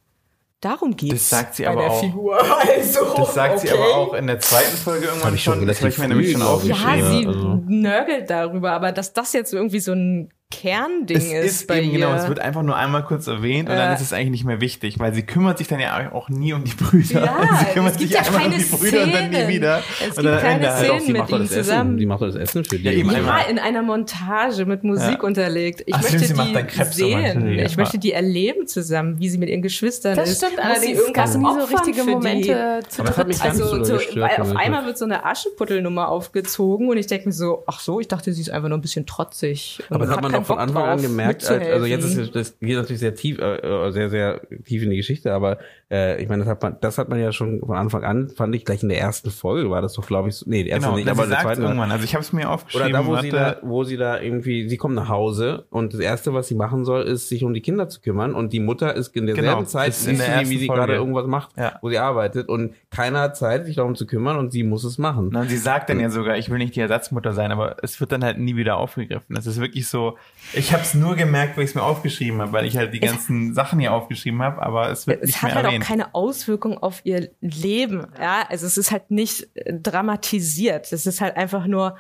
[0.60, 2.00] darum sagt sie bei aber der auch.
[2.00, 2.40] Figur.
[2.76, 3.78] Also, Das sagt sie okay.
[3.78, 5.68] aber auch in der zweiten Folge irgendwann schon.
[5.68, 6.48] Das habe ich mir nämlich schon ich.
[6.48, 7.06] Ja, aufgeschrieben.
[7.12, 10.30] sie also- nörgelt darüber, aber dass das jetzt irgendwie so ein
[10.62, 12.00] Kernding es ist, ist bei eben ihr.
[12.00, 14.62] genau, es wird einfach nur einmal kurz erwähnt und dann ist es eigentlich nicht mehr
[14.62, 17.26] wichtig, weil sie kümmert sich dann ja auch nie um die Brüder.
[17.26, 19.36] Ja, sie kümmert es gibt sich ja einmal um keine die Brüder und dann nie
[19.36, 19.48] Szenen.
[19.50, 19.80] wieder.
[19.80, 21.98] Es gibt keine Ende halt Szenen die mit macht doch ihm das Essen, zusammen.
[21.98, 22.84] die macht doch das Essen für die.
[22.84, 25.22] Ja, eben Ja, in einer Montage mit Musik Ja.
[25.22, 25.84] unterlegt.
[25.86, 27.48] Ich Ach, möchte stimmt, sie macht die dann Krebs so sehen.
[27.60, 27.78] Ich ja.
[27.78, 30.38] möchte die erleben zusammen, wie sie mit ihren Geschwistern Das ist.
[30.38, 32.12] stimmt, Muss allerdings sie irgendwas gab es nie so richtige für die?
[32.14, 33.42] Momente zu das dritt.
[33.44, 37.80] Also, so auf einmal wird so eine Aschenputtelnummer aufgezogen und ich denke mir so, ach
[37.80, 39.80] so, ich dachte, sie ist einfach nur ein bisschen trotzig.
[39.90, 41.44] Aber das hat man doch von Anfang an gemerkt.
[41.50, 44.84] Als, also jetzt ist es- das geht natürlich sehr tief, äh, äh, sehr sehr tief
[44.84, 45.58] in die Geschichte, aber
[45.94, 48.56] äh, ich meine, das hat man, das hat man ja schon von Anfang an, fand
[48.56, 50.86] ich gleich in der ersten Folge war das doch, glaube ich, so, nee, die erste
[50.88, 51.62] Genau, nicht, aber in der zweiten.
[51.62, 51.92] irgendwann.
[51.92, 52.92] Also ich habe es mir Oder aufgeschrieben.
[52.94, 56.34] da, wo sie da, wo sie da irgendwie, sie kommt nach Hause und das erste,
[56.34, 59.16] was sie machen soll, ist sich um die Kinder zu kümmern und die Mutter ist
[59.16, 60.80] in derselben Genau, Zeit, in der wie, sie Folge.
[60.82, 61.78] gerade irgendwas macht, Ja.
[61.82, 64.98] wo sie arbeitet und keiner hat Zeit, sich darum zu kümmern und sie muss es
[64.98, 65.30] machen.
[65.32, 68.00] Na, und sie sagt dann ja sogar, ich will nicht die Ersatzmutter sein, aber es
[68.00, 69.36] wird dann halt nie wieder aufgegriffen.
[69.36, 70.18] Das ist wirklich so,
[70.54, 73.00] ich habe es nur gemerkt, weil ich es mir aufgeschrieben habe, weil ich halt die
[73.00, 75.83] ganzen Sachen hier aufgeschrieben habe, aber es wird es nicht mehr halt erwähnt.
[75.84, 78.08] Keine Auswirkung auf ihr Leben.
[78.20, 80.92] Ja, also es ist halt nicht äh, dramatisiert.
[80.92, 81.98] Es ist halt einfach nur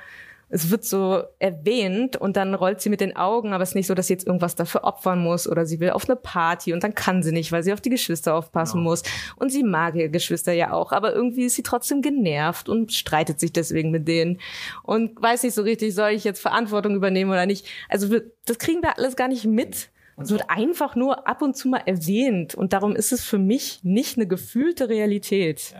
[0.49, 3.87] es wird so erwähnt und dann rollt sie mit den Augen, aber es ist nicht
[3.87, 6.83] so, dass sie jetzt irgendwas dafür opfern muss oder sie will auf eine Party und
[6.83, 8.91] dann kann sie nicht, weil sie auf die Geschwister aufpassen Genau.
[8.91, 9.01] muss.
[9.37, 13.39] Und sie mag ihre Geschwister ja auch, aber irgendwie ist sie trotzdem genervt und streitet
[13.39, 14.39] sich deswegen mit denen
[14.83, 17.65] und weiß nicht so richtig, soll ich jetzt Verantwortung übernehmen oder nicht.
[17.89, 19.89] Also wir, das kriegen wir alles gar nicht mit.
[20.17, 23.79] Es wird einfach nur ab und zu mal erwähnt und darum ist es für mich
[23.83, 25.73] nicht eine gefühlte Realität.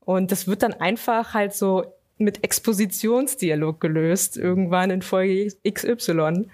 [0.00, 1.84] Und das wird dann einfach halt so
[2.18, 6.48] mit Expositionsdialog gelöst, irgendwann in Folge XY,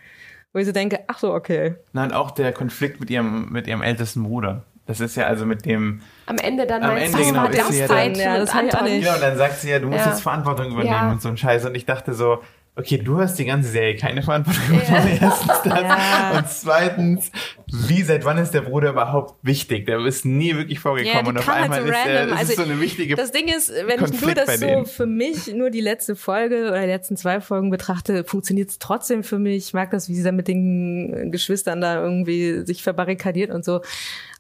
[0.53, 1.75] wo ich so denke, ach so, okay.
[1.93, 4.65] Und auch der Konflikt mit ihrem, mit ihrem ältesten Bruder.
[4.87, 7.69] Das ist ja also mit dem, Am Ende dann Am meinst Ende du, genau, ist
[7.73, 8.85] sie ja dann- ja, das auch Anton.
[8.85, 9.05] nicht.
[9.05, 10.11] ja, und dann sagt sie ja, du musst Ja.
[10.11, 11.11] jetzt Verantwortung übernehmen Ja.
[11.13, 11.65] und so ein Scheiß.
[11.67, 12.43] Und ich dachte so,
[12.81, 15.19] okay, du hast die ganze Serie keine Verantwortung übernommen.
[15.21, 15.83] Erstens das.
[15.83, 16.39] Ja.
[16.39, 17.31] Und zweitens,
[17.67, 19.87] wie, seit wann ist der Bruder überhaupt wichtig?
[19.87, 21.25] Der ist nie wirklich vorgekommen.
[21.25, 23.33] Ja, und auf halt einmal so ist, der, ist es Also, so eine wichtige Das
[23.33, 24.87] Ding ist, wenn ich nur Konflikt das so denen.
[24.87, 29.23] für mich, nur die letzte Folge oder die letzten zwei Folgen betrachte, funktioniert es trotzdem
[29.23, 29.67] für mich.
[29.69, 33.83] Ich mag das, wie sie da mit den Geschwistern da irgendwie sich verbarrikadiert und so.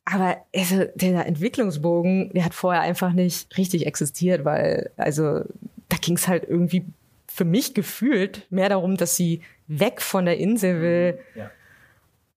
[0.06, 5.42] Aber also, der Entwicklungsbogen, der hat vorher einfach nicht richtig existiert, weil, also,
[5.88, 6.84] da ging es halt irgendwie
[7.40, 11.18] für mich gefühlt mehr darum, dass sie weg von der Insel will.
[11.34, 11.50] Ja.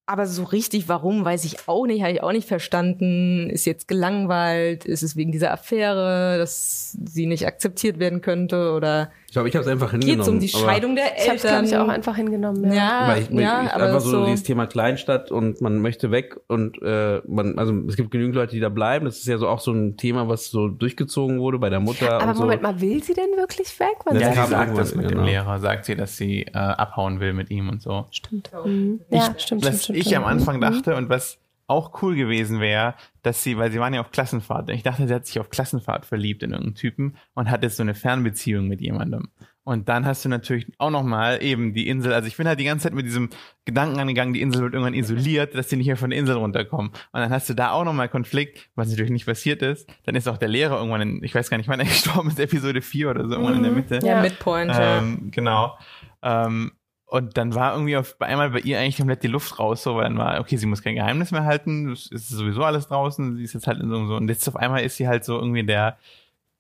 [0.05, 3.49] Aber so richtig, warum, weiß ich auch nicht, habe ich auch nicht verstanden.
[3.49, 4.85] Ist jetzt gelangweilt?
[4.85, 8.71] Ist es wegen dieser Affäre, dass sie nicht akzeptiert werden könnte?
[8.71, 10.21] Oder Ich glaube, ich habe es einfach geht hingenommen.
[10.21, 11.65] es um die Scheidung der Ich habe es, Eltern?
[11.65, 12.65] glaube ich, auch einfach hingenommen.
[12.65, 12.73] Ja.
[12.75, 16.11] ja, Weil ich, ja, ich aber einfach so, so, dieses Thema Kleinstadt und man möchte
[16.11, 19.05] weg und äh, man, also es gibt genügend Leute, die da bleiben.
[19.05, 22.13] Das ist ja so auch so ein Thema, was so durchgezogen wurde bei der Mutter.
[22.21, 22.43] Aber und so.
[22.43, 23.95] Moment mal, will sie denn wirklich weg?
[24.05, 25.21] Weil Ja, sie- Ja, sagt das mit genau.
[25.21, 28.05] dem Lehrer, sagt sie, dass sie äh, abhauen will mit ihm und so.
[28.11, 28.51] stimmt.
[28.63, 29.01] Mhm.
[29.09, 29.97] Ja, stimmt, stimmt, was stimmt.
[29.97, 30.17] ich stimmt.
[30.17, 30.61] am Anfang Mhm.
[30.61, 31.39] dachte und was
[31.73, 35.13] auch cool gewesen wäre, dass sie, weil sie waren ja auf Klassenfahrt, ich dachte, sie
[35.13, 38.81] hat sich auf Klassenfahrt verliebt in irgendeinen Typen und hat jetzt so eine Fernbeziehung mit
[38.81, 39.29] jemandem.
[39.65, 42.65] Und dann hast du natürlich auch nochmal eben die Insel, also ich bin halt die
[42.65, 43.29] ganze Zeit mit diesem
[43.63, 46.89] Gedanken angegangen, die Insel wird irgendwann isoliert, dass sie nicht mehr von der Insel runterkommen.
[46.89, 49.89] Und dann hast du da auch nochmal Konflikt, was natürlich nicht passiert ist.
[50.05, 52.39] Dann ist auch der Lehrer irgendwann in, ich weiß gar nicht, wann er gestorben ist,
[52.39, 53.99] Episode 4 oder so, irgendwann in der Mitte.
[54.03, 54.21] ja.
[54.21, 54.97] Midpoint, ja.
[54.97, 55.77] Ähm, genau.
[56.21, 56.73] Ähm,
[57.13, 60.05] und dann war irgendwie auf einmal bei ihr eigentlich komplett die Luft raus, so, weil
[60.05, 63.43] dann war, okay, sie muss kein Geheimnis mehr halten, es ist sowieso alles draußen, sie
[63.43, 65.63] ist jetzt halt in so, so und jetzt auf einmal ist sie halt so irgendwie
[65.63, 65.99] der,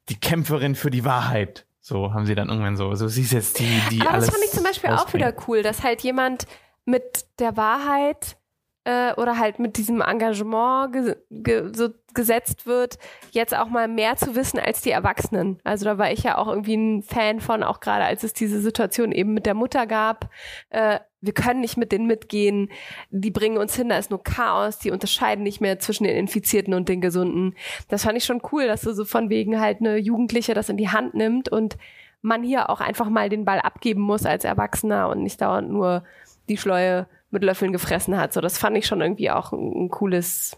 [0.09, 1.65] die Kämpferin für die Wahrheit.
[1.81, 4.35] So haben sie dann irgendwann so, so sie ist jetzt die, die Aber alles das
[4.35, 5.25] fand ich zum Beispiel auch rausbringt.
[5.25, 6.45] wieder cool, dass halt jemand
[6.85, 8.37] mit der Wahrheit
[8.85, 12.99] äh, oder halt mit diesem Engagement ge ge so gesetzt wird,
[13.31, 15.59] jetzt auch mal mehr zu wissen als die Erwachsenen.
[15.63, 18.59] Also da war ich ja auch irgendwie ein Fan von, auch gerade als es diese
[18.61, 20.29] Situation eben mit der Mutter gab.
[20.69, 22.69] Äh, wir können nicht mit denen mitgehen,
[23.09, 26.73] die bringen uns hin, da ist nur Chaos, die unterscheiden nicht mehr zwischen den Infizierten
[26.73, 27.55] und den Gesunden.
[27.87, 30.77] Das fand ich schon cool, dass du so von wegen halt eine Jugendliche das in
[30.77, 31.77] die Hand nimmt und
[32.21, 36.03] man hier auch einfach mal den Ball abgeben muss als Erwachsener und nicht dauernd nur
[36.49, 38.31] die Schleue mit Löffeln gefressen hat.
[38.33, 40.55] So, das fand ich schon irgendwie auch ein, ein cooles.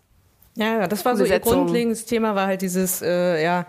[0.56, 1.54] Ja, ja, das war so ihr Besetzung.
[1.54, 3.66] grundlegendes Thema, war halt dieses, äh, ja,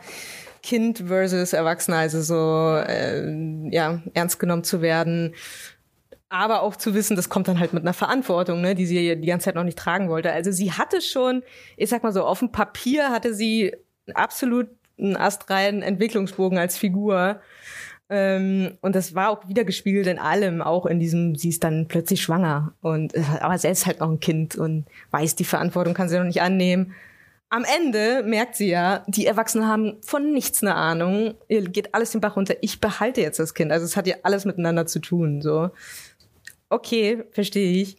[0.63, 5.35] Kind versus Erwachsener, also so, äh, ja, ernst genommen zu werden.
[6.29, 9.27] Aber auch zu wissen, das kommt dann halt mit einer Verantwortung, ne, die sie die
[9.27, 10.33] ganze Zeit noch nicht tragen wollte.
[10.33, 11.45] Also sie hatte schon,
[11.77, 13.75] ich sag mal so, auf dem Papier hatte sie
[14.15, 17.41] absolut einen astreinen Entwicklungsbogen als Figur.
[18.09, 21.89] Ähm, und das war auch wieder gespiegelt in allem, auch in diesem, sie ist dann
[21.89, 26.09] plötzlich schwanger und äh, aber selbst halt noch ein Kind und weiß, die Verantwortung kann
[26.09, 26.95] sie noch nicht annehmen.
[27.49, 31.35] Am Ende merkt sie ja, die Erwachsenen haben von nichts eine Ahnung.
[31.49, 32.55] Ihr geht alles den Bach runter.
[32.61, 33.71] Ich behalte jetzt das Kind.
[33.71, 35.43] Also es hat ja alles miteinander zu tun.
[35.43, 35.71] So,
[36.71, 37.99] okay, verstehe ich.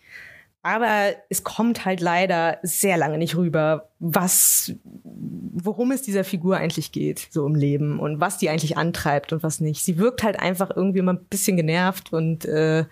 [0.63, 6.91] Aber es kommt halt leider sehr lange nicht rüber, was, worum es dieser Figur eigentlich
[6.91, 9.85] geht, so im Leben und was die eigentlich antreibt und was nicht.
[9.85, 12.85] Sie wirkt halt einfach irgendwie immer ein bisschen genervt und äh,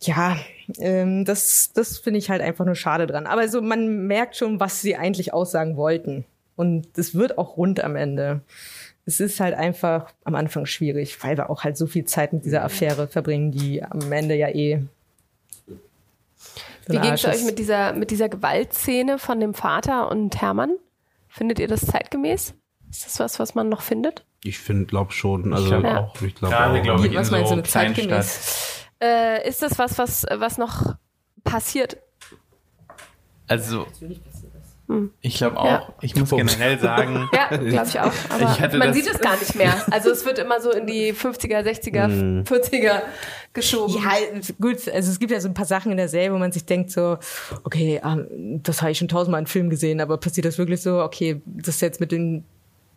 [0.00, 0.36] ja,
[0.78, 3.26] ähm, das, das finde ich halt einfach nur schade dran.
[3.26, 6.24] Aber so, man merkt schon, was sie eigentlich aussagen wollten.
[6.56, 8.42] Und es wird auch rund am Ende.
[9.06, 12.44] Es ist halt einfach am Anfang schwierig, weil wir auch halt so viel Zeit mit
[12.44, 14.82] dieser Affäre verbringen, die am Ende ja eh.
[16.88, 20.76] Wie ging es euch mit dieser, mit dieser Gewaltszene von dem Vater und Hermann?
[21.28, 22.54] Findet ihr das zeitgemäß?
[22.90, 24.24] Ist das was, was man noch findet?
[24.42, 25.52] Ich finde, glaub schon.
[25.52, 25.98] Also, glaub Ja.
[25.98, 26.22] auch.
[26.22, 26.82] Ich glaube Gerade, auch.
[26.82, 28.86] glaub ich, Was in meinst so du mit zeitgemäß?
[29.02, 30.94] Äh, ist das was, was, was noch
[31.44, 31.98] passiert?
[33.46, 33.86] Also,
[34.88, 35.10] Hm.
[35.20, 35.94] ich glaube auch, Ja.
[36.00, 38.12] ich muss generell sagen, Ja, glaube ich auch.
[38.30, 39.74] Aber Ich hatte man sieht es gar nicht mehr.
[39.90, 43.02] Also es wird immer so in die 50er, 60er, 40er
[43.52, 43.94] geschoben.
[44.02, 44.10] Ja,
[44.60, 46.64] gut, also es gibt ja so ein paar Sachen in der Serie, wo man sich
[46.64, 47.18] denkt so,
[47.64, 51.02] okay, ähm, das habe ich schon tausendmal in Filmen gesehen, aber passiert das wirklich so?
[51.02, 52.44] Okay, das ist jetzt mit den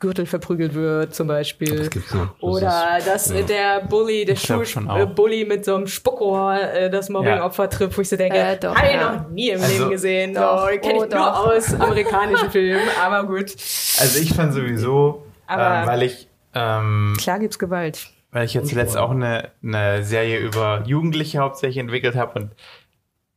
[0.01, 1.77] Gürtel verprügelt wird, zum Beispiel.
[1.77, 2.27] Das gibt's noch.
[2.33, 3.41] Das Oder ist- dass ja.
[3.43, 4.35] der Bully, der.
[4.35, 8.75] Schulbully mit so einem Spuckrohr äh, das Mobbing-Opfer trifft, wo ich so denke, Äh, doch,
[8.75, 9.13] hab ich ja.
[9.13, 10.33] noch nie im Also- Leben gesehen.
[10.33, 11.47] Doch, so, kenne ich oh, nur doch.
[11.47, 13.51] aus amerikanischen Filmen, aber gut.
[13.99, 18.09] Also ich fand sowieso, Aber- ähm, weil ich ähm, Klar gibt's Gewalt.
[18.31, 22.51] weil ich ja zuletzt auch eine, eine Serie über Jugendliche hauptsächlich entwickelt habe und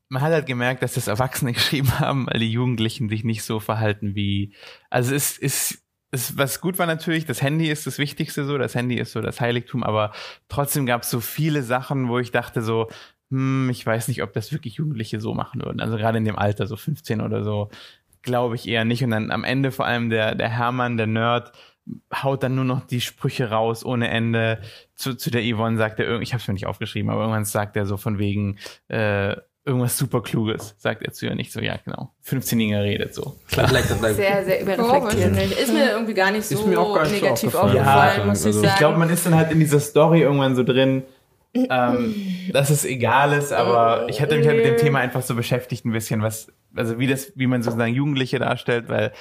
[0.08, 3.60] man hat halt gemerkt, dass das Erwachsene geschrieben haben, weil die Jugendlichen sich nicht so
[3.60, 4.52] verhalten wie,
[4.90, 5.78] also es ist,
[6.14, 9.20] es, was gut war natürlich, das Handy ist das Wichtigste so, das Handy ist so
[9.20, 10.12] das Heiligtum, aber
[10.48, 12.88] trotzdem gab es so viele Sachen, wo ich dachte so,
[13.30, 15.80] hm, ich weiß nicht, ob das wirklich Jugendliche so machen würden.
[15.80, 17.68] Also gerade in dem Alter, so 15 oder so,
[18.22, 19.02] glaube ich eher nicht.
[19.02, 21.52] Und dann am Ende vor allem der, der Hermann, der Nerd,
[22.14, 24.60] haut dann nur noch die Sprüche raus ohne Ende.
[24.94, 27.76] Zu, zu der Yvonne sagt er, ich habe es mir nicht aufgeschrieben, aber irgendwann sagt
[27.76, 28.58] er so von wegen
[28.88, 29.36] äh,
[29.66, 32.12] irgendwas super Kluges, sagt er zu ihr nicht so, ja genau.
[32.26, 33.36] 15-Jähriger redet so.
[33.48, 33.68] Klar.
[33.68, 35.58] Sehr, sehr überreflektiert.
[35.58, 37.78] Ist mir irgendwie gar nicht so Ist mir auch gar nicht so negativ aufgefallen.
[37.78, 38.72] aufgefallen, Ja, muss ich also- sagen.
[38.72, 41.02] Ich glaube, man ist dann halt in dieser Story irgendwann so drin,
[41.54, 42.14] ähm,
[42.52, 45.84] dass es egal ist, aber ich hatte mich halt mit dem Thema einfach so beschäftigt
[45.86, 49.12] ein bisschen, was, also wie das, wie man sozusagen Jugendliche darstellt, weil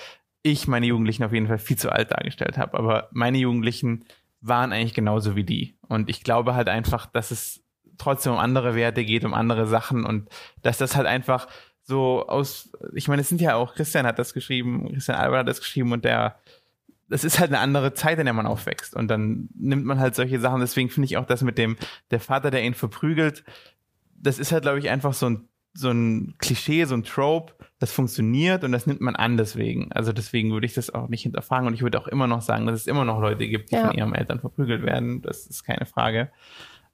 [0.42, 4.04] ich meine Jugendlichen auf jeden Fall viel zu alt dargestellt habe, aber meine Jugendlichen
[4.42, 5.76] waren eigentlich genauso wie die.
[5.88, 7.63] Und ich glaube halt einfach, dass es
[7.98, 10.30] trotzdem um andere Werte geht, um andere Sachen und
[10.62, 11.48] dass das halt einfach
[11.86, 15.48] so aus, ich meine, es sind ja auch, Christian hat das geschrieben, Christian Albert hat
[15.50, 16.40] das geschrieben und der,
[17.10, 18.96] das ist halt eine andere Zeit, in der man aufwächst.
[18.96, 20.62] Und dann nimmt man halt solche Sachen.
[20.62, 21.76] Deswegen finde ich auch das mit dem,
[22.10, 23.44] der Vater, der ihn verprügelt,
[24.16, 27.92] das ist halt, glaube ich, einfach so ein, so ein Klischee, so ein Trope, das
[27.92, 29.92] funktioniert und das nimmt man an deswegen.
[29.92, 32.66] Also deswegen würde ich das auch nicht hinterfragen und ich würde auch immer noch sagen,
[32.66, 33.88] dass es immer noch Leute gibt, die Ja.
[33.88, 35.22] von ihren Eltern verprügelt werden.
[35.22, 36.32] Das ist keine Frage.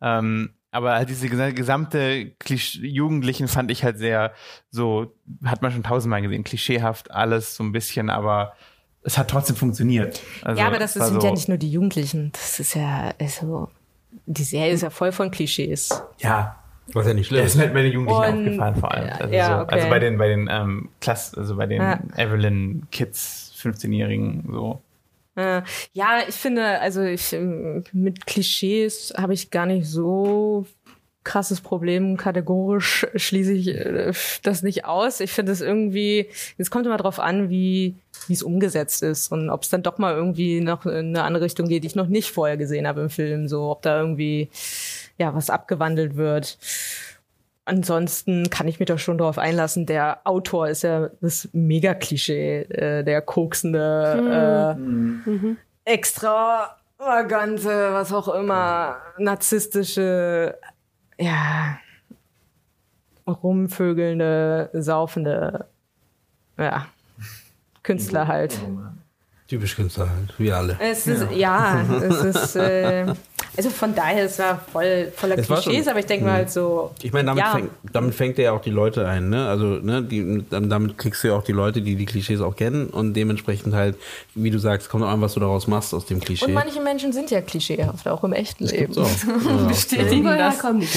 [0.01, 4.33] Ähm, aber halt diese gesa- gesamte Klisch Jugendlichen fand ich halt sehr
[4.69, 5.13] so,
[5.45, 8.53] hat man schon tausendmal gesehen, klischeehaft alles so ein bisschen, aber
[9.01, 10.21] es hat trotzdem funktioniert.
[10.43, 12.31] Also, ja, aber das war sind so, ja nicht nur die Jugendlichen.
[12.33, 13.69] Das ist ja, also,
[14.25, 16.03] die Serie ist ja voll von Klischees.
[16.19, 16.57] Ja,
[16.93, 19.09] was ja nicht schlimm das ist halt bei den Jugendlichen Und- aufgefallen vor allem.
[19.19, 19.75] Also, ja, so, okay.
[19.75, 21.99] also bei den, bei den ähm, Klass, also bei den Ja.
[22.17, 24.81] Evelyn Kids, 15-Jährigen, so.
[25.39, 25.61] Äh,
[25.93, 30.65] ja, ich finde, also ich, ähm, mit Klischees habe ich gar nicht so
[31.23, 32.17] krasses Problem.
[32.17, 34.11] Kategorisch schließe ich äh,
[34.43, 35.21] das nicht aus.
[35.21, 37.95] Ich finde es irgendwie, es kommt immer drauf an, wie
[38.27, 41.45] wie es umgesetzt ist und ob es dann doch mal irgendwie noch in eine andere
[41.45, 43.47] Richtung geht, die ich noch nicht vorher gesehen habe im Film.
[43.47, 44.49] So, ob da irgendwie
[45.17, 46.57] ja was abgewandelt wird.
[47.69, 49.85] Ansonsten kann ich mich doch schon darauf einlassen.
[49.85, 54.75] Der Autor ist ja das Mega-Klischee, äh, der koksende,
[55.85, 60.57] äh, extravagante, was auch immer, narzisstische,
[61.19, 61.77] ja,
[63.27, 65.67] rumvögelnde, saufende,
[66.57, 66.87] ja,
[67.83, 68.57] Künstler halt.
[69.47, 70.75] Typisch Künstler halt, wie alle.
[70.79, 73.13] Es ist, ja, es ist, äh,
[73.57, 76.91] also von daher, es war voll, voller Es Klischees, aber ich denke mal halt so,
[77.01, 77.51] Ich meine, damit, Ja.
[77.51, 79.47] fängt, damit fängt er ja auch die Leute ein, ne?
[79.47, 82.87] Also, ne, die, damit kriegst du ja auch die Leute, die die Klischees auch kennen
[82.87, 83.95] und dementsprechend halt,
[84.35, 86.45] wie du sagst, kommt auch an, was du daraus machst aus dem Klischee.
[86.45, 88.93] und manche Menschen sind ja klischeehaft, auch im echten Leben.
[88.93, 89.03] so.
[89.25, 89.67] Genau.
[89.67, 90.59] Bestätigen das.
[90.59, 90.87] kommen die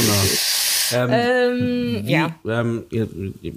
[0.94, 2.34] Ähm, Ähm, Wie, ja.
[2.46, 2.84] ähm,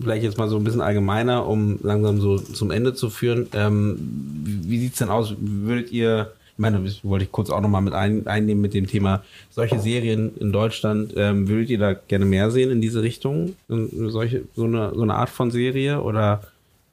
[0.01, 3.47] vielleicht jetzt mal so ein bisschen allgemeiner, um langsam so zum Ende zu führen.
[3.53, 3.97] Ähm,
[4.45, 5.35] wie wie sieht's denn aus?
[5.39, 8.87] Würdet ihr, ich meine, das wollte ich kurz auch nochmal mit ein, einnehmen mit dem
[8.87, 13.57] Thema, solche Serien in Deutschland, ähm, würdet ihr da gerne mehr sehen in diese Richtung?
[13.67, 16.01] In Solche, so eine, so eine Art von Serie?
[16.01, 16.43] Oder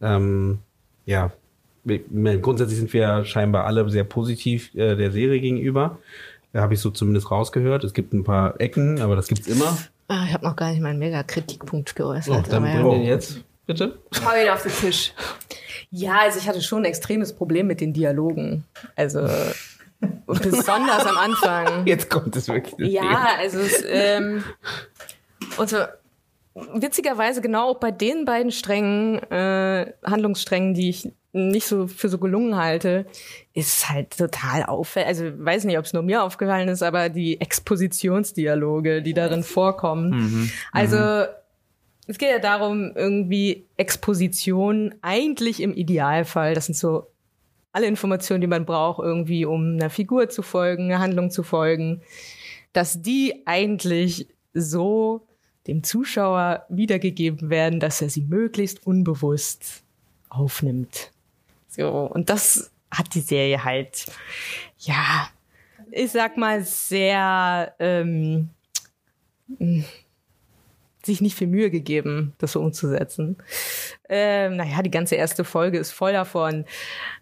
[0.01, 0.59] ähm,
[1.06, 1.30] ja,
[1.86, 5.98] grundsätzlich sind wir ja scheinbar alle sehr positiv äh, der Serie gegenüber.
[6.52, 7.84] Da habe ich so zumindest rausgehört.
[7.84, 9.78] Es gibt ein paar Ecken, aber das gibt's immer.
[10.09, 12.52] Ah, ich habe noch gar nicht meinen Mega-Kritikpunkt geäußert.
[12.52, 13.06] dann aber bringen ja.
[13.06, 13.97] wir jetzt, bitte.
[14.24, 15.12] Hau ihn auf den Tisch.
[15.93, 18.64] Ja, also ich hatte schon ein extremes Problem mit den Dialogen.
[18.97, 19.28] Also
[20.27, 21.86] besonders am Anfang.
[21.86, 22.90] Jetzt kommt es wirklich.
[22.90, 24.43] Ja, also es, ähm,
[25.59, 25.77] und so,
[26.55, 32.19] witzigerweise genau auch bei den beiden Strängen, äh, Handlungssträngen, die ich nicht so für so
[32.19, 33.06] gelungen halte,
[33.52, 35.09] ist halt total auffällig.
[35.09, 40.51] Also weiß nicht, ob es nur mir aufgefallen ist, aber die Expositionsdialoge, die darin vorkommen.
[40.73, 41.27] Also
[42.07, 47.07] es geht ja darum, irgendwie Exposition eigentlich im Idealfall, das sind so
[47.73, 52.03] alle Informationen, die man braucht, irgendwie, um einer Figur zu folgen, einer Handlung zu folgen,
[52.73, 55.27] dass die eigentlich so
[55.66, 59.83] dem Zuschauer wiedergegeben werden, dass er sie möglichst unbewusst
[60.29, 61.12] aufnimmt.
[61.69, 64.07] So, und das hat die Serie halt,
[64.79, 65.29] ja,
[65.91, 68.51] ich sag mal, sehr ähm,
[71.05, 73.37] sich nicht viel Mühe gegeben, das so umzusetzen.
[74.09, 76.65] Ähm, naja, die ganze erste Folge ist voll davon.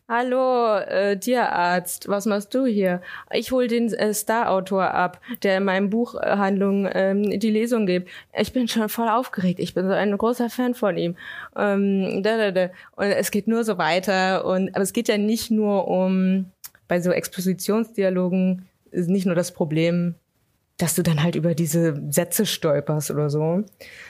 [0.09, 3.01] Hallo, äh, Tierarzt, was machst du hier?
[3.32, 8.11] Ich hol den äh, Star-Autor ab, der in meinem Buchhandlung ähm, die Lesung gibt.
[8.36, 9.61] Ich bin schon voll aufgeregt.
[9.61, 11.16] Ich bin so ein großer Fan von ihm.
[11.57, 12.70] Ähm, da, da, da.
[12.97, 14.44] Und es geht nur so weiter.
[14.44, 16.47] Und aber es geht ja nicht nur um
[16.89, 20.16] bei so Expositionsdialogen ist nicht nur das Problem,
[20.81, 23.65] dass du dann halt über diese Sätze stolperst oder so,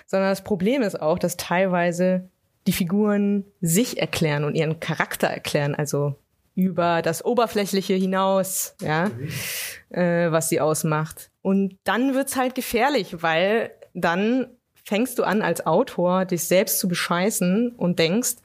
[0.07, 2.29] sondern das Problem ist auch, dass teilweise
[2.67, 6.15] die Figuren sich erklären und ihren Charakter erklären, also
[6.55, 9.99] über das Oberflächliche hinaus, ja, mhm.
[9.99, 11.31] äh, was sie ausmacht.
[11.43, 14.47] Und dann wird's halt gefährlich, weil dann
[14.85, 18.37] fängst du an als Autor dich selbst zu bescheißen und denkst,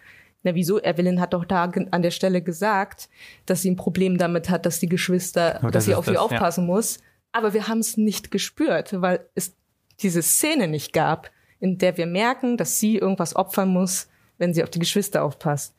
[0.43, 3.09] na wieso, Evelyn hat doch da an der Stelle gesagt,
[3.45, 6.17] dass sie ein Problem damit hat, dass die Geschwister, oh, das dass sie auf sie
[6.17, 6.73] aufpassen ja.
[6.73, 6.99] muss
[7.35, 9.55] aber wir haben es nicht gespürt, weil es
[9.99, 11.29] diese Szene nicht gab,
[11.59, 14.07] in der wir merken, dass sie irgendwas opfern muss,
[14.37, 15.75] wenn sie auf die Geschwister aufpasst.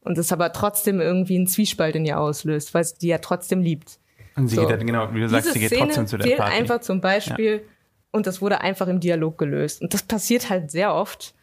[0.00, 3.60] Und das aber trotzdem irgendwie einen Zwiespalt in ihr auslöst, weil sie die ja trotzdem
[3.60, 3.98] liebt.
[4.36, 4.62] Und sie so.
[4.62, 6.56] geht halt, genau, wie du sagst, Diese sie geht Szene trotzdem zu der fehlt Party.
[6.56, 7.60] einfach zum Beispiel, ja.
[8.12, 9.82] und das wurde einfach im Dialog gelöst.
[9.82, 11.34] Und das passiert halt sehr oft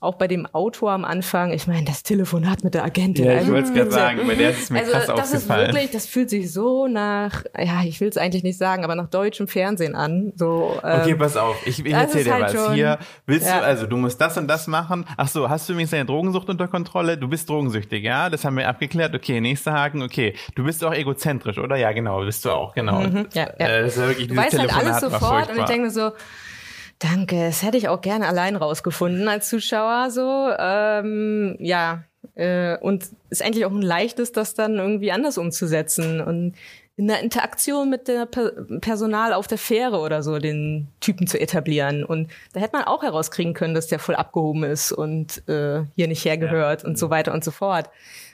[0.00, 3.26] auch bei dem Autor am Anfang, ich meine, das Telefonat mit der Agentin.
[3.26, 5.68] Ja, ich wollte es gerade sagen, bei der ist es mir also, krass das aufgefallen.
[5.68, 8.94] Ist wirklich, das fühlt sich so nach, ja, ich will es eigentlich nicht sagen, aber
[8.94, 10.32] nach deutschem Fernsehen an.
[10.36, 12.52] So, ähm, okay, pass auf, ich, ich erzähl dir halt was.
[12.52, 13.58] Schon, Hier, willst ja.
[13.58, 15.04] du, also du musst das und das machen.
[15.18, 17.18] Ach so, hast du übrigens deine Drogensucht unter Kontrolle?
[17.18, 18.30] Du bist drogensüchtig, ja?
[18.30, 19.14] Das haben wir abgeklärt.
[19.14, 20.34] Okay, nächster Haken, okay.
[20.54, 21.76] Du bist auch egozentrisch, oder?
[21.76, 23.00] Ja, genau, bist du auch, genau.
[23.00, 23.66] Mhm, ja, ja.
[23.66, 26.12] Äh, das ist ja wirklich, du weißt halt alles sofort und ich denke mir so,
[27.00, 30.10] Danke, das hätte ich auch gerne allein rausgefunden als Zuschauer.
[30.10, 32.04] So, ähm, ja,
[32.34, 36.54] äh, und ist eigentlich auch ein leichtes, das dann irgendwie anders umzusetzen und
[36.96, 38.50] in der Interaktion mit der per
[38.82, 42.04] Personal auf der Fähre oder so den Typen zu etablieren.
[42.04, 46.06] Und da hätte man auch herauskriegen können, dass der voll abgehoben ist und äh, hier
[46.06, 46.88] nicht hergehört ja.
[46.88, 47.88] und so weiter und so fort.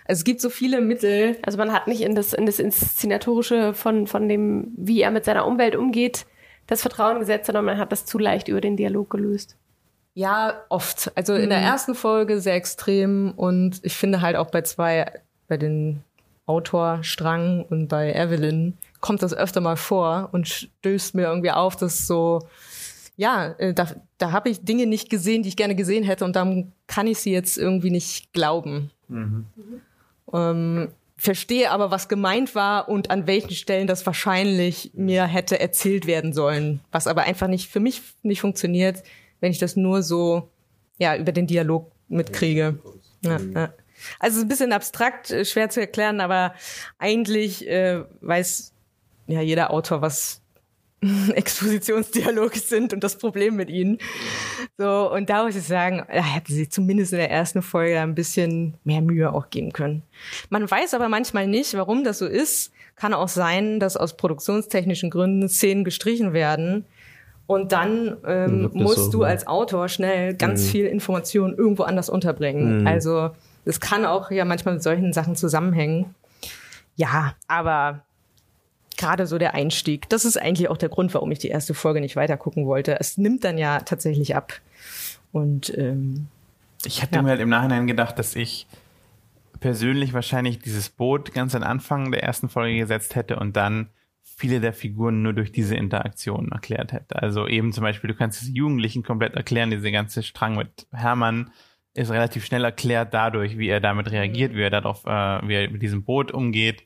[0.06, 1.36] Also es gibt so viele Mittel.
[1.42, 5.24] Also man hat nicht in das, in das Inszenatorische von, von dem, wie er mit
[5.24, 6.26] seiner Umwelt umgeht,
[6.66, 9.56] das Vertrauen gesetzt, sondern man hat das zu leicht über den Dialog gelöst.
[10.14, 11.12] Ja, oft.
[11.14, 11.40] Also mhm.
[11.40, 11.66] in der mhm.
[11.66, 15.10] ersten Folge sehr extrem und ich finde halt auch bei zwei,
[15.46, 16.02] bei den
[16.46, 22.06] Autorstrang und bei Evelyn kommt das öfter mal vor und stößt mir irgendwie auf, dass
[22.06, 22.46] so,
[23.16, 23.88] ja, äh, da,
[24.18, 27.18] da habe ich Dinge nicht gesehen, die ich gerne gesehen hätte und dann kann ich
[27.18, 28.90] sie jetzt irgendwie nicht glauben.
[29.08, 29.46] Mhm.
[30.32, 36.06] Ähm, verstehe aber, was gemeint war und an welchen Stellen das wahrscheinlich mir hätte erzählt
[36.06, 36.80] werden sollen.
[36.92, 39.02] Was aber einfach nicht für mich nicht funktioniert,
[39.40, 40.50] wenn ich das nur so
[40.98, 42.78] ja über den Dialog mitkriege.
[43.22, 43.74] Ja, ja.
[44.18, 46.54] Also ein bisschen abstrakt, äh, schwer zu erklären, aber
[46.98, 48.72] eigentlich äh, weiß
[49.26, 50.42] ja jeder Autor, was
[51.34, 53.98] Expositionsdialoge sind und das Problem mit ihnen.
[54.78, 58.14] So, und da muss ich sagen, da hätte sie zumindest in der ersten Folge ein
[58.14, 60.02] bisschen mehr Mühe auch geben können.
[60.50, 62.72] Man weiß aber manchmal nicht, warum das so ist.
[62.94, 66.86] Kann auch sein, dass aus produktionstechnischen Gründen Szenen gestrichen werden.
[67.46, 70.68] Und dann ähm, musst so, du als Autor schnell ganz mhm.
[70.68, 72.80] viel Information irgendwo anders unterbringen.
[72.80, 72.86] Mhm.
[72.86, 73.30] Also
[73.64, 76.14] es kann auch ja manchmal mit solchen Sachen zusammenhängen.
[76.96, 78.02] Ja, aber
[78.96, 80.08] gerade so der Einstieg.
[80.08, 82.98] Das ist eigentlich auch der Grund, warum ich die erste Folge nicht weiter gucken wollte.
[82.98, 84.60] Es nimmt dann ja tatsächlich ab.
[85.32, 86.28] Und ähm,
[86.84, 87.22] ich hatte ja.
[87.22, 88.66] mir halt im Nachhinein gedacht, dass ich
[89.60, 93.88] persönlich wahrscheinlich dieses Boot ganz am Anfang der ersten Folge gesetzt hätte und dann
[94.22, 97.16] viele der Figuren nur durch diese Interaktion erklärt hätte.
[97.16, 101.50] Also eben zum Beispiel, du kannst es Jugendlichen komplett erklären, diese ganze Strang mit Hermann
[101.94, 105.70] ist relativ schnell erklärt dadurch, wie er damit reagiert, wie er darauf, äh, wie er
[105.70, 106.84] mit diesem Boot umgeht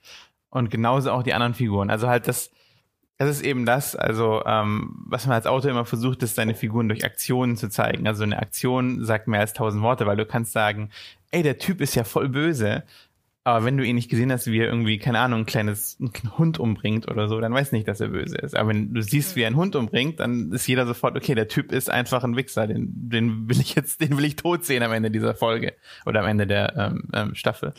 [0.51, 1.91] und genauso auch die anderen Figuren.
[1.91, 2.51] Also halt das,
[3.19, 6.89] das ist eben das, also ähm, was man als Autor immer versucht, ist seine Figuren
[6.89, 8.07] durch Aktionen zu zeigen.
[8.07, 10.91] Also eine Aktion sagt mehr als tausend Worte, weil du kannst sagen,
[11.31, 12.83] ey, der Typ ist ja voll böse.
[13.43, 16.13] Aber wenn du ihn nicht gesehen hast, wie er irgendwie, keine Ahnung, ein kleines ein
[16.37, 18.55] Hund umbringt oder so, dann weiß nicht, dass er böse ist.
[18.55, 21.49] Aber wenn du siehst, wie er einen Hund umbringt, dann ist jeder sofort, okay, der
[21.49, 24.83] Typ ist einfach ein Wichser, den, den will ich jetzt, den will ich tot sehen
[24.83, 25.75] am Ende dieser Folge
[26.05, 27.73] oder am Ende der ähm, ähm, Staffel.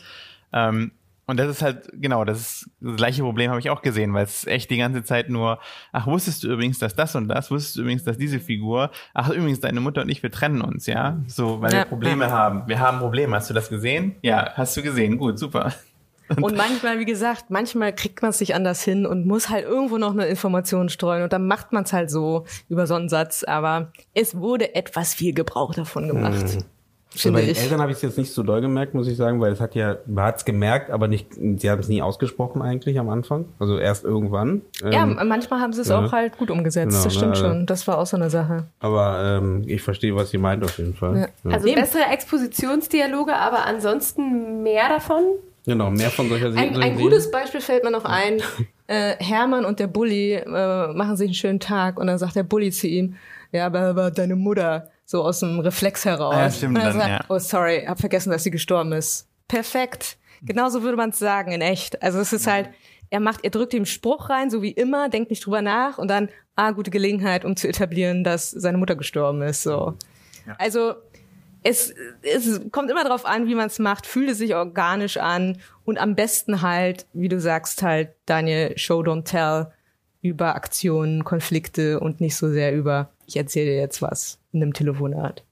[0.52, 0.92] Ähm,
[1.32, 4.24] und das ist halt, genau, das ist das gleiche Problem habe ich auch gesehen, weil
[4.24, 5.60] es echt die ganze Zeit nur,
[5.90, 9.30] ach, wusstest du übrigens, dass das und das, wusstest du übrigens, dass diese Figur, ach,
[9.30, 11.22] übrigens, deine Mutter und ich, wir trennen uns, ja?
[11.28, 12.30] So, weil ja, wir Probleme ja.
[12.32, 12.68] haben.
[12.68, 13.34] Wir haben Probleme.
[13.34, 14.16] Hast du das gesehen?
[14.20, 15.16] Ja, hast du gesehen.
[15.16, 15.72] Gut, super.
[16.28, 19.64] Und, und manchmal, wie gesagt, manchmal kriegt man es sich anders hin und muss halt
[19.64, 23.08] irgendwo noch eine Information streuen und dann macht man es halt so über so einen
[23.08, 26.56] Satz, aber es wurde etwas viel Gebrauch davon gemacht.
[26.56, 26.64] Mhm.
[27.14, 27.60] Also bei den ich.
[27.62, 29.74] Eltern habe ich es jetzt nicht so doll gemerkt, muss ich sagen, weil es hat
[29.74, 33.46] ja, man hat es gemerkt, aber nicht, sie haben es nie ausgesprochen eigentlich am Anfang.
[33.58, 34.62] Also erst irgendwann.
[34.82, 35.98] Ja, Ähm, manchmal haben sie es ja.
[36.04, 36.90] auch halt gut umgesetzt.
[36.92, 37.66] Genau, das stimmt ne, also- schon.
[37.66, 38.64] Das war auch so eine Sache.
[38.80, 41.28] aber ähm, ich verstehe, was ihr meint auf jeden Fall.
[41.44, 41.50] Ja.
[41.52, 41.80] Also Eben.
[41.80, 45.22] bessere Expositionsdialoge, aber ansonsten mehr davon.
[45.64, 48.40] Genau, mehr von solcher Ein, ein gutes Beispiel fällt mir noch ein.
[48.88, 52.42] Äh, Hermann und der Bulli äh, machen sich einen schönen Tag und dann sagt der
[52.42, 53.14] Bulli zu ihm,
[53.52, 56.34] ja, aber, aber deine Mutter, so aus dem Reflex heraus.
[56.34, 57.24] Ah, ja, stimmt, und dann, sagt, ja.
[57.28, 59.28] oh sorry, hab vergessen, dass sie gestorben ist.
[59.48, 60.18] Perfekt.
[60.42, 62.02] Genauso würde man es sagen in echt.
[62.02, 62.70] Also es ist halt,
[63.10, 66.08] er macht, er drückt ihm Spruch rein, so wie immer, denkt nicht drüber nach und
[66.08, 69.62] dann, ah, gute Gelegenheit, um zu etablieren, dass seine Mutter gestorben ist.
[69.62, 69.96] So.
[70.58, 70.94] Also
[71.62, 75.58] es, es kommt immer darauf an, wie man es macht, fühlt es sich organisch an
[75.84, 79.68] und am besten halt, wie du sagst, halt Daniel Show Don't Tell
[80.22, 84.72] über Aktionen, Konflikte und nicht so sehr über, ich erzähle dir jetzt was in einem
[84.72, 85.44] Telefonat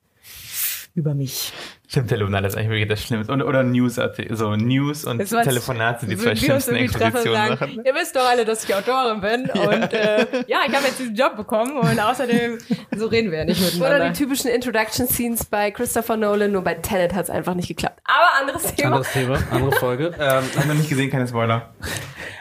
[0.94, 1.52] über mich.
[1.90, 3.32] Stimmt, Telefonat ist eigentlich wirklich das Schlimmste.
[3.32, 3.98] Und, oder News,
[4.30, 7.82] so News und Das Telefonat sind die so zwei schlimmsten Expositionssachen.
[7.84, 11.16] Ihr wisst doch alle, dass ich Autorin bin und äh, ja, ich habe jetzt diesen
[11.16, 12.58] Job bekommen und außerdem,
[12.96, 14.10] so reden wir ja nicht Oder miteinander.
[14.10, 18.00] die typischen Introduction Scenes bei Christopher Nolan, nur bei Tenet hat es einfach nicht geklappt.
[18.04, 18.86] Aber anderes Thema.
[18.94, 20.06] Anderes Thema, andere Folge.
[20.20, 21.74] ähm, Hab noch nicht gesehen, keine Spoiler.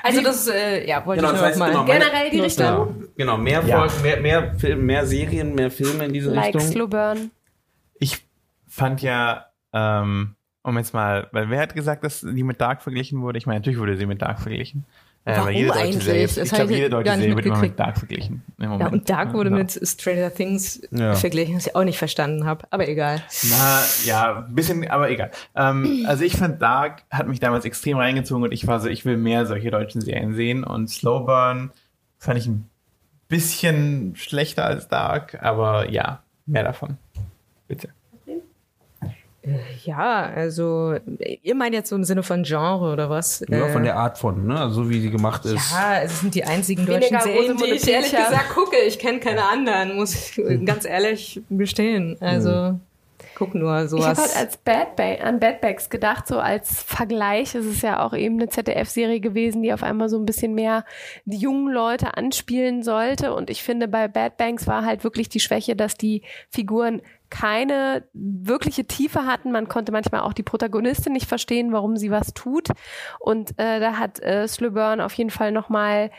[0.03, 1.91] Also das, äh, ja, wollte Genau, ich das nur heißt, noch mal.
[1.91, 2.65] genau, Generell die Richtung.
[2.67, 3.79] genau, genau, mehr Ja.
[3.79, 6.61] Folgen, mehr, mehr, Film, mehr Serien, mehr Filme in diese Like Richtung.
[6.71, 7.31] Slow Burn.
[8.69, 13.21] Fand ja, ähm, um jetzt mal, weil wer hat gesagt, dass die mit Dark verglichen
[13.21, 13.37] wurde?
[13.37, 14.85] Ich meine, natürlich wurde sie mit Dark verglichen.
[15.25, 16.03] Äh, Warum weil jede deutsche eigentlich?
[16.03, 17.77] Serie, ich glaube, jede deutsche Serie wird immer mit.
[17.79, 18.41] Dark verglichen.
[18.57, 19.61] Ja, und Dark wurde Genau.
[19.63, 21.13] mit Stranger Things Ja.
[21.15, 22.65] verglichen, was ich auch nicht verstanden habe.
[22.69, 23.21] Aber egal.
[23.49, 25.31] Na, ja, ein bisschen, aber egal.
[25.55, 29.03] Ähm, also ich fand Dark hat mich damals extrem reingezogen und ich war so, ich
[29.03, 31.71] will mehr solche deutschen Serien sehen und Slow Burn
[32.17, 32.69] fand ich ein
[33.27, 36.97] bisschen schlechter als Dark, aber ja, mehr davon.
[37.67, 37.89] Bitte.
[39.85, 40.95] Ja, also
[41.43, 43.43] ihr meint jetzt so im Sinne von Genre oder was?
[43.47, 44.59] Ja, Äh, von der Art von, ne?
[44.59, 45.71] Also so wie sie gemacht ist.
[45.71, 48.77] Ja, es sind die einzigen Weniger deutschen Serien, die ich ehrlich gesagt gucke.
[48.87, 52.17] Ich kenne keine anderen, muss ich ganz ehrlich gestehen.
[52.19, 52.79] Also
[53.35, 54.17] guck nur Ich habe sowas.
[54.19, 57.55] halt als Bad ba an Bad Bags gedacht, so als Vergleich.
[57.55, 60.83] Es ist ja auch eben eine ZDF-Serie gewesen, die auf einmal so ein bisschen mehr
[61.23, 63.33] die jungen Leute anspielen sollte.
[63.33, 68.07] Und ich finde, bei Bad Banks war halt wirklich die Schwäche, dass die Figuren keine
[68.13, 69.51] wirkliche Tiefe hatten.
[69.51, 72.69] Man konnte manchmal auch die Protagonistin nicht verstehen, warum sie was tut.
[73.19, 76.11] Und äh, da hat äh, Slöburn auf jeden Fall noch mal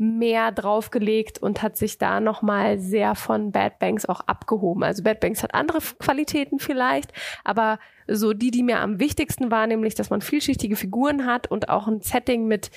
[0.00, 4.84] mehr draufgelegt und hat sich da nochmal sehr von Bad Banks auch abgehoben.
[4.84, 7.12] Also Bad Banks hat andere Qualitäten vielleicht,
[7.42, 11.68] aber so die, die mir am wichtigsten war, nämlich, dass man vielschichtige Figuren hat und
[11.68, 12.70] auch ein Setting mit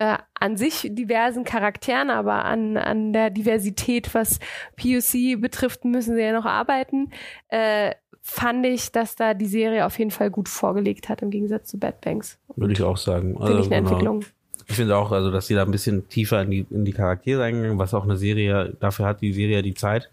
[0.00, 4.40] äh, an sich diversen Charakteren, aber an, an der Diversität, was
[4.76, 7.10] POC betrifft, müssen sie ja noch arbeiten,
[7.48, 11.68] äh, fand ich, dass da die Serie auf jeden Fall gut vorgelegt hat, im Gegensatz
[11.68, 12.38] zu Bad Banks.
[12.56, 13.36] Würde ich auch sagen.
[13.36, 13.90] Finde ich eine genau.
[13.90, 14.24] Entwicklung.
[14.66, 17.44] Ich finde auch, also, dass sie da ein bisschen tiefer in die, in die Charaktere
[17.44, 20.10] eingegangen, was auch eine Serie, dafür hat die Serie ja die Zeit,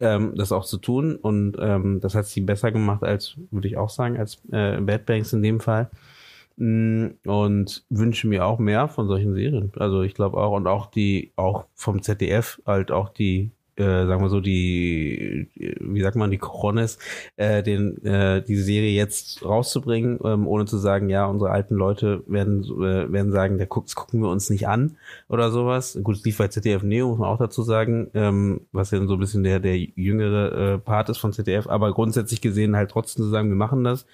[0.00, 1.16] ähm, das auch zu tun.
[1.16, 5.04] Und ähm, das hat sie besser gemacht als, würde ich auch sagen, als äh, Bad
[5.04, 5.90] Banks in dem Fall.
[6.56, 9.72] Mm, Und wünsche mir auch mehr von solchen Serien.
[9.76, 14.22] Also ich glaube auch, und auch die, auch vom ZDF, halt auch die, äh, sagen
[14.22, 16.98] wir so, die, wie sagt man, die Corones,
[17.36, 22.22] äh, den, äh, die Serie jetzt rauszubringen, ähm, ohne zu sagen, ja, unsere alten Leute
[22.26, 24.96] werden, äh, werden sagen, der guckt, gucken wir uns nicht an
[25.28, 25.98] oder sowas.
[26.02, 29.12] Gut, es lief bei ZDF Neo, muss man auch dazu sagen, ähm, was ja so
[29.14, 33.24] ein bisschen der, der jüngere äh, Part ist von ZDF, aber grundsätzlich gesehen halt trotzdem
[33.24, 34.06] zu sagen, wir machen das.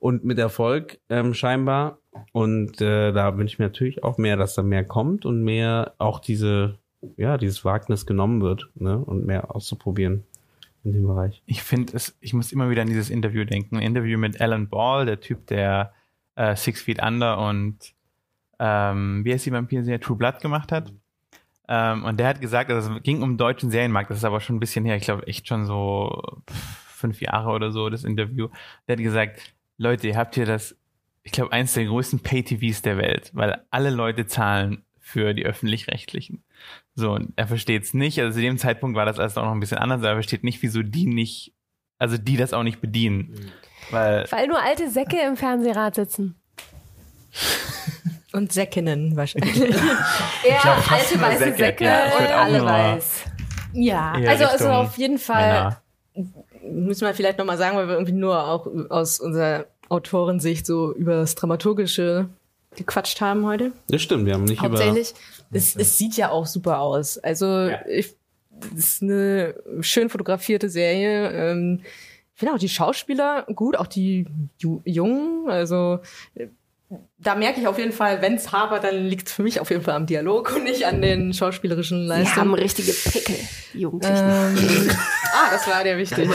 [0.00, 1.98] Und mit Erfolg ähm, scheinbar.
[2.32, 5.94] Und äh, da wünsche ich mir natürlich auch mehr, dass da mehr kommt und mehr
[5.98, 6.78] auch diese,
[7.16, 8.98] ja, dieses Wagnis genommen wird, ne?
[8.98, 10.24] Und mehr auszuprobieren
[10.82, 11.42] in dem Bereich.
[11.46, 13.76] Ich finde es, ich muss immer wieder an dieses Interview denken.
[13.76, 15.92] Ein Interview mit Alan Ball, der Typ, der
[16.34, 17.94] äh, Six Feet Under und
[18.58, 20.92] ähm, wie heißt die Vampir-Serie True Blood gemacht hat.
[21.68, 24.40] Ähm, und der hat gesagt, also es ging um den deutschen Serienmarkt, das ist aber
[24.40, 28.48] schon ein bisschen her, ich glaube echt schon so fünf Jahre oder so, das Interview.
[28.88, 30.76] Der hat gesagt, Leute, ihr habt hier das,
[31.22, 36.44] ich glaube, eins der größten Pay-TVs der Welt, weil alle Leute zahlen für die öffentlich-rechtlichen.
[36.94, 38.20] So, und er versteht es nicht.
[38.20, 40.44] Also zu dem Zeitpunkt war das alles auch noch ein bisschen anders, aber er versteht
[40.44, 41.54] nicht, wieso die nicht,
[41.98, 43.52] also die das auch nicht bedienen.
[43.90, 46.34] Weil, Weil nur alte Säcke im Fernsehrat sitzen.
[48.32, 49.56] Und Säckinnen wahrscheinlich.
[50.46, 51.56] Ja, glaub, alte weiße Säcke.
[51.56, 53.24] Säcke Ja, und alle weiß.
[53.72, 55.80] ja, also, also auf jeden Fall
[56.14, 56.42] Männer.
[56.62, 61.16] Müssen wir vielleicht nochmal sagen, weil wir irgendwie nur auch aus unserer Autorensicht so über
[61.16, 62.28] das Dramaturgische
[62.76, 63.72] gequatscht haben heute.
[63.88, 65.12] Das stimmt, wir haben nicht Hauptsächlich,
[65.50, 67.18] es, es sieht ja auch super aus.
[67.18, 67.80] Also Ja.
[67.88, 68.14] ich,
[68.76, 71.30] es ist eine schön fotografierte Serie.
[71.32, 71.80] Ähm,
[72.34, 74.26] finde auch die Schauspieler gut, auch die
[74.58, 75.48] Ju Jungen.
[75.50, 75.98] Also
[76.36, 76.46] äh,
[77.18, 79.70] da merke ich auf jeden Fall, wenn es hapert, dann liegt es für mich auf
[79.70, 82.36] jeden Fall am Dialog und nicht an den schauspielerischen Die Leistungen.
[82.36, 83.36] haben richtige Pickel,
[83.74, 84.24] die Jugendlichen.
[84.26, 84.90] Ähm,
[85.32, 86.32] ah, das war der wichtige.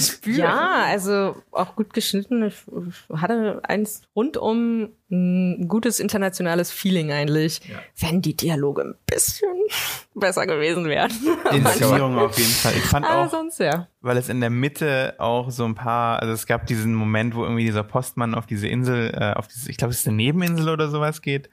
[0.00, 0.38] Spüren.
[0.38, 2.44] Ja, also auch gut geschnitten.
[2.44, 2.54] Ich
[3.14, 7.60] hatte eins rundum ein gutes internationales Feeling eigentlich,
[7.98, 9.48] wenn die Dialoge ein bisschen
[10.14, 11.10] besser gewesen wären.
[11.50, 12.74] Inszenierung auf jeden Fall.
[12.76, 13.88] Ich fand Aber auch, sonst ja.
[14.00, 17.42] weil es in der Mitte auch so ein paar, also es gab diesen Moment, wo
[17.44, 20.68] irgendwie dieser Postmann auf diese Insel, äh, auf diese, ich glaube, es ist eine Nebeninsel
[20.68, 21.48] oder sowas geht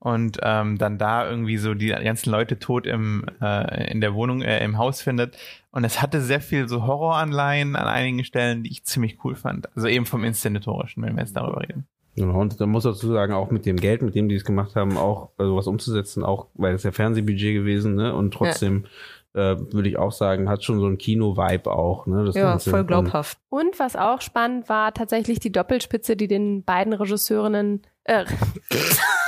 [0.00, 4.42] und ähm, dann da irgendwie so die ganzen Leute tot im äh, in der Wohnung,
[4.42, 5.36] äh, im Haus findet.
[5.70, 9.74] Und es hatte sehr viel so Horroranleihen an einigen Stellen, die ich ziemlich cool fand.
[9.76, 11.86] Also eben vom Inszenatorischen, wenn wir jetzt darüber reden.
[12.16, 14.74] Genau, und da muss dazu sagen, auch mit dem Geld, mit dem die es gemacht
[14.74, 18.12] haben, auch äh, sowas umzusetzen, auch weil es ja Fernsehbudget gewesen, ne?
[18.14, 18.86] Und trotzdem
[19.34, 22.24] äh, würde ich auch sagen, hat schon so ein Kino-Vibe auch, ne?
[22.24, 22.70] Das Ja, Ganze.
[22.70, 23.38] voll glaubhaft.
[23.50, 28.24] Und was auch spannend war, tatsächlich die Doppelspitze, die den beiden Regisseurinnen, äh,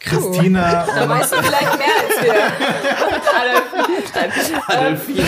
[0.00, 2.22] Christina Da weißt du vielleicht mehr als
[5.08, 5.24] wir.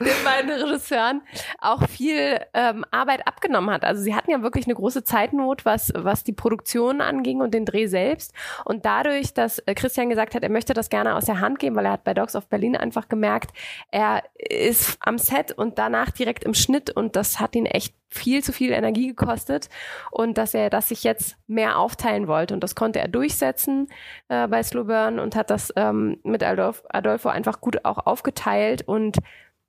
[0.00, 1.22] den beiden Regisseuren
[1.60, 3.84] auch viel ähm, Arbeit abgenommen hat.
[3.84, 7.64] Also sie hatten ja wirklich eine große Zeitnot, was, was die Produktion anging und den
[7.64, 8.32] Dreh selbst.
[8.64, 11.76] Und dadurch, dass äh, Christian gesagt hat, er möchte das gerne aus der Hand geben,
[11.76, 13.52] weil er hat bei Dogs of Berlin einfach gemerkt,
[13.90, 18.44] er ist am Set und danach direkt im Schnitt und das hat ihn echt viel
[18.44, 19.68] zu viel Energie gekostet
[20.10, 22.52] und dass er das sich jetzt mehr aufteilen wollte.
[22.52, 23.88] Und das konnte er durchsetzen
[24.28, 28.82] äh, bei Slow Burn und hat das ähm, mit Adolf, Adolfo einfach gut auch aufgeteilt.
[28.86, 29.18] Und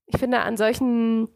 [0.06, 1.28] ich finde, an solchen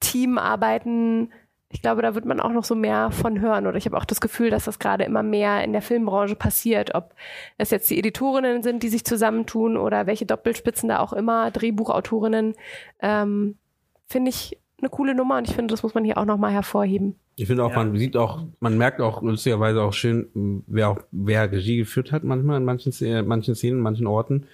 [0.00, 1.32] Teamarbeiten,
[1.68, 3.66] ich glaube, da wird man auch noch so mehr von hören.
[3.66, 6.94] Oder ich habe auch das Gefühl, dass das gerade immer mehr in der Filmbranche passiert.
[6.94, 7.14] Ob
[7.58, 12.54] es jetzt die Editorinnen sind, die sich zusammentun oder welche Doppelspitzen da auch immer, Drehbuchautorinnen,
[13.00, 13.58] ähm,
[14.06, 17.18] finde ich eine coole Nummer und ich finde, das muss man hier auch nochmal hervorheben.
[17.38, 17.76] Ich finde auch, Ja.
[17.84, 22.24] man sieht auch, man merkt auch lustigerweise auch schön, wer auch, wer Regie geführt hat
[22.24, 24.46] manchmal in manchen, Szenen- manchen Szenen, manchen Orten.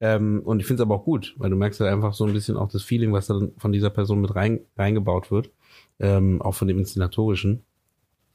[0.00, 2.32] Ähm, und ich finde es aber auch gut, weil du merkst halt einfach so ein
[2.32, 5.50] bisschen auch das Feeling, was dann von dieser Person mit rein, reingebaut wird.
[5.98, 7.62] Ähm, auch von dem Inszenatorischen.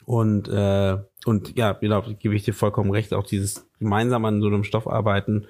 [0.05, 4.45] Und, äh, und ja, genau, gebe ich dir vollkommen recht, auch dieses gemeinsam an so
[4.47, 5.47] einem Stoff arbeiten,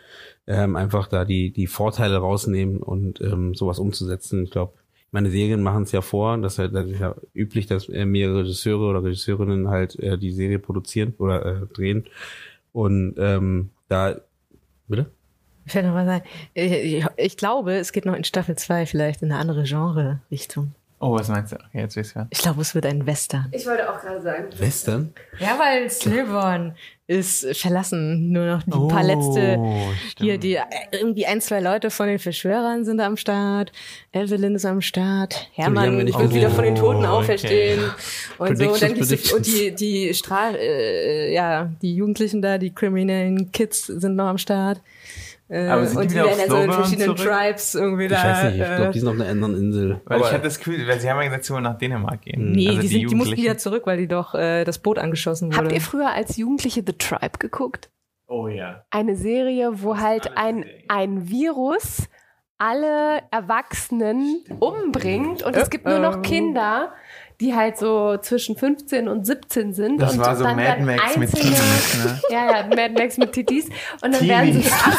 [0.48, 4.46] ähm, einfach da die, die Vorteile rausnehmen und ähm, sowas umzusetzen.
[4.46, 4.76] Ich glaube,
[5.16, 8.06] meine Serien machen es ja vor, das ist, halt, das ist ja üblich, dass äh,
[8.06, 12.06] mehrere Regisseure oder Regisseurinnen halt äh, die Serie produzieren oder äh, drehen.
[12.74, 14.20] Und ähm, da,
[14.90, 15.10] bitte?
[15.66, 19.32] Ich will noch sagen, ich, ich glaube, es geht noch in Staffel 2 vielleicht in
[19.32, 20.76] eine andere Genre-Richtung.
[21.00, 21.58] Oh, was meinst du?
[21.58, 22.22] Okay, jetzt weiß ich.
[22.30, 23.48] Ich glaube, es wird ein Western.
[23.52, 24.46] Ich wollte auch gerade sagen.
[24.58, 25.14] Western?
[25.40, 26.76] Ja, weil Slivern
[27.08, 28.32] ist verlassen.
[28.32, 29.60] Nur noch die paar letzte
[30.18, 33.72] hier, die äh, irgendwie ein, zwei Leute von den Verschwörern sind am Start.
[34.14, 35.50] Evelyn ist am Start.
[35.54, 37.04] Hermann wir wird nicht wieder von den Toten.
[37.04, 37.82] Oh, auferstehen.
[38.38, 38.72] Und so.
[38.72, 43.52] Und dann gibt's die, und die, die Strahl, äh, ja, die Jugendlichen da, die kriminellen
[43.52, 44.82] Kids sind noch am Start.
[45.48, 47.32] Äh, Aber sind die und die wieder werden so in Slowburn verschiedenen zurück?
[47.32, 48.24] Tribes irgendwie Ich da.
[48.24, 50.02] weiß nicht, ich äh, glaube, die sind auf einer anderen Insel.
[50.06, 52.22] Weil ich Aber- hatte das Gefühl, weil sie haben ja gesagt, sie wollen nach Dänemark
[52.22, 52.52] gehen.
[52.52, 55.50] Nee, Also die, sind, die mussten wieder zurück, weil die doch äh, das Boot angeschossen
[55.54, 55.58] wurde.
[55.66, 57.90] Habt ihr früher als Jugendliche The Tribe geguckt?
[58.28, 58.84] Oh ja.
[58.90, 62.08] Eine Serie, wo halt ein, ein Virus
[62.58, 66.22] alle Erwachsenen umbringt und es gibt nur noch Ähm.
[66.22, 66.94] Kinder,
[67.42, 69.98] die halt so zwischen 15 und 17 sind.
[70.00, 72.22] Das und war so dann Mad werden Max mit Teenies, ne?
[72.30, 73.66] Ja, ja, Mad Max mit Titis.
[74.02, 74.72] Und dann werden sie, Teenies.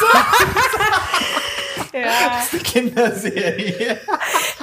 [1.93, 2.59] ja.
[2.63, 3.99] Kinderserie.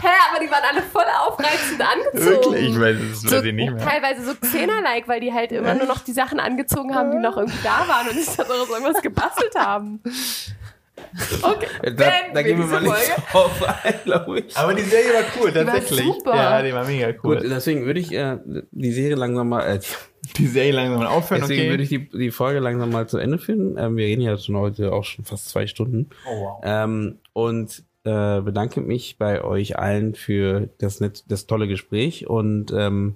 [0.02, 2.54] Hä, aber die waren alle voll aufreizend angezogen.
[2.54, 2.70] Wirklich?
[2.70, 3.84] Ich weiß, das so, weiß ich nicht mehr.
[3.84, 7.38] teilweise so Xena-like, weil die halt immer nur noch die Sachen angezogen haben, die noch
[7.38, 10.00] irgendwie da waren und so aus irgendwas gebastelt haben.
[11.42, 14.58] Okay, da, da gehen wir mal nicht drauf ein, glaube ich.
[14.58, 16.06] Aber die Serie war cool, war tatsächlich.
[16.06, 16.36] super.
[16.36, 17.38] Ja, die war mega cool.
[17.38, 18.38] Gut, deswegen würde ich äh,
[18.72, 19.80] die Serie langsam mal, äh,
[20.38, 21.70] Die Serie langsam mal aufhören, deswegen okay.
[21.70, 23.78] würde ich die, die Folge langsam mal zu Ende führen.
[23.78, 26.10] Ähm, wir reden ja schon heute auch schon fast zwei Stunden.
[26.26, 26.62] oh wow.
[26.64, 32.28] Ähm, und äh, bedanke mich bei euch allen für das, net, das tolle Gespräch.
[32.28, 33.16] Und ähm,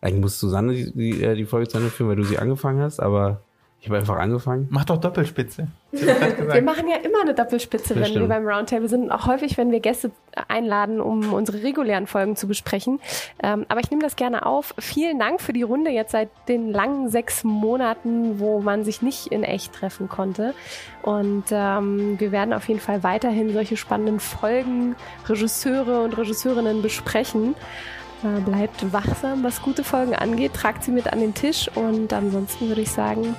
[0.00, 2.80] eigentlich muss Susanne die, die, äh, die Folge zu Ende führen, weil du sie angefangen
[2.80, 3.42] hast, aber
[3.80, 4.66] ich habe einfach angefangen.
[4.70, 5.68] Mach doch Doppelspitze.
[5.92, 8.28] Wir machen ja immer eine Doppelspitze, Das wenn stimmt.
[8.28, 10.10] wir beim Roundtable sind und auch häufig, wenn wir Gäste
[10.48, 13.00] einladen, um unsere regulären Folgen zu besprechen.
[13.42, 14.74] Ähm, aber ich nehme das gerne auf.
[14.78, 19.28] Vielen Dank für die Runde jetzt seit den langen sechs Monaten, wo man sich nicht
[19.28, 20.54] in echt treffen konnte.
[21.02, 24.96] Und ähm, wir werden auf jeden Fall weiterhin solche spannenden Folgen,
[25.26, 27.54] Regisseure und Regisseurinnen besprechen.
[28.24, 32.66] Äh, bleibt wachsam, was gute Folgen angeht, tragt sie mit an den Tisch und ansonsten
[32.68, 33.36] würde ich sagen,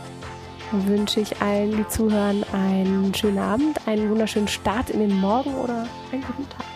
[0.71, 5.87] wünsche ich allen, die zuhören, einen schönen Abend, einen wunderschönen Start in den Morgen oder
[6.11, 6.68] einen guten Tag.